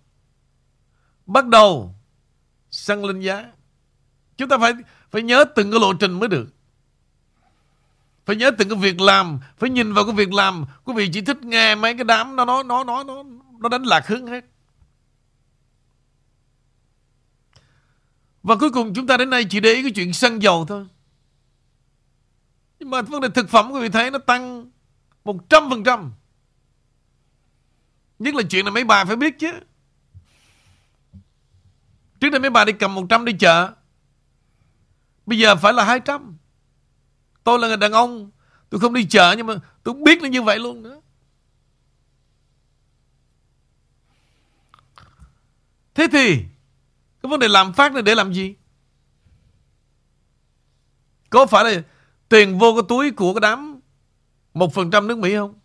bắt 1.27 1.47
đầu 1.47 1.95
xăng 2.71 3.05
lên 3.05 3.21
giá. 3.21 3.53
Chúng 4.37 4.49
ta 4.49 4.59
phải 4.59 4.73
phải 5.11 5.23
nhớ 5.23 5.45
từng 5.55 5.71
cái 5.71 5.81
lộ 5.81 5.93
trình 5.93 6.13
mới 6.13 6.29
được. 6.29 6.54
Phải 8.27 8.37
nhớ 8.37 8.51
từng 8.51 8.69
cái 8.69 8.79
việc 8.79 9.01
làm, 9.01 9.41
phải 9.59 9.71
nhìn 9.71 9.93
vào 9.93 10.05
cái 10.05 10.15
việc 10.15 10.33
làm. 10.33 10.65
Quý 10.85 10.95
vị 10.97 11.11
chỉ 11.13 11.21
thích 11.21 11.43
nghe 11.43 11.75
mấy 11.75 11.95
cái 11.95 12.05
đám 12.05 12.37
nó 12.37 12.45
nói 12.45 12.65
nó 12.65 12.85
nó 12.85 13.05
nó 13.05 13.23
nó 13.59 13.69
đánh 13.69 13.83
lạc 13.83 14.07
hướng 14.07 14.27
hết. 14.27 14.45
Và 18.43 18.57
cuối 18.57 18.71
cùng 18.71 18.95
chúng 18.95 19.07
ta 19.07 19.17
đến 19.17 19.31
nay 19.31 19.45
chỉ 19.51 19.61
để 19.61 19.73
ý 19.73 19.83
cái 19.83 19.93
chuyện 19.95 20.13
xăng 20.13 20.43
dầu 20.43 20.65
thôi. 20.69 20.87
Nhưng 22.79 22.91
mà 22.91 23.03
vấn 23.03 23.21
đề 23.21 23.29
thực 23.29 23.49
phẩm 23.49 23.71
quý 23.73 23.81
vị 23.81 23.89
thấy 23.89 24.11
nó 24.11 24.19
tăng 24.19 24.71
100%. 25.25 26.11
Nhất 28.19 28.35
là 28.35 28.43
chuyện 28.51 28.65
này 28.65 28.73
mấy 28.73 28.85
bà 28.85 29.05
phải 29.05 29.17
biết 29.17 29.39
chứ. 29.39 29.53
Trước 32.21 32.31
đây 32.31 32.41
mấy 32.41 32.51
bà 32.51 32.65
đi 32.65 32.73
cầm 32.73 32.95
100 32.95 33.25
đi 33.25 33.33
chợ. 33.33 33.73
Bây 35.27 35.39
giờ 35.39 35.57
phải 35.57 35.73
là 35.73 35.85
200. 35.85 36.37
Tôi 37.45 37.59
là 37.59 37.69
người 37.69 37.77
đàn 37.77 37.93
ông. 37.93 38.31
Tôi 38.71 38.81
không 38.81 38.95
đi 38.95 39.07
chợ 39.07 39.35
nhưng 39.37 39.47
mà 39.47 39.55
tôi 39.83 39.95
biết 39.95 40.23
là 40.23 40.29
như 40.29 40.43
vậy 40.43 40.59
luôn 40.59 40.83
nữa. 40.83 41.01
Thế 45.95 46.07
thì 46.13 46.37
cái 47.23 47.31
vấn 47.31 47.41
đề 47.41 47.49
làm 47.49 47.73
phát 47.73 47.93
này 47.93 48.03
để 48.03 48.15
làm 48.15 48.35
gì? 48.35 48.55
Có 51.31 51.47
phải 51.47 51.65
là 51.65 51.83
tiền 52.29 52.59
vô 52.59 52.75
cái 52.75 52.83
túi 52.89 53.11
của 53.11 53.35
cái 53.35 53.41
đám 53.41 53.81
một 54.55 54.75
phần 54.75 54.91
trăm 54.91 55.07
nước 55.07 55.19
Mỹ 55.19 55.35
không? 55.35 55.61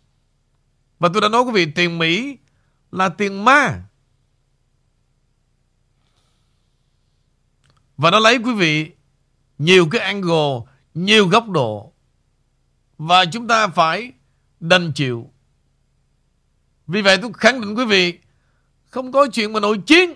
Và 0.98 1.08
tôi 1.12 1.20
đã 1.20 1.28
nói 1.28 1.42
quý 1.42 1.52
vị 1.52 1.72
tiền 1.74 1.98
Mỹ 1.98 2.38
là 2.92 3.08
tiền 3.08 3.44
ma. 3.44 3.82
Và 7.96 8.10
nó 8.10 8.18
lấy 8.18 8.38
quý 8.38 8.54
vị 8.54 8.90
nhiều 9.58 9.88
cái 9.90 10.00
angle, 10.00 10.60
nhiều 10.94 11.28
góc 11.28 11.48
độ. 11.48 11.92
Và 12.98 13.24
chúng 13.24 13.48
ta 13.48 13.68
phải 13.68 14.12
đành 14.60 14.92
chịu. 14.94 15.30
Vì 16.86 17.02
vậy 17.02 17.18
tôi 17.22 17.32
khẳng 17.34 17.60
định 17.60 17.74
quý 17.74 17.84
vị 17.84 18.18
không 18.84 19.12
có 19.12 19.26
chuyện 19.32 19.52
mà 19.52 19.60
nội 19.60 19.80
chiến. 19.86 20.12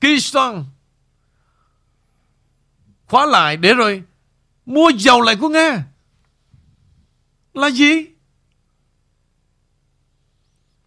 Keystone 0.00 0.62
khóa 3.06 3.26
lại 3.26 3.56
để 3.56 3.74
rồi 3.74 4.02
mua 4.66 4.90
dầu 4.96 5.20
lại 5.20 5.36
của 5.40 5.48
Nga 5.48 5.84
là 7.54 7.70
gì? 7.70 8.06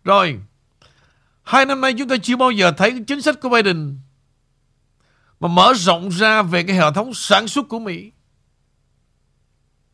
Rồi, 0.03 0.39
hai 1.43 1.65
năm 1.65 1.81
nay 1.81 1.93
chúng 1.97 2.07
ta 2.07 2.15
chưa 2.23 2.35
bao 2.35 2.51
giờ 2.51 2.71
thấy 2.71 3.03
chính 3.07 3.21
sách 3.21 3.41
của 3.41 3.49
Biden 3.49 3.97
mà 5.39 5.47
mở 5.47 5.73
rộng 5.75 6.09
ra 6.09 6.41
về 6.41 6.63
cái 6.63 6.75
hệ 6.75 6.91
thống 6.95 7.13
sản 7.13 7.47
xuất 7.47 7.67
của 7.69 7.79
Mỹ. 7.79 8.11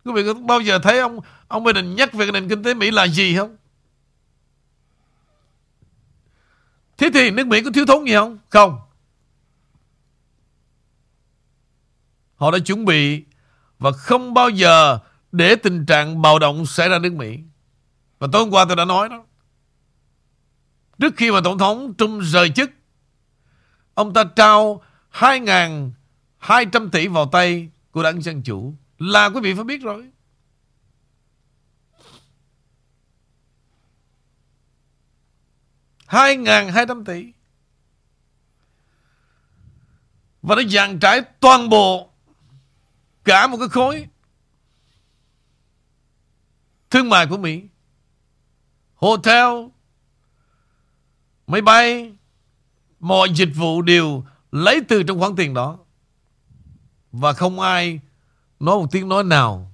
Quý 0.06 0.12
vị 0.16 0.24
có 0.26 0.34
bao 0.34 0.62
giờ 0.62 0.80
thấy 0.80 1.00
ông 1.00 1.20
ông 1.48 1.64
Biden 1.64 1.96
nhắc 1.96 2.14
về 2.14 2.26
cái 2.26 2.32
nền 2.32 2.50
kinh 2.50 2.64
tế 2.64 2.74
Mỹ 2.74 2.92
là 2.92 3.08
gì 3.08 3.36
không? 3.36 3.58
Thế 6.98 7.10
thì 7.14 7.32
nước 7.32 7.48
Mỹ 7.48 7.64
có 7.64 7.72
thiếu 7.74 7.86
thốn 7.86 8.06
gì 8.06 8.14
không? 8.14 8.38
Không. 8.50 8.80
Họ 12.36 12.52
đã 12.52 12.60
chuẩn 12.60 12.86
bị 12.86 13.24
và 13.80 13.92
không 13.92 14.34
bao 14.34 14.50
giờ 14.50 15.00
để 15.32 15.56
tình 15.56 15.86
trạng 15.86 16.22
bạo 16.22 16.40
động 16.40 16.66
xảy 16.66 16.90
ra 16.90 17.00
nước 17.00 17.14
Mỹ. 17.14 17.40
Và 18.20 18.28
tối 18.32 18.42
hôm 18.44 18.54
qua 18.54 18.66
tôi 18.66 18.76
đã 18.76 18.86
nói 18.86 19.10
đó. 19.10 19.24
Trước 21.00 21.14
khi 21.18 21.32
mà 21.32 21.42
Tổng 21.44 21.58
thống 21.58 21.94
Trump 21.98 22.24
rời 22.24 22.50
chức, 22.50 22.72
ông 23.94 24.14
ta 24.14 24.24
trao 24.36 24.82
2.200 25.12 26.90
tỷ 26.90 27.08
vào 27.08 27.30
tay 27.32 27.70
của 27.92 28.04
đảng 28.04 28.22
Dân 28.22 28.44
Chủ. 28.44 28.74
Là 28.98 29.30
quý 29.30 29.40
vị 29.44 29.54
phải 29.54 29.64
biết 29.64 29.82
rồi. 29.82 30.10
hai 36.10 36.38
ngàn 36.38 36.70
hai 36.70 36.86
trăm 36.86 37.06
tỷ 37.06 37.26
và 40.42 40.56
nó 40.56 40.62
dàn 40.70 41.00
trải 41.00 41.22
toàn 41.40 41.70
bộ 41.70 42.10
cả 43.24 43.48
một 43.48 43.58
cái 43.58 43.70
khối 43.70 44.08
thương 46.90 47.10
mại 47.10 47.28
của 47.28 47.38
Mỹ. 47.38 47.64
Hotel, 48.96 49.46
máy 51.50 51.62
bay, 51.62 52.14
mọi 53.00 53.30
dịch 53.36 53.50
vụ 53.56 53.82
đều 53.82 54.24
lấy 54.52 54.82
từ 54.88 55.04
trong 55.04 55.20
khoản 55.20 55.36
tiền 55.36 55.54
đó. 55.54 55.80
Và 57.12 57.34
không 57.34 57.60
ai 57.60 58.00
nói 58.60 58.76
một 58.78 58.88
tiếng 58.92 59.10
nói 59.10 59.24
nào 59.24 59.72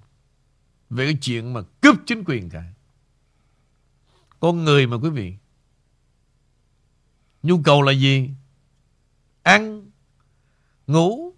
về 0.90 1.06
cái 1.06 1.18
chuyện 1.22 1.54
mà 1.54 1.62
cướp 1.82 1.96
chính 2.06 2.24
quyền 2.26 2.50
cả. 2.50 2.64
Con 4.40 4.64
người 4.64 4.88
mà 4.88 4.98
quý 4.98 5.10
vị. 5.10 5.34
Nhu 7.44 7.62
cầu 7.64 7.82
là 7.82 7.92
gì? 7.92 8.30
Ăn, 9.44 9.92
ngủ, 10.88 11.34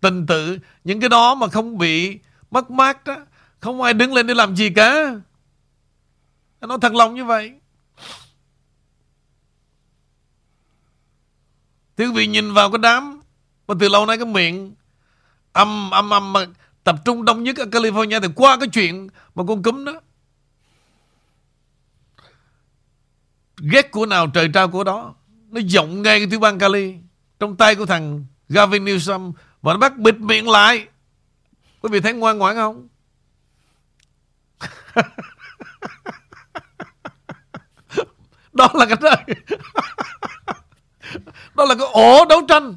tình 0.00 0.26
tự. 0.26 0.58
Những 0.84 1.00
cái 1.00 1.08
đó 1.08 1.34
mà 1.34 1.48
không 1.48 1.78
bị 1.78 2.18
mất 2.50 2.70
mát 2.70 3.04
đó 3.04 3.16
không 3.60 3.82
ai 3.82 3.94
đứng 3.94 4.14
lên 4.14 4.26
để 4.26 4.34
làm 4.34 4.56
gì 4.56 4.70
cả 4.70 5.20
Nó 6.60 6.78
thật 6.78 6.94
lòng 6.94 7.14
như 7.14 7.24
vậy 7.24 7.60
Thì 11.96 12.06
quý 12.06 12.12
vị 12.12 12.26
nhìn 12.26 12.52
vào 12.52 12.70
cái 12.70 12.78
đám, 12.78 13.20
Mà 13.68 13.74
từ 13.80 13.88
lâu 13.88 14.06
nay 14.06 14.16
cái 14.16 14.26
miệng 14.26 14.74
Âm 15.52 15.90
âm 15.90 16.12
âm 16.12 16.32
mà 16.32 16.46
Tập 16.84 16.96
trung 17.04 17.24
đông 17.24 17.42
nhất 17.42 17.56
ở 17.56 17.64
California 17.64 18.20
Thì 18.20 18.28
qua 18.34 18.56
cái 18.56 18.68
chuyện 18.68 19.08
mà 19.34 19.44
con 19.48 19.62
cúm 19.62 19.84
đó. 19.84 19.92
Ghét 23.60 23.90
của 23.90 24.06
nào, 24.06 24.26
trời 24.26 24.50
trao 24.54 24.68
của 24.68 24.84
đó. 24.84 25.14
Nó 25.50 25.60
giọng 25.64 26.02
ngay 26.02 26.18
cái 26.18 26.28
tiểu 26.30 26.40
bang 26.40 26.58
Cali. 26.58 26.94
Trong 27.38 27.56
tay 27.56 27.74
của 27.74 27.86
thằng 27.86 28.24
Gavin 28.48 28.84
Newsom, 28.84 29.32
Và 29.62 29.72
nó 29.72 29.78
bắt 29.78 29.98
bịt 29.98 30.14
miệng 30.20 30.48
lại. 30.48 30.86
Quý 31.80 31.88
vị 31.92 32.00
thấy 32.00 32.12
ngoan 32.12 32.38
ngoãn 32.38 32.56
không? 32.56 32.88
Đó 38.52 38.68
là 38.74 38.86
cái 38.86 38.96
nơi 39.00 39.16
đó 41.56 41.64
là 41.64 41.74
cái 41.74 41.86
ổ 41.92 42.24
đấu 42.24 42.42
tranh. 42.48 42.74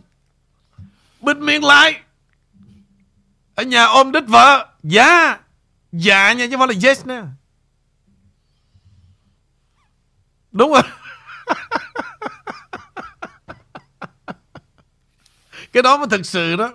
Bịt 1.22 1.38
miệng 1.38 1.64
lại. 1.64 2.02
Ở 3.56 3.64
nhà 3.64 3.86
ôm 3.86 4.12
đít 4.12 4.24
vợ. 4.28 4.68
Dạ. 4.84 5.40
Dạ 5.92 6.34
nha, 6.34 6.46
chứ 6.46 6.58
không 6.58 6.68
phải 6.68 6.76
là 6.76 6.90
yes 6.90 7.06
nè 7.06 7.22
đúng 10.52 10.72
rồi. 10.72 10.82
Cái 15.74 15.84
đó 15.84 15.98
mới 15.98 16.08
thực 16.08 16.26
sự 16.26 16.56
đó, 16.56 16.72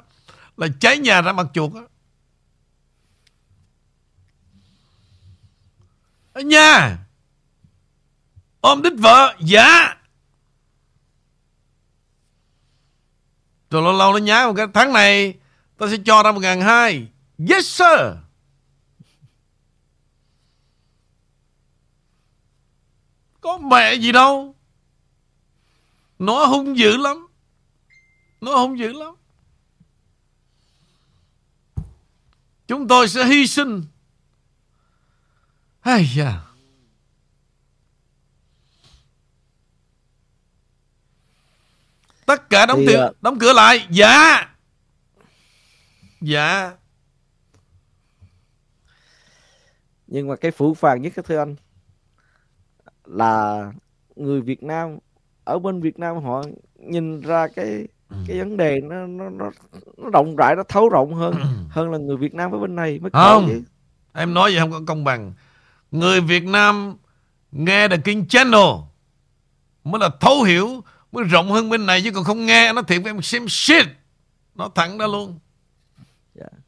là 0.57 0.67
cháy 0.81 0.99
nhà 0.99 1.23
ra 1.23 1.33
mặt 1.33 1.47
chuột 1.55 1.75
á. 1.75 1.81
Ở 6.33 6.41
nhà. 6.41 6.99
Ôm 8.61 8.83
đích 8.83 8.93
vợ. 8.99 9.37
Dạ. 9.41 9.97
Rồi 13.75 13.83
lâu 13.83 13.93
lâu 13.93 14.12
nó 14.12 14.18
nhá 14.18 14.47
một 14.47 14.55
cái. 14.57 14.66
Tháng 14.75 14.93
này 14.93 15.35
Tao 15.79 15.89
sẽ 15.89 15.97
cho 16.05 16.22
ra 16.22 16.33
một 16.33 16.41
ngàn 16.41 16.61
hai. 16.61 17.09
Yes, 17.49 17.66
sir. 17.66 18.16
Có 23.41 23.59
mẹ 23.59 23.95
gì 23.95 24.12
đâu. 24.12 24.55
Nó 26.18 26.45
hung 26.47 26.79
dữ 26.79 26.97
lắm. 26.97 27.27
Nó 28.41 28.57
hung 28.57 28.79
dữ 28.79 28.93
lắm. 28.93 29.14
Chúng 32.66 32.89
tôi 32.89 33.09
sẽ 33.09 33.25
hy 33.25 33.47
sinh. 33.47 33.85
Hay 35.81 36.11
da. 36.16 36.44
Tất 42.27 42.51
cả 42.51 42.66
đóng, 42.66 42.79
Thì, 42.79 42.87
tiền, 42.87 42.99
ờ, 42.99 43.12
đóng 43.20 43.39
cửa 43.39 43.53
lại. 43.53 43.87
Dạ. 43.91 44.49
Dạ. 46.20 46.72
nhưng 50.07 50.29
mà 50.29 50.37
cái 50.37 50.51
phủ 50.51 50.75
phàng 50.75 51.03
nhất 51.03 51.12
thưa 51.25 51.39
anh 51.39 51.57
là 53.05 53.72
người 54.16 54.41
Việt 54.41 54.62
Nam 54.62 54.99
ở 55.45 55.59
bên 55.59 55.81
Việt 55.81 55.99
Nam 55.99 56.16
họ 56.16 56.43
nhìn 56.77 57.20
ra 57.20 57.49
cái 57.49 57.89
cái 58.27 58.39
vấn 58.39 58.57
đề 58.57 58.81
nó 58.81 59.07
nó 59.07 59.31
nó 59.31 59.51
nó 59.97 60.11
rộng 60.11 60.37
rãi 60.37 60.57
nó 60.57 60.62
thấu 60.68 60.89
rộng 60.89 61.14
hơn 61.14 61.35
hơn 61.70 61.91
là 61.91 61.99
người 61.99 62.16
Việt 62.16 62.35
Nam 62.35 62.51
ở 62.53 62.59
bên 62.59 62.77
này 62.77 62.99
mới 62.99 63.11
không 63.11 63.47
chứ. 63.49 63.62
em 64.12 64.35
nói 64.35 64.51
vậy 64.51 64.61
không 64.61 64.70
có 64.70 64.81
công 64.87 65.05
bằng 65.05 65.33
người 65.91 66.20
Việt 66.20 66.45
Nam 66.45 66.97
nghe 67.53 67.89
The 67.89 67.97
King 67.97 68.27
Channel 68.29 68.70
mới 69.85 70.01
là 70.01 70.11
thấu 70.20 70.43
hiểu 70.43 70.68
mới 71.15 71.25
rộng 71.25 71.51
hơn 71.51 71.71
bên 71.71 71.87
này 71.87 72.03
chứ 72.05 72.11
còn 72.11 72.25
không 72.25 72.47
nghe 72.47 72.73
nó 72.73 72.83
thiệt 72.83 73.03
với 73.03 73.11
em 73.11 73.23
xem 73.23 73.49
shit 73.49 73.87
nó 74.55 74.69
thẳng 74.75 74.99
ra 74.99 75.07
luôn 75.07 75.39
yeah. 76.41 76.53
Dạ. 76.53 76.59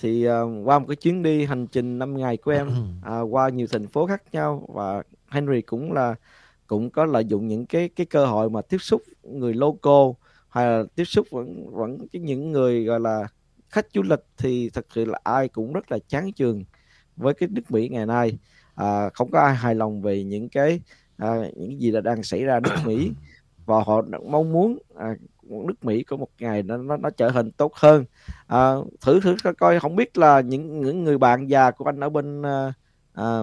thì 0.00 0.28
uh, 0.28 0.32
qua 0.64 0.78
một 0.78 0.84
cái 0.88 0.96
chuyến 0.96 1.22
đi 1.22 1.44
hành 1.44 1.66
trình 1.66 1.98
5 1.98 2.16
ngày 2.16 2.36
của 2.36 2.50
em 2.50 2.68
uh, 2.68 3.28
qua 3.30 3.48
nhiều 3.48 3.66
thành 3.72 3.88
phố 3.88 4.06
khác 4.06 4.22
nhau 4.32 4.66
và 4.68 5.02
Henry 5.28 5.62
cũng 5.62 5.92
là 5.92 6.14
cũng 6.66 6.90
có 6.90 7.04
lợi 7.04 7.24
dụng 7.24 7.48
những 7.48 7.66
cái 7.66 7.88
cái 7.88 8.06
cơ 8.06 8.26
hội 8.26 8.50
mà 8.50 8.62
tiếp 8.62 8.78
xúc 8.78 9.02
người 9.22 9.54
local 9.54 10.10
hay 10.48 10.66
là 10.66 10.84
tiếp 10.94 11.04
xúc 11.04 11.26
vẫn 11.30 11.70
vẫn 11.70 11.98
những 12.12 12.52
người 12.52 12.84
gọi 12.84 13.00
là 13.00 13.28
khách 13.68 13.86
du 13.94 14.02
lịch 14.02 14.24
thì 14.38 14.70
thật 14.70 14.86
sự 14.94 15.04
là 15.04 15.18
ai 15.24 15.48
cũng 15.48 15.72
rất 15.72 15.92
là 15.92 15.98
chán 16.08 16.32
chường 16.32 16.64
với 17.16 17.34
cái 17.34 17.48
nước 17.48 17.70
Mỹ 17.70 17.88
ngày 17.88 18.06
nay 18.06 18.38
à, 18.74 19.10
không 19.14 19.30
có 19.30 19.40
ai 19.40 19.54
hài 19.54 19.74
lòng 19.74 20.02
về 20.02 20.24
những 20.24 20.48
cái 20.48 20.80
à, 21.20 21.36
những 21.56 21.80
gì 21.80 21.90
là 21.90 22.00
đang 22.00 22.22
xảy 22.22 22.44
ra 22.44 22.60
nước 22.60 22.76
Mỹ. 22.84 23.12
Và 23.66 23.82
họ 23.86 24.02
mong 24.26 24.52
muốn 24.52 24.78
à, 24.96 25.14
nước 25.50 25.84
Mỹ 25.84 26.02
có 26.02 26.16
một 26.16 26.28
ngày 26.38 26.62
nó 26.62 26.76
nó, 26.76 26.96
nó 26.96 27.10
trở 27.10 27.30
thành 27.30 27.50
tốt 27.50 27.74
hơn. 27.74 28.04
À, 28.46 28.74
thử 29.00 29.20
thử 29.20 29.36
coi 29.58 29.80
không 29.80 29.96
biết 29.96 30.18
là 30.18 30.40
những 30.40 30.80
những 30.80 31.04
người 31.04 31.18
bạn 31.18 31.50
già 31.50 31.70
của 31.70 31.84
anh 31.84 32.00
ở 32.00 32.08
bên 32.08 32.42
à, 32.42 32.72
à, 33.12 33.40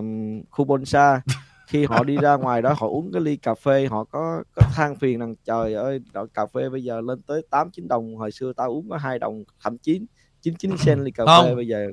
khu 0.49 0.65
Bonsa 0.65 1.21
khi 1.67 1.85
họ 1.85 2.03
đi 2.03 2.17
ra 2.17 2.35
ngoài 2.35 2.61
đó 2.61 2.73
họ 2.77 2.87
uống 2.87 3.11
cái 3.13 3.21
ly 3.21 3.35
cà 3.35 3.55
phê 3.55 3.87
họ 3.91 4.03
có 4.03 4.43
có 4.55 4.61
than 4.75 4.95
phiền 4.95 5.19
rằng 5.19 5.35
trời 5.45 5.73
ơi 5.73 5.99
đội 6.13 6.27
cà 6.33 6.45
phê 6.45 6.69
bây 6.69 6.83
giờ 6.83 7.01
lên 7.01 7.21
tới 7.21 7.41
tám 7.49 7.69
chín 7.71 7.87
đồng 7.87 8.15
hồi 8.15 8.31
xưa 8.31 8.53
tao 8.53 8.69
uống 8.69 8.89
có 8.89 8.97
hai 8.97 9.19
đồng 9.19 9.43
thậm 9.63 9.77
chí 9.77 10.01
chín 10.41 10.55
chín 10.55 10.71
cent 10.85 10.99
ly 10.99 11.11
cà 11.11 11.25
không. 11.25 11.45
phê 11.45 11.55
bây 11.55 11.67
giờ. 11.67 11.91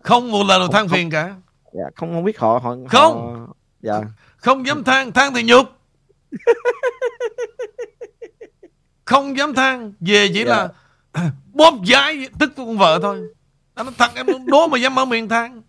Không 0.00 0.30
một 0.30 0.44
lần 0.48 0.60
nào 0.60 0.68
than 0.68 0.88
phiền 0.88 1.10
cả. 1.10 1.36
Dạ 1.72 1.84
không 1.96 2.12
không 2.12 2.24
biết 2.24 2.38
họ 2.38 2.58
họ 2.62 2.76
không. 2.88 3.36
Họ, 3.36 3.54
dạ 3.80 4.02
không 4.42 4.66
dám 4.66 4.84
than 4.84 5.12
than 5.12 5.34
thì 5.34 5.42
nhục. 5.42 5.66
Không 9.04 9.36
dám 9.36 9.54
than 9.54 9.92
về 10.00 10.28
chỉ 10.34 10.44
dạ. 10.44 10.50
là 10.50 10.68
bóp 11.52 11.74
giái 11.86 12.28
tức 12.38 12.52
con 12.56 12.78
vợ 12.78 12.98
thôi. 13.02 13.20
Nó 13.76 13.84
thật 13.98 14.10
em 14.14 14.26
đố 14.46 14.66
mà 14.66 14.78
dám 14.78 14.94
mở 14.94 15.04
miệng 15.04 15.28
than 15.28 15.62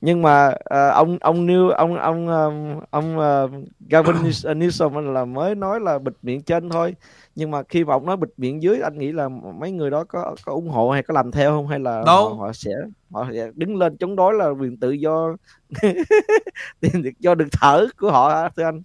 nhưng 0.00 0.22
mà 0.22 0.48
uh, 0.48 0.94
ông 0.94 1.18
ông 1.20 1.46
New 1.46 1.70
ông 1.70 1.96
ông 1.96 2.28
um, 2.28 2.80
ông 2.90 3.18
uh, 3.18 3.50
Gavin 3.88 4.16
Newsom 4.42 5.12
là 5.12 5.24
mới 5.24 5.54
nói 5.54 5.80
là 5.80 5.98
bịt 5.98 6.12
miệng 6.22 6.42
trên 6.42 6.70
thôi. 6.70 6.94
Nhưng 7.34 7.50
mà 7.50 7.62
khi 7.68 7.84
mà 7.84 7.94
ông 7.94 8.06
nói 8.06 8.16
bịt 8.16 8.28
miệng 8.36 8.62
dưới 8.62 8.80
anh 8.80 8.98
nghĩ 8.98 9.12
là 9.12 9.28
mấy 9.28 9.72
người 9.72 9.90
đó 9.90 10.04
có 10.04 10.36
có 10.44 10.52
ủng 10.52 10.68
hộ 10.68 10.90
hay 10.90 11.02
có 11.02 11.14
làm 11.14 11.30
theo 11.30 11.50
không? 11.50 11.68
Hay 11.68 11.78
là 11.78 12.02
Đâu. 12.06 12.34
Họ, 12.34 12.46
họ 12.46 12.52
sẽ 12.52 12.70
họ 13.10 13.26
sẽ 13.32 13.50
đứng 13.54 13.76
lên 13.76 13.96
chống 13.96 14.16
đối 14.16 14.34
là 14.34 14.48
quyền 14.48 14.76
tự 14.76 14.90
do 14.90 15.36
do 17.18 17.34
được 17.34 17.48
thở 17.52 17.86
của 17.96 18.10
họ 18.10 18.48
thưa 18.56 18.64
anh? 18.64 18.82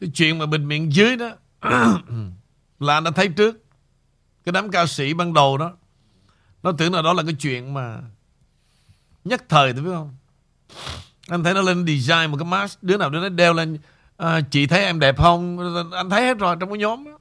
Cái 0.00 0.10
chuyện 0.14 0.38
mà 0.38 0.46
bịt 0.46 0.58
miệng 0.58 0.92
dưới 0.92 1.16
đó 1.16 1.30
là 2.80 2.94
anh 2.94 3.04
đã 3.04 3.10
thấy 3.10 3.28
trước. 3.28 3.62
Cái 4.44 4.52
đám 4.52 4.70
ca 4.70 4.86
sĩ 4.86 5.14
ban 5.14 5.34
đầu 5.34 5.58
đó 5.58 5.72
nó 6.62 6.72
tưởng 6.72 6.92
là 6.92 7.02
đó 7.02 7.12
là 7.12 7.22
cái 7.22 7.34
chuyện 7.38 7.74
mà 7.74 8.00
nhất 9.28 9.44
thời 9.48 9.72
thôi 9.72 9.82
biết 9.82 9.90
không? 9.94 10.14
Anh 11.28 11.44
thấy 11.44 11.54
nó 11.54 11.62
lên 11.62 11.86
design 11.86 12.30
một 12.30 12.36
cái 12.36 12.46
mask 12.46 12.82
đứa 12.82 12.96
nào 12.96 13.10
đứa 13.10 13.20
nó 13.20 13.28
đeo 13.28 13.52
lên 13.52 13.78
à, 14.16 14.40
chị 14.50 14.66
thấy 14.66 14.84
em 14.84 15.00
đẹp 15.00 15.16
không? 15.18 15.58
Anh 15.92 16.10
thấy 16.10 16.26
hết 16.26 16.38
rồi 16.38 16.56
trong 16.60 16.68
cái 16.68 16.78
nhóm 16.78 17.04
đó. 17.04 17.18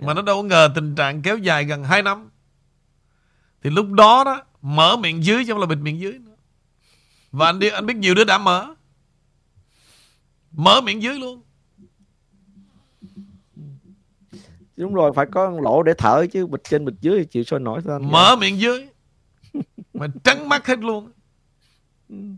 mà 0.00 0.14
nó 0.14 0.22
đâu 0.22 0.36
có 0.36 0.42
ngờ 0.42 0.70
tình 0.74 0.94
trạng 0.94 1.22
kéo 1.22 1.38
dài 1.38 1.64
gần 1.64 1.84
2 1.84 2.02
năm. 2.02 2.30
Thì 3.62 3.70
lúc 3.70 3.86
đó 3.92 4.24
đó 4.24 4.42
mở 4.62 4.96
miệng 4.96 5.24
dưới 5.24 5.44
chứ 5.44 5.52
không 5.52 5.60
là 5.60 5.66
bịt 5.66 5.78
miệng 5.78 6.00
dưới 6.00 6.12
nữa. 6.12 6.32
Và 7.32 7.46
anh 7.46 7.58
đi 7.58 7.68
anh 7.68 7.86
biết 7.86 7.96
nhiều 7.96 8.14
đứa 8.14 8.24
đã 8.24 8.38
mở. 8.38 8.74
Mở 10.52 10.80
miệng 10.80 11.02
dưới 11.02 11.18
luôn. 11.18 11.42
Đúng 14.76 14.94
rồi 14.94 15.12
phải 15.16 15.26
có 15.32 15.50
lỗ 15.62 15.82
để 15.82 15.92
thở 15.98 16.26
chứ 16.32 16.46
bịch 16.46 16.64
trên 16.64 16.84
bịch 16.84 16.94
dưới 17.00 17.18
thì 17.18 17.24
chịu 17.24 17.44
sôi 17.44 17.60
nổi 17.60 17.80
sao 17.84 17.98
mở 17.98 18.36
miệng 18.36 18.60
dưới 18.60 18.88
mà 19.94 20.06
trắng 20.24 20.48
mắt 20.48 20.66
hết 20.66 20.78
luôn 20.78 21.12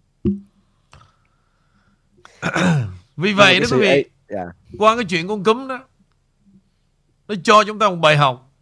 vì 3.16 3.32
vậy 3.32 3.60
đó 3.60 3.66
quý 3.70 3.78
vị 3.80 3.86
yeah. 3.86 4.06
Dạ. 4.28 4.44
qua 4.78 4.96
cái 4.96 5.04
chuyện 5.04 5.28
con 5.28 5.44
cúm 5.44 5.68
đó 5.68 5.84
nó 7.28 7.34
cho 7.44 7.64
chúng 7.64 7.78
ta 7.78 7.88
một 7.88 7.96
bài 7.96 8.16
học 8.16 8.52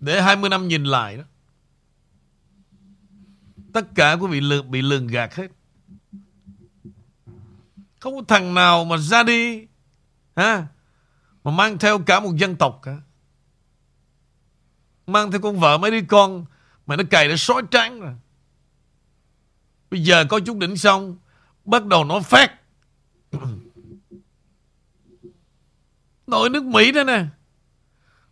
để 0.00 0.22
20 0.22 0.50
năm 0.50 0.68
nhìn 0.68 0.84
lại 0.84 1.16
đó 1.16 1.22
tất 3.72 3.86
cả 3.94 4.12
quý 4.12 4.26
vị 4.26 4.40
lừa, 4.40 4.62
bị 4.62 4.82
lường 4.82 5.06
gạt 5.06 5.34
hết 5.34 5.48
không 8.00 8.16
có 8.16 8.22
thằng 8.28 8.54
nào 8.54 8.84
mà 8.84 8.96
ra 8.96 9.22
đi 9.22 9.66
ha 10.36 10.66
mà 11.44 11.50
mang 11.50 11.78
theo 11.78 11.98
cả 11.98 12.20
một 12.20 12.36
dân 12.36 12.56
tộc 12.56 12.80
cả 12.82 12.96
mang 15.06 15.30
theo 15.30 15.40
con 15.40 15.60
vợ 15.60 15.78
mấy 15.78 15.90
đứa 15.90 16.06
con 16.08 16.46
mà 16.88 16.96
nó 16.96 17.04
cày, 17.10 17.28
nó 17.28 17.36
sói 17.36 17.62
trắng 17.70 18.00
rồi. 18.00 18.14
Bây 19.90 20.02
giờ 20.02 20.24
có 20.28 20.40
chút 20.40 20.56
đỉnh 20.56 20.76
xong, 20.76 21.16
Bắt 21.64 21.86
đầu 21.86 22.04
nó 22.04 22.20
phát. 22.20 22.60
Nội 26.26 26.50
nước 26.50 26.64
Mỹ 26.64 26.92
đó 26.92 27.04
nè. 27.04 27.26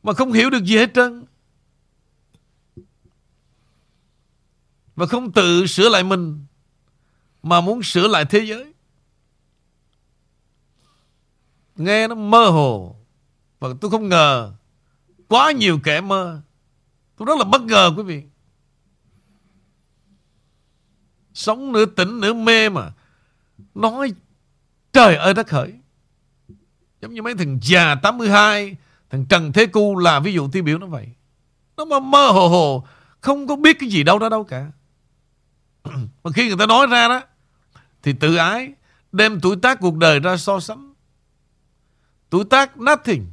Mà 0.02 0.12
không 0.12 0.32
hiểu 0.32 0.50
được 0.50 0.64
gì 0.64 0.76
hết 0.76 0.90
trơn. 0.94 1.24
Và 4.96 5.06
không 5.06 5.32
tự 5.32 5.66
sửa 5.66 5.88
lại 5.88 6.02
mình, 6.02 6.44
Mà 7.42 7.60
muốn 7.60 7.82
sửa 7.82 8.08
lại 8.08 8.24
thế 8.24 8.38
giới. 8.38 8.72
Nghe 11.76 12.08
nó 12.08 12.14
mơ 12.14 12.48
hồ 12.48 12.96
Và 13.58 13.68
tôi 13.80 13.90
không 13.90 14.08
ngờ. 14.08 14.52
Quá 15.28 15.52
nhiều 15.52 15.80
kẻ 15.84 16.00
mơ. 16.00 16.40
Tôi 17.16 17.26
rất 17.26 17.38
là 17.38 17.44
bất 17.44 17.62
ngờ, 17.62 17.92
quý 17.96 18.02
vị. 18.02 18.22
Sống 21.36 21.72
nửa 21.72 21.86
tỉnh 21.86 22.20
nửa 22.20 22.32
mê 22.32 22.68
mà. 22.68 22.92
Nói, 23.74 24.12
Trời 24.92 25.16
ơi, 25.16 25.34
đất 25.34 25.46
khởi. 25.46 25.74
Giống 27.00 27.14
như 27.14 27.22
mấy 27.22 27.34
thằng 27.34 27.58
già 27.62 27.94
82 27.94 28.76
Thằng 29.10 29.26
Trần 29.26 29.52
Thế 29.52 29.66
Cu 29.66 29.98
là 29.98 30.20
ví 30.20 30.32
dụ 30.32 30.48
tiêu 30.52 30.62
biểu 30.62 30.78
nó 30.78 30.86
vậy. 30.86 31.08
Nó 31.76 31.84
mà 31.84 32.00
mơ 32.00 32.28
hồ 32.28 32.48
hồ, 32.48 32.86
Không 33.20 33.46
có 33.46 33.56
biết 33.56 33.76
cái 33.80 33.88
gì 33.88 34.02
đâu 34.02 34.18
đó 34.18 34.28
đâu 34.28 34.44
cả. 34.44 34.66
Mà 36.24 36.30
khi 36.34 36.48
người 36.48 36.56
ta 36.58 36.66
nói 36.66 36.86
ra 36.86 37.08
đó, 37.08 37.22
Thì 38.02 38.12
tự 38.12 38.36
ái 38.36 38.72
Đem 39.12 39.40
tuổi 39.40 39.56
tác 39.62 39.80
cuộc 39.80 39.96
đời 39.96 40.20
ra 40.20 40.36
so 40.36 40.60
sánh. 40.60 40.94
Tuổi 42.30 42.44
tác 42.44 42.78
nothing. 42.78 43.26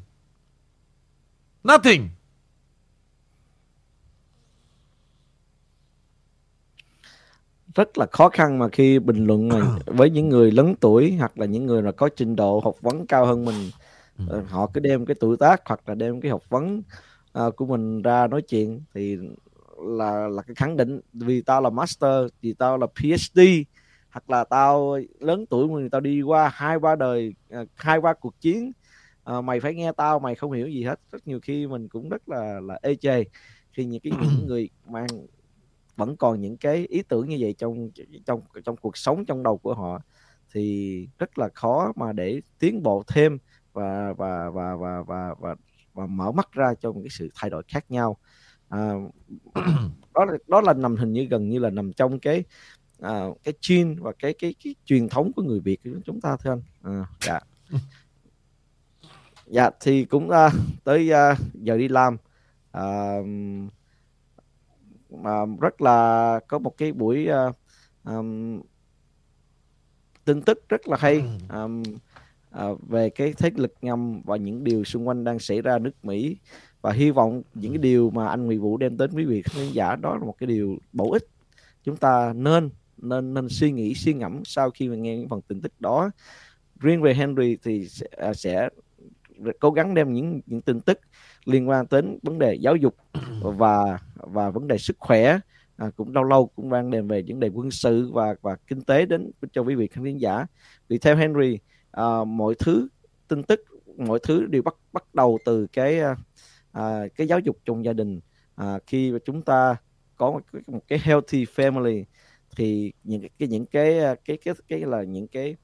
Nothing. 1.63 2.09
Rất 7.75 7.97
là 7.97 8.05
khó 8.11 8.29
khăn 8.29 8.59
mà 8.59 8.69
khi 8.69 8.99
bình 8.99 9.25
luận 9.25 9.47
mà 9.47 9.61
với 9.85 10.09
những 10.09 10.29
người 10.29 10.51
lớn 10.51 10.75
tuổi 10.79 11.15
hoặc 11.19 11.39
là 11.39 11.45
những 11.45 11.65
người 11.65 11.81
mà 11.81 11.91
có 11.91 12.09
trình 12.15 12.35
độ 12.35 12.59
học 12.63 12.75
vấn 12.81 13.07
cao 13.07 13.25
hơn 13.25 13.45
mình 13.45 13.55
ừ. 14.17 14.25
ờ, 14.29 14.43
họ 14.49 14.67
cứ 14.73 14.79
đem 14.79 15.05
cái 15.05 15.15
tuổi 15.19 15.37
tác 15.37 15.61
hoặc 15.65 15.89
là 15.89 15.95
đem 15.95 16.21
cái 16.21 16.31
học 16.31 16.41
vấn 16.49 16.81
uh, 17.39 17.55
của 17.55 17.65
mình 17.65 18.01
ra 18.01 18.27
nói 18.27 18.41
chuyện 18.41 18.81
thì 18.93 19.17
là 19.77 20.27
là 20.27 20.41
cái 20.41 20.55
khẳng 20.55 20.77
định. 20.77 20.99
Vì 21.13 21.41
tao 21.41 21.61
là 21.61 21.69
master 21.69 22.25
thì 22.41 22.53
tao 22.53 22.77
là 22.77 22.87
PhD 22.87 23.39
hoặc 24.09 24.29
là 24.29 24.43
tao 24.43 24.99
lớn 25.19 25.45
tuổi 25.45 25.67
mình 25.67 25.89
tao 25.89 26.01
đi 26.01 26.21
qua 26.21 26.51
hai 26.53 26.79
ba 26.79 26.95
đời 26.95 27.33
hai 27.75 28.01
ba 28.01 28.13
cuộc 28.13 28.41
chiến 28.41 28.71
uh, 29.37 29.43
mày 29.43 29.59
phải 29.59 29.73
nghe 29.73 29.91
tao 29.91 30.19
mày 30.19 30.35
không 30.35 30.51
hiểu 30.51 30.67
gì 30.67 30.83
hết. 30.83 30.99
Rất 31.11 31.27
nhiều 31.27 31.39
khi 31.41 31.67
mình 31.67 31.87
cũng 31.87 32.09
rất 32.09 32.29
là 32.29 32.59
là 32.59 32.79
ê 32.81 32.95
chề 32.95 33.23
khi 33.73 33.85
những 33.85 34.01
cái 34.01 34.13
những 34.21 34.47
người 34.47 34.69
mang 34.87 35.07
vẫn 35.95 36.17
còn 36.17 36.41
những 36.41 36.57
cái 36.57 36.85
ý 36.89 37.01
tưởng 37.01 37.29
như 37.29 37.37
vậy 37.39 37.55
trong 37.57 37.89
trong 38.25 38.41
trong 38.65 38.77
cuộc 38.77 38.97
sống 38.97 39.25
trong 39.25 39.43
đầu 39.43 39.57
của 39.57 39.73
họ 39.73 40.01
thì 40.53 41.07
rất 41.19 41.37
là 41.37 41.49
khó 41.53 41.91
mà 41.95 42.13
để 42.13 42.41
tiến 42.59 42.83
bộ 42.83 43.03
thêm 43.07 43.37
và 43.73 44.13
và 44.13 44.49
và 44.49 44.75
và 44.75 45.01
và 45.01 45.35
và, 45.39 45.55
và 45.93 46.05
mở 46.05 46.31
mắt 46.31 46.51
ra 46.51 46.73
cho 46.81 46.91
một 46.91 46.99
cái 47.03 47.09
sự 47.09 47.29
thay 47.35 47.49
đổi 47.49 47.63
khác 47.67 47.91
nhau. 47.91 48.17
À, 48.69 48.93
đó 50.13 50.25
là 50.25 50.33
đó 50.47 50.61
là 50.61 50.73
nằm 50.73 50.95
hình 50.95 51.13
như 51.13 51.23
gần 51.23 51.49
như 51.49 51.59
là 51.59 51.69
nằm 51.69 51.93
trong 51.93 52.19
cái 52.19 52.43
à, 52.99 53.25
cái 53.43 53.53
chuyên 53.61 53.95
và 53.99 54.11
cái 54.19 54.33
cái 54.33 54.55
cái 54.63 54.75
truyền 54.85 55.09
thống 55.09 55.31
của 55.35 55.41
người 55.41 55.59
Việt 55.59 55.79
của 55.83 55.89
chúng 56.05 56.21
ta 56.21 56.37
thưa 56.37 56.51
anh. 56.51 56.61
À, 56.83 57.05
dạ. 57.21 57.39
Dạ 59.47 59.69
thì 59.79 60.05
cũng 60.05 60.29
uh, 60.29 60.51
tới 60.83 61.11
uh, 61.11 61.37
giờ 61.53 61.77
đi 61.77 61.87
làm. 61.87 62.17
Uh, 62.77 63.25
mà 65.13 65.45
rất 65.61 65.81
là 65.81 66.39
có 66.47 66.59
một 66.59 66.77
cái 66.77 66.91
buổi 66.91 67.27
uh, 67.49 67.55
um, 68.03 68.61
tin 70.25 70.41
tức 70.41 70.69
rất 70.69 70.87
là 70.87 70.97
hay 70.99 71.23
um, 71.49 71.83
à, 72.51 72.67
về 72.87 73.09
cái 73.09 73.33
thế 73.37 73.49
lực 73.55 73.73
ngầm 73.81 74.21
và 74.25 74.37
những 74.37 74.63
điều 74.63 74.83
xung 74.83 75.07
quanh 75.07 75.23
đang 75.23 75.39
xảy 75.39 75.61
ra 75.61 75.79
nước 75.79 76.05
Mỹ. 76.05 76.37
Và 76.81 76.91
hy 76.91 77.11
vọng 77.11 77.41
những 77.53 77.71
cái 77.71 77.77
điều 77.77 78.09
mà 78.09 78.27
anh 78.27 78.45
Nguyễn 78.45 78.61
Vũ 78.61 78.77
đem 78.77 78.97
đến 78.97 79.11
quý 79.13 79.25
vị 79.25 79.41
khán 79.41 79.71
giả 79.73 79.95
đó 79.95 80.17
là 80.17 80.25
một 80.25 80.35
cái 80.39 80.47
điều 80.47 80.77
bổ 80.93 81.11
ích. 81.11 81.27
Chúng 81.83 81.97
ta 81.97 82.33
nên 82.35 82.69
nên 82.97 83.33
nên 83.33 83.49
suy 83.49 83.71
nghĩ 83.71 83.93
suy 83.93 84.13
ngẫm 84.13 84.45
sau 84.45 84.71
khi 84.71 84.89
mà 84.89 84.95
nghe 84.95 85.17
những 85.17 85.29
phần 85.29 85.41
tin 85.41 85.61
tức 85.61 85.73
đó. 85.79 86.11
Riêng 86.79 87.01
về 87.01 87.13
Henry 87.13 87.57
thì 87.63 87.87
sẽ, 87.87 88.07
à, 88.17 88.33
sẽ 88.33 88.69
cố 89.59 89.71
gắng 89.71 89.93
đem 89.93 90.13
những 90.13 90.41
những 90.45 90.61
tin 90.61 90.79
tức 90.79 90.99
liên 91.45 91.69
quan 91.69 91.85
đến 91.91 92.19
vấn 92.23 92.39
đề 92.39 92.53
giáo 92.53 92.75
dục 92.75 92.95
và 93.41 93.99
và 94.25 94.49
vấn 94.49 94.67
đề 94.67 94.77
sức 94.77 94.95
khỏe 94.99 95.39
à, 95.77 95.89
cũng 95.95 96.13
lâu 96.13 96.23
lâu 96.23 96.47
cũng 96.55 96.69
đang 96.69 96.91
đem 96.91 97.07
về 97.07 97.23
vấn 97.27 97.39
đề 97.39 97.47
quân 97.47 97.71
sự 97.71 98.11
và 98.13 98.35
và 98.41 98.55
kinh 98.67 98.81
tế 98.81 99.05
đến 99.05 99.31
cho 99.51 99.61
quý 99.61 99.75
vị 99.75 99.87
khán 99.87 100.17
giả. 100.17 100.45
Vì 100.87 100.97
theo 100.97 101.15
Henry 101.15 101.59
à, 101.91 102.23
mọi 102.23 102.55
thứ 102.59 102.87
tin 103.27 103.43
tức 103.43 103.61
mọi 103.97 104.19
thứ 104.23 104.45
đều 104.45 104.61
bắt 104.61 104.75
bắt 104.93 105.15
đầu 105.15 105.37
từ 105.45 105.67
cái 105.73 105.99
à, 105.99 106.15
à 106.71 107.07
cái 107.15 107.27
giáo 107.27 107.39
dục 107.39 107.57
trong 107.65 107.85
gia 107.85 107.93
đình. 107.93 108.19
À, 108.55 108.79
khi 108.87 109.11
mà 109.11 109.19
chúng 109.25 109.41
ta 109.41 109.75
có 110.17 110.31
một, 110.31 110.41
một 110.67 110.81
cái 110.87 110.99
healthy 111.03 111.45
family 111.45 112.03
thì 112.55 112.93
những 113.03 113.21
cái 113.39 113.47
những 113.47 113.65
cái 113.65 113.99
cái 113.99 114.15
cái 114.25 114.37
cái, 114.45 114.55
cái 114.67 114.79
là 114.79 115.03
những 115.03 115.27
cái 115.27 115.55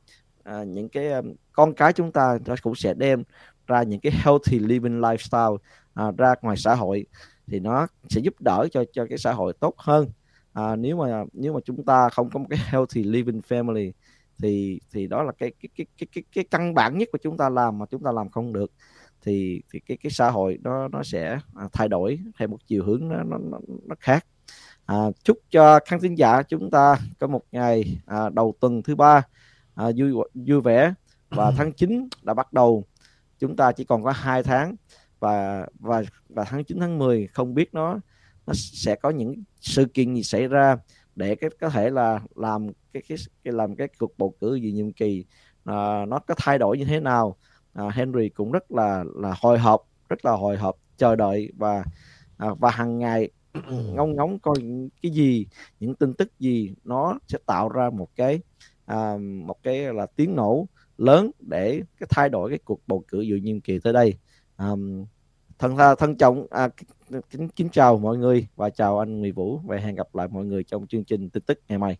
à, 0.44 0.64
những 0.64 0.90
cái 0.90 1.11
um, 1.11 1.34
con 1.52 1.73
cái 1.73 1.94
chúng 1.94 2.11
ta 2.11 2.38
nó 2.45 2.56
cũng 2.61 2.76
sẽ 2.76 2.94
đem 2.94 3.23
ra 3.68 3.84
những 3.84 3.99
cái 3.99 4.11
healthy 4.15 4.60
living 4.60 4.99
lifestyle 5.02 5.57
à, 5.94 6.11
ra 6.18 6.36
ngoài 6.41 6.57
xã 6.57 6.76
hội 6.76 7.06
thì 7.50 7.60
nó 7.60 7.88
sẽ 8.10 8.22
giúp 8.22 8.34
đỡ 8.40 8.68
cho 8.72 8.84
cho 8.94 9.06
cái 9.10 9.18
xã 9.18 9.34
hội 9.34 9.54
tốt 9.54 9.74
hơn. 9.78 10.08
À, 10.54 10.76
nếu 10.76 10.98
mà 10.98 11.24
nếu 11.34 11.54
mà 11.54 11.60
chúng 11.66 11.86
ta 11.86 12.10
không 12.10 12.30
có 12.30 12.40
một 12.40 12.46
cái 12.50 12.60
healthy 12.72 13.04
living 13.04 13.42
family 13.50 13.92
thì 14.38 14.80
thì 14.94 15.08
đó 15.08 15.24
là 15.24 15.32
cái 15.32 15.52
cái 15.62 15.70
cái 15.76 15.86
cái 15.98 16.08
cái, 16.14 16.24
cái 16.34 16.44
căn 16.52 16.74
bản 16.74 16.98
nhất 16.98 17.10
của 17.12 17.18
chúng 17.22 17.38
ta 17.38 17.50
làm 17.50 17.78
mà 17.78 17.86
chúng 17.86 18.04
ta 18.04 18.12
làm 18.12 18.30
không 18.30 18.54
được. 18.54 18.72
Thì 19.22 19.62
thì 19.74 19.80
cái 19.80 19.98
cái 20.04 20.12
xã 20.12 20.30
hội 20.30 20.60
nó 20.64 20.88
nó 20.88 21.04
sẽ 21.04 21.40
à, 21.56 21.68
thay 21.74 21.88
đổi 21.88 22.20
theo 22.40 22.48
một 22.48 22.58
chiều 22.68 22.84
hướng 22.84 23.08
nó 23.08 23.24
nó 23.24 23.60
nó 23.86 23.96
khác. 24.00 24.26
À, 24.86 24.96
chúc 25.24 25.38
cho 25.50 25.80
khán 25.86 26.00
thính 26.00 26.18
giả 26.18 26.44
chúng 26.44 26.72
ta 26.72 26.96
có 27.20 27.28
một 27.28 27.42
ngày 27.52 28.02
à, 28.06 28.30
đầu 28.30 28.56
tuần 28.60 28.84
thứ 28.84 28.96
ba 28.96 29.22
à, 29.76 29.86
vui 29.98 30.14
vui 30.34 30.62
vẻ. 30.62 30.94
Và 31.30 31.52
tháng 31.58 31.72
9 31.72 32.10
đã 32.24 32.34
bắt 32.34 32.54
đầu. 32.54 32.84
Chúng 33.40 33.56
ta 33.56 33.72
chỉ 33.72 33.84
còn 33.84 34.04
có 34.04 34.12
hai 34.12 34.44
tháng 34.44 34.76
và 35.20 35.66
và 35.80 36.04
và 36.30 36.44
tháng 36.44 36.64
9 36.64 36.80
tháng 36.80 36.98
10 37.00 37.28
không 37.28 37.54
biết 37.54 37.74
nó 37.74 38.00
nó 38.48 38.54
sẽ 38.56 38.96
có 38.96 39.10
những 39.10 39.44
sự 39.62 39.86
kiện 39.86 40.16
gì 40.16 40.24
xảy 40.24 40.48
ra 40.48 40.78
để 41.16 41.36
cái 41.36 41.50
có 41.60 41.70
thể 41.70 41.90
là 41.90 42.20
làm 42.36 42.68
cái 42.94 43.04
cái, 43.10 43.18
cái 43.44 43.54
làm 43.54 43.76
cái 43.76 43.88
cuộc 44.00 44.18
bầu 44.18 44.36
cử 44.40 44.56
gì 44.56 44.72
nhiệm 44.72 44.91
kỳ 44.91 45.26
à, 45.64 46.06
nó 46.06 46.20
có 46.20 46.36
thay 46.38 46.58
đổi 46.58 46.78
như 46.78 46.86
thế 46.86 47.00
nào? 47.00 47.36
À, 47.74 47.90
Henry 47.90 48.30
cũng 48.30 48.52
rất 48.52 48.72
là 48.72 49.04
là 49.16 49.36
hồi 49.41 49.60
hộp 49.60 49.88
rất 50.10 50.26
là 50.26 50.32
hồi 50.32 50.58
hộp 50.58 50.76
chờ 50.98 51.16
đợi 51.16 51.52
và 51.58 51.84
à, 52.38 52.48
và 52.60 52.72
hàng 52.72 53.00
ngày 53.00 53.30
ngóng 53.70 54.16
ngóng 54.16 54.40
coi 54.40 54.56
cái 55.02 55.12
gì 55.12 55.48
những 55.80 55.96
tin 55.96 56.14
tức 56.14 56.40
gì 56.40 56.74
nó 56.84 57.20
sẽ 57.28 57.38
tạo 57.46 57.70
ra 57.70 57.90
một 57.90 58.16
cái 58.16 58.40
à, 58.86 59.18
một 59.20 59.64
cái 59.64 59.94
là 59.94 60.06
tiếng 60.06 60.36
nổ 60.36 60.68
lớn 60.98 61.32
để 61.40 61.82
cái 62.00 62.08
thay 62.10 62.30
đổi 62.30 62.50
cái 62.50 62.60
cuộc 62.66 62.82
bầu 62.88 63.04
cử 63.08 63.22
dự 63.22 63.36
nhiệm 63.36 63.62
kỳ 63.62 63.80
tới 63.80 63.94
đây 63.94 64.14
à, 64.60 64.69
thân 65.60 65.77
thân 65.99 66.15
trọng 66.15 66.48
à, 66.49 66.69
kính 67.30 67.49
kính 67.49 67.69
chào 67.69 67.98
mọi 67.98 68.18
người 68.18 68.48
và 68.56 68.69
chào 68.69 68.99
anh 68.99 69.19
Nguyễn 69.19 69.34
Vũ 69.34 69.57
và 69.65 69.77
hẹn 69.77 69.95
gặp 69.95 70.15
lại 70.15 70.27
mọi 70.27 70.45
người 70.45 70.64
trong 70.64 70.88
chương 70.88 71.03
trình 71.03 71.30
tin 71.30 71.44
tức 71.44 71.60
ngày 71.69 71.77
mai. 71.77 71.98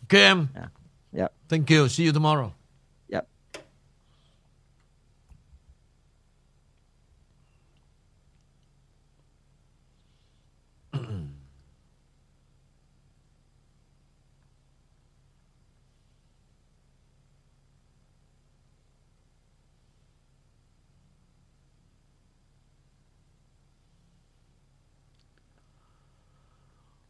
Okay, 0.00 0.22
em. 0.22 0.46
Yeah. 0.54 0.72
yeah. 1.12 1.32
Thank 1.48 1.70
you. 1.70 1.88
See 1.88 2.06
you 2.06 2.14
tomorrow. 2.14 2.50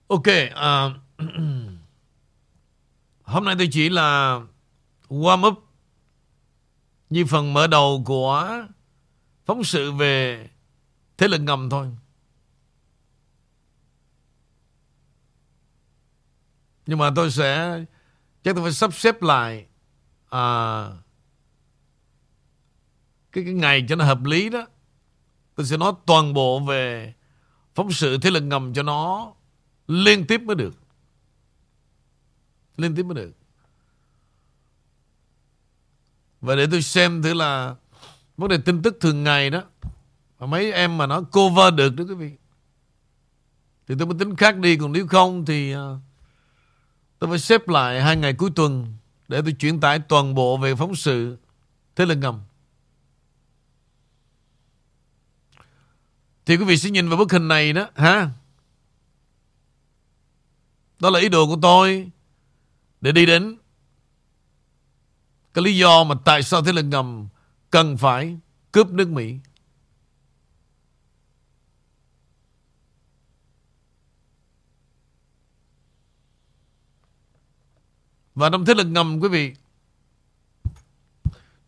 Ok, 0.08 0.22
uh, 0.22 0.92
hôm 3.22 3.44
nay 3.44 3.54
tôi 3.58 3.68
chỉ 3.72 3.88
là 3.88 4.40
warm 5.08 5.48
up 5.48 5.64
như 7.10 7.24
phần 7.24 7.54
mở 7.54 7.66
đầu 7.66 8.02
của 8.06 8.66
phóng 9.46 9.64
sự 9.64 9.92
về 9.92 10.48
thế 11.18 11.28
lực 11.28 11.38
ngầm 11.38 11.70
thôi. 11.70 11.90
Nhưng 16.86 16.98
mà 16.98 17.10
tôi 17.16 17.30
sẽ 17.30 17.80
chắc 18.44 18.54
tôi 18.54 18.64
phải 18.64 18.72
sắp 18.72 18.94
xếp 18.94 19.22
lại 19.22 19.66
à, 20.30 20.84
cái 23.32 23.44
cái 23.44 23.54
ngày 23.54 23.84
cho 23.88 23.96
nó 23.96 24.04
hợp 24.04 24.24
lý 24.24 24.48
đó. 24.48 24.66
Tôi 25.54 25.66
sẽ 25.66 25.76
nói 25.76 25.92
toàn 26.06 26.34
bộ 26.34 26.60
về 26.60 27.14
phóng 27.74 27.92
sự 27.92 28.18
thế 28.18 28.30
lực 28.30 28.42
ngầm 28.42 28.74
cho 28.74 28.82
nó 28.82 29.32
Liên 29.86 30.26
tiếp 30.26 30.42
mới 30.42 30.56
được. 30.56 30.74
Liên 32.76 32.94
tiếp 32.94 33.02
mới 33.02 33.14
được. 33.14 33.32
Và 36.40 36.56
để 36.56 36.66
tôi 36.70 36.82
xem 36.82 37.22
thử 37.22 37.34
là 37.34 37.74
Vấn 38.36 38.48
đề 38.48 38.58
tin 38.58 38.82
tức 38.82 38.96
thường 39.00 39.24
ngày 39.24 39.50
đó, 39.50 39.62
Mà 40.38 40.46
mấy 40.46 40.72
em 40.72 40.98
mà 40.98 41.06
nó 41.06 41.22
cover 41.22 41.74
được 41.74 41.96
đó 41.96 42.04
quý 42.08 42.14
vị. 42.14 42.30
Thì 43.88 43.94
tôi 43.98 44.06
mới 44.06 44.18
tính 44.18 44.36
khác 44.36 44.56
đi, 44.56 44.76
Còn 44.76 44.92
nếu 44.92 45.06
không 45.06 45.44
thì 45.44 45.72
à, 45.72 45.86
Tôi 47.18 47.30
phải 47.30 47.38
xếp 47.38 47.68
lại 47.68 48.02
hai 48.02 48.16
ngày 48.16 48.32
cuối 48.32 48.50
tuần 48.54 48.96
Để 49.28 49.42
tôi 49.42 49.52
chuyển 49.52 49.80
tải 49.80 49.98
toàn 49.98 50.34
bộ 50.34 50.56
về 50.56 50.74
phóng 50.74 50.96
sự 50.96 51.36
Thế 51.96 52.06
là 52.06 52.14
ngầm. 52.14 52.40
Thì 56.46 56.56
quý 56.56 56.64
vị 56.64 56.76
sẽ 56.76 56.90
nhìn 56.90 57.08
vào 57.08 57.18
bức 57.18 57.32
hình 57.32 57.48
này 57.48 57.72
đó, 57.72 57.88
ha? 57.94 58.30
Đó 61.00 61.10
là 61.10 61.20
ý 61.20 61.28
đồ 61.28 61.46
của 61.46 61.58
tôi 61.62 62.10
để 63.00 63.12
đi 63.12 63.26
đến 63.26 63.58
cái 65.54 65.64
lý 65.64 65.76
do 65.76 66.04
mà 66.04 66.14
tại 66.24 66.42
sao 66.42 66.62
thế 66.62 66.72
lực 66.72 66.82
ngầm 66.82 67.28
cần 67.70 67.96
phải 67.96 68.36
cướp 68.72 68.90
nước 68.90 69.08
Mỹ. 69.08 69.38
Và 78.34 78.50
trong 78.50 78.64
thế 78.64 78.74
lực 78.74 78.86
ngầm, 78.86 79.20
quý 79.20 79.28
vị, 79.28 79.54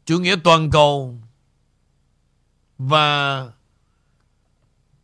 Chủ 0.08 0.18
nghĩa 0.18 0.36
toàn 0.44 0.70
cầu 0.70 1.18
Và 2.78 3.40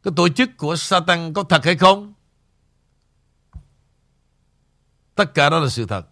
Cái 0.03 0.13
tổ 0.17 0.29
chức 0.29 0.51
của 0.57 0.77
Satan 0.77 1.33
có 1.33 1.43
thật 1.43 1.65
hay 1.65 1.77
không 1.77 2.14
Tất 5.15 5.35
cả 5.35 5.51
đó 5.51 5.59
là 5.59 5.69
sự 5.69 5.87
thật. 5.87 6.07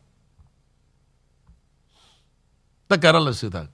Tất 2.88 2.96
cả 3.02 3.12
đó 3.12 3.18
là 3.18 3.32
sự 3.32 3.50
thật. 3.50 3.66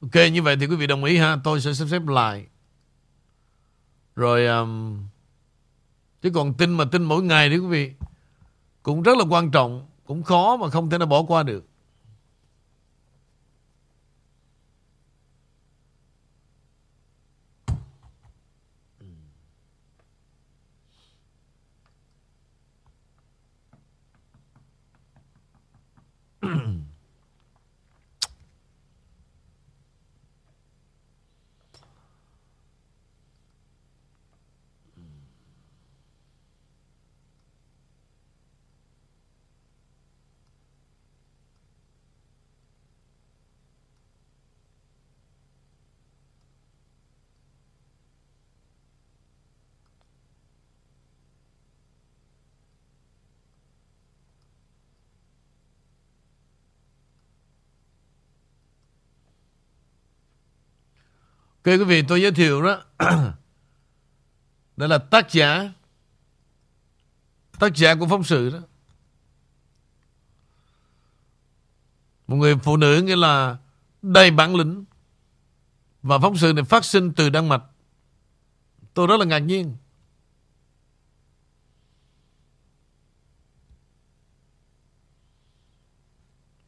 Ok, 0.00 0.14
như 0.32 0.42
vậy 0.42 0.56
thì 0.60 0.66
quý 0.66 0.76
vị 0.76 0.86
đồng 0.86 1.04
ý 1.04 1.16
ha, 1.16 1.36
tôi 1.44 1.60
sẽ 1.60 1.74
sắp 1.74 1.88
xếp 1.90 2.06
lại. 2.06 2.46
Rồi 4.16 4.46
um, 4.46 5.09
Chứ 6.22 6.30
còn 6.30 6.54
tin 6.54 6.70
mà 6.70 6.84
tin 6.84 7.04
mỗi 7.04 7.22
ngày 7.22 7.48
đấy 7.48 7.58
quý 7.58 7.66
vị, 7.66 7.92
Cũng 8.82 9.02
rất 9.02 9.18
là 9.18 9.24
quan 9.30 9.50
trọng, 9.50 9.86
Cũng 10.06 10.22
khó 10.22 10.56
mà 10.56 10.70
không 10.70 10.90
thể 10.90 10.98
nào 10.98 11.06
bỏ 11.06 11.22
qua 11.22 11.42
được. 11.42 11.69
Ok 61.64 61.66
quý 61.66 61.84
vị 61.84 62.02
tôi 62.02 62.22
giới 62.22 62.32
thiệu 62.32 62.62
đó 62.62 62.82
Đây 64.76 64.88
là 64.88 64.98
tác 64.98 65.32
giả 65.32 65.72
Tác 67.58 67.76
giả 67.76 67.94
của 67.94 68.06
phóng 68.06 68.24
sự 68.24 68.50
đó. 68.50 68.58
Một 72.26 72.36
người 72.36 72.56
phụ 72.56 72.76
nữ 72.76 73.02
nghĩa 73.02 73.16
là 73.16 73.56
Đầy 74.02 74.30
bản 74.30 74.54
lĩnh. 74.54 74.84
Và 76.02 76.18
phóng 76.18 76.36
sự 76.36 76.52
này 76.52 76.64
phát 76.64 76.84
sinh 76.84 77.12
từ 77.12 77.30
Đan 77.30 77.48
Mạch. 77.48 77.62
Tôi 78.94 79.06
rất 79.06 79.16
là 79.16 79.24
ngạc 79.24 79.38
nhiên. 79.38 79.76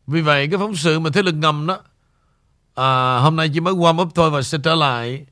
Vì 0.06 0.20
vậy, 0.20 0.48
cái 0.50 0.58
phóng 0.58 0.76
sự 0.76 1.00
mà 1.00 1.10
thế 1.12 1.22
lực 1.22 1.34
ngầm 1.34 1.66
đó 1.66 1.82
à, 2.74 3.18
Hôm 3.18 3.36
nay 3.36 3.50
chỉ 3.54 3.60
mới 3.60 3.74
warm 3.74 4.02
up 4.02 4.08
thôi 4.14 4.30
Và 4.30 4.42
sẽ 4.42 4.58
trở 4.64 4.74
lại. 4.74 5.26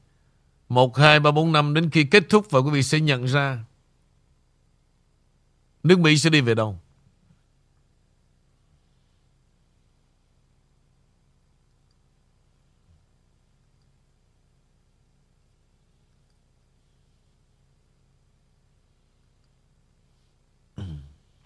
1, 0.68 0.96
2, 0.96 1.20
3, 1.20 1.30
4, 1.30 1.52
5 1.52 1.74
Đến 1.74 1.90
khi 1.90 2.04
kết 2.04 2.28
thúc 2.28 2.50
và 2.50 2.60
quý 2.60 2.70
vị 2.70 2.82
sẽ 2.82 3.00
nhận 3.00 3.24
ra 3.24 3.58
Nước 5.82 5.98
Mỹ 5.98 6.16
sẽ 6.18 6.30
đi 6.30 6.40
về 6.40 6.54
đâu. 6.54 6.78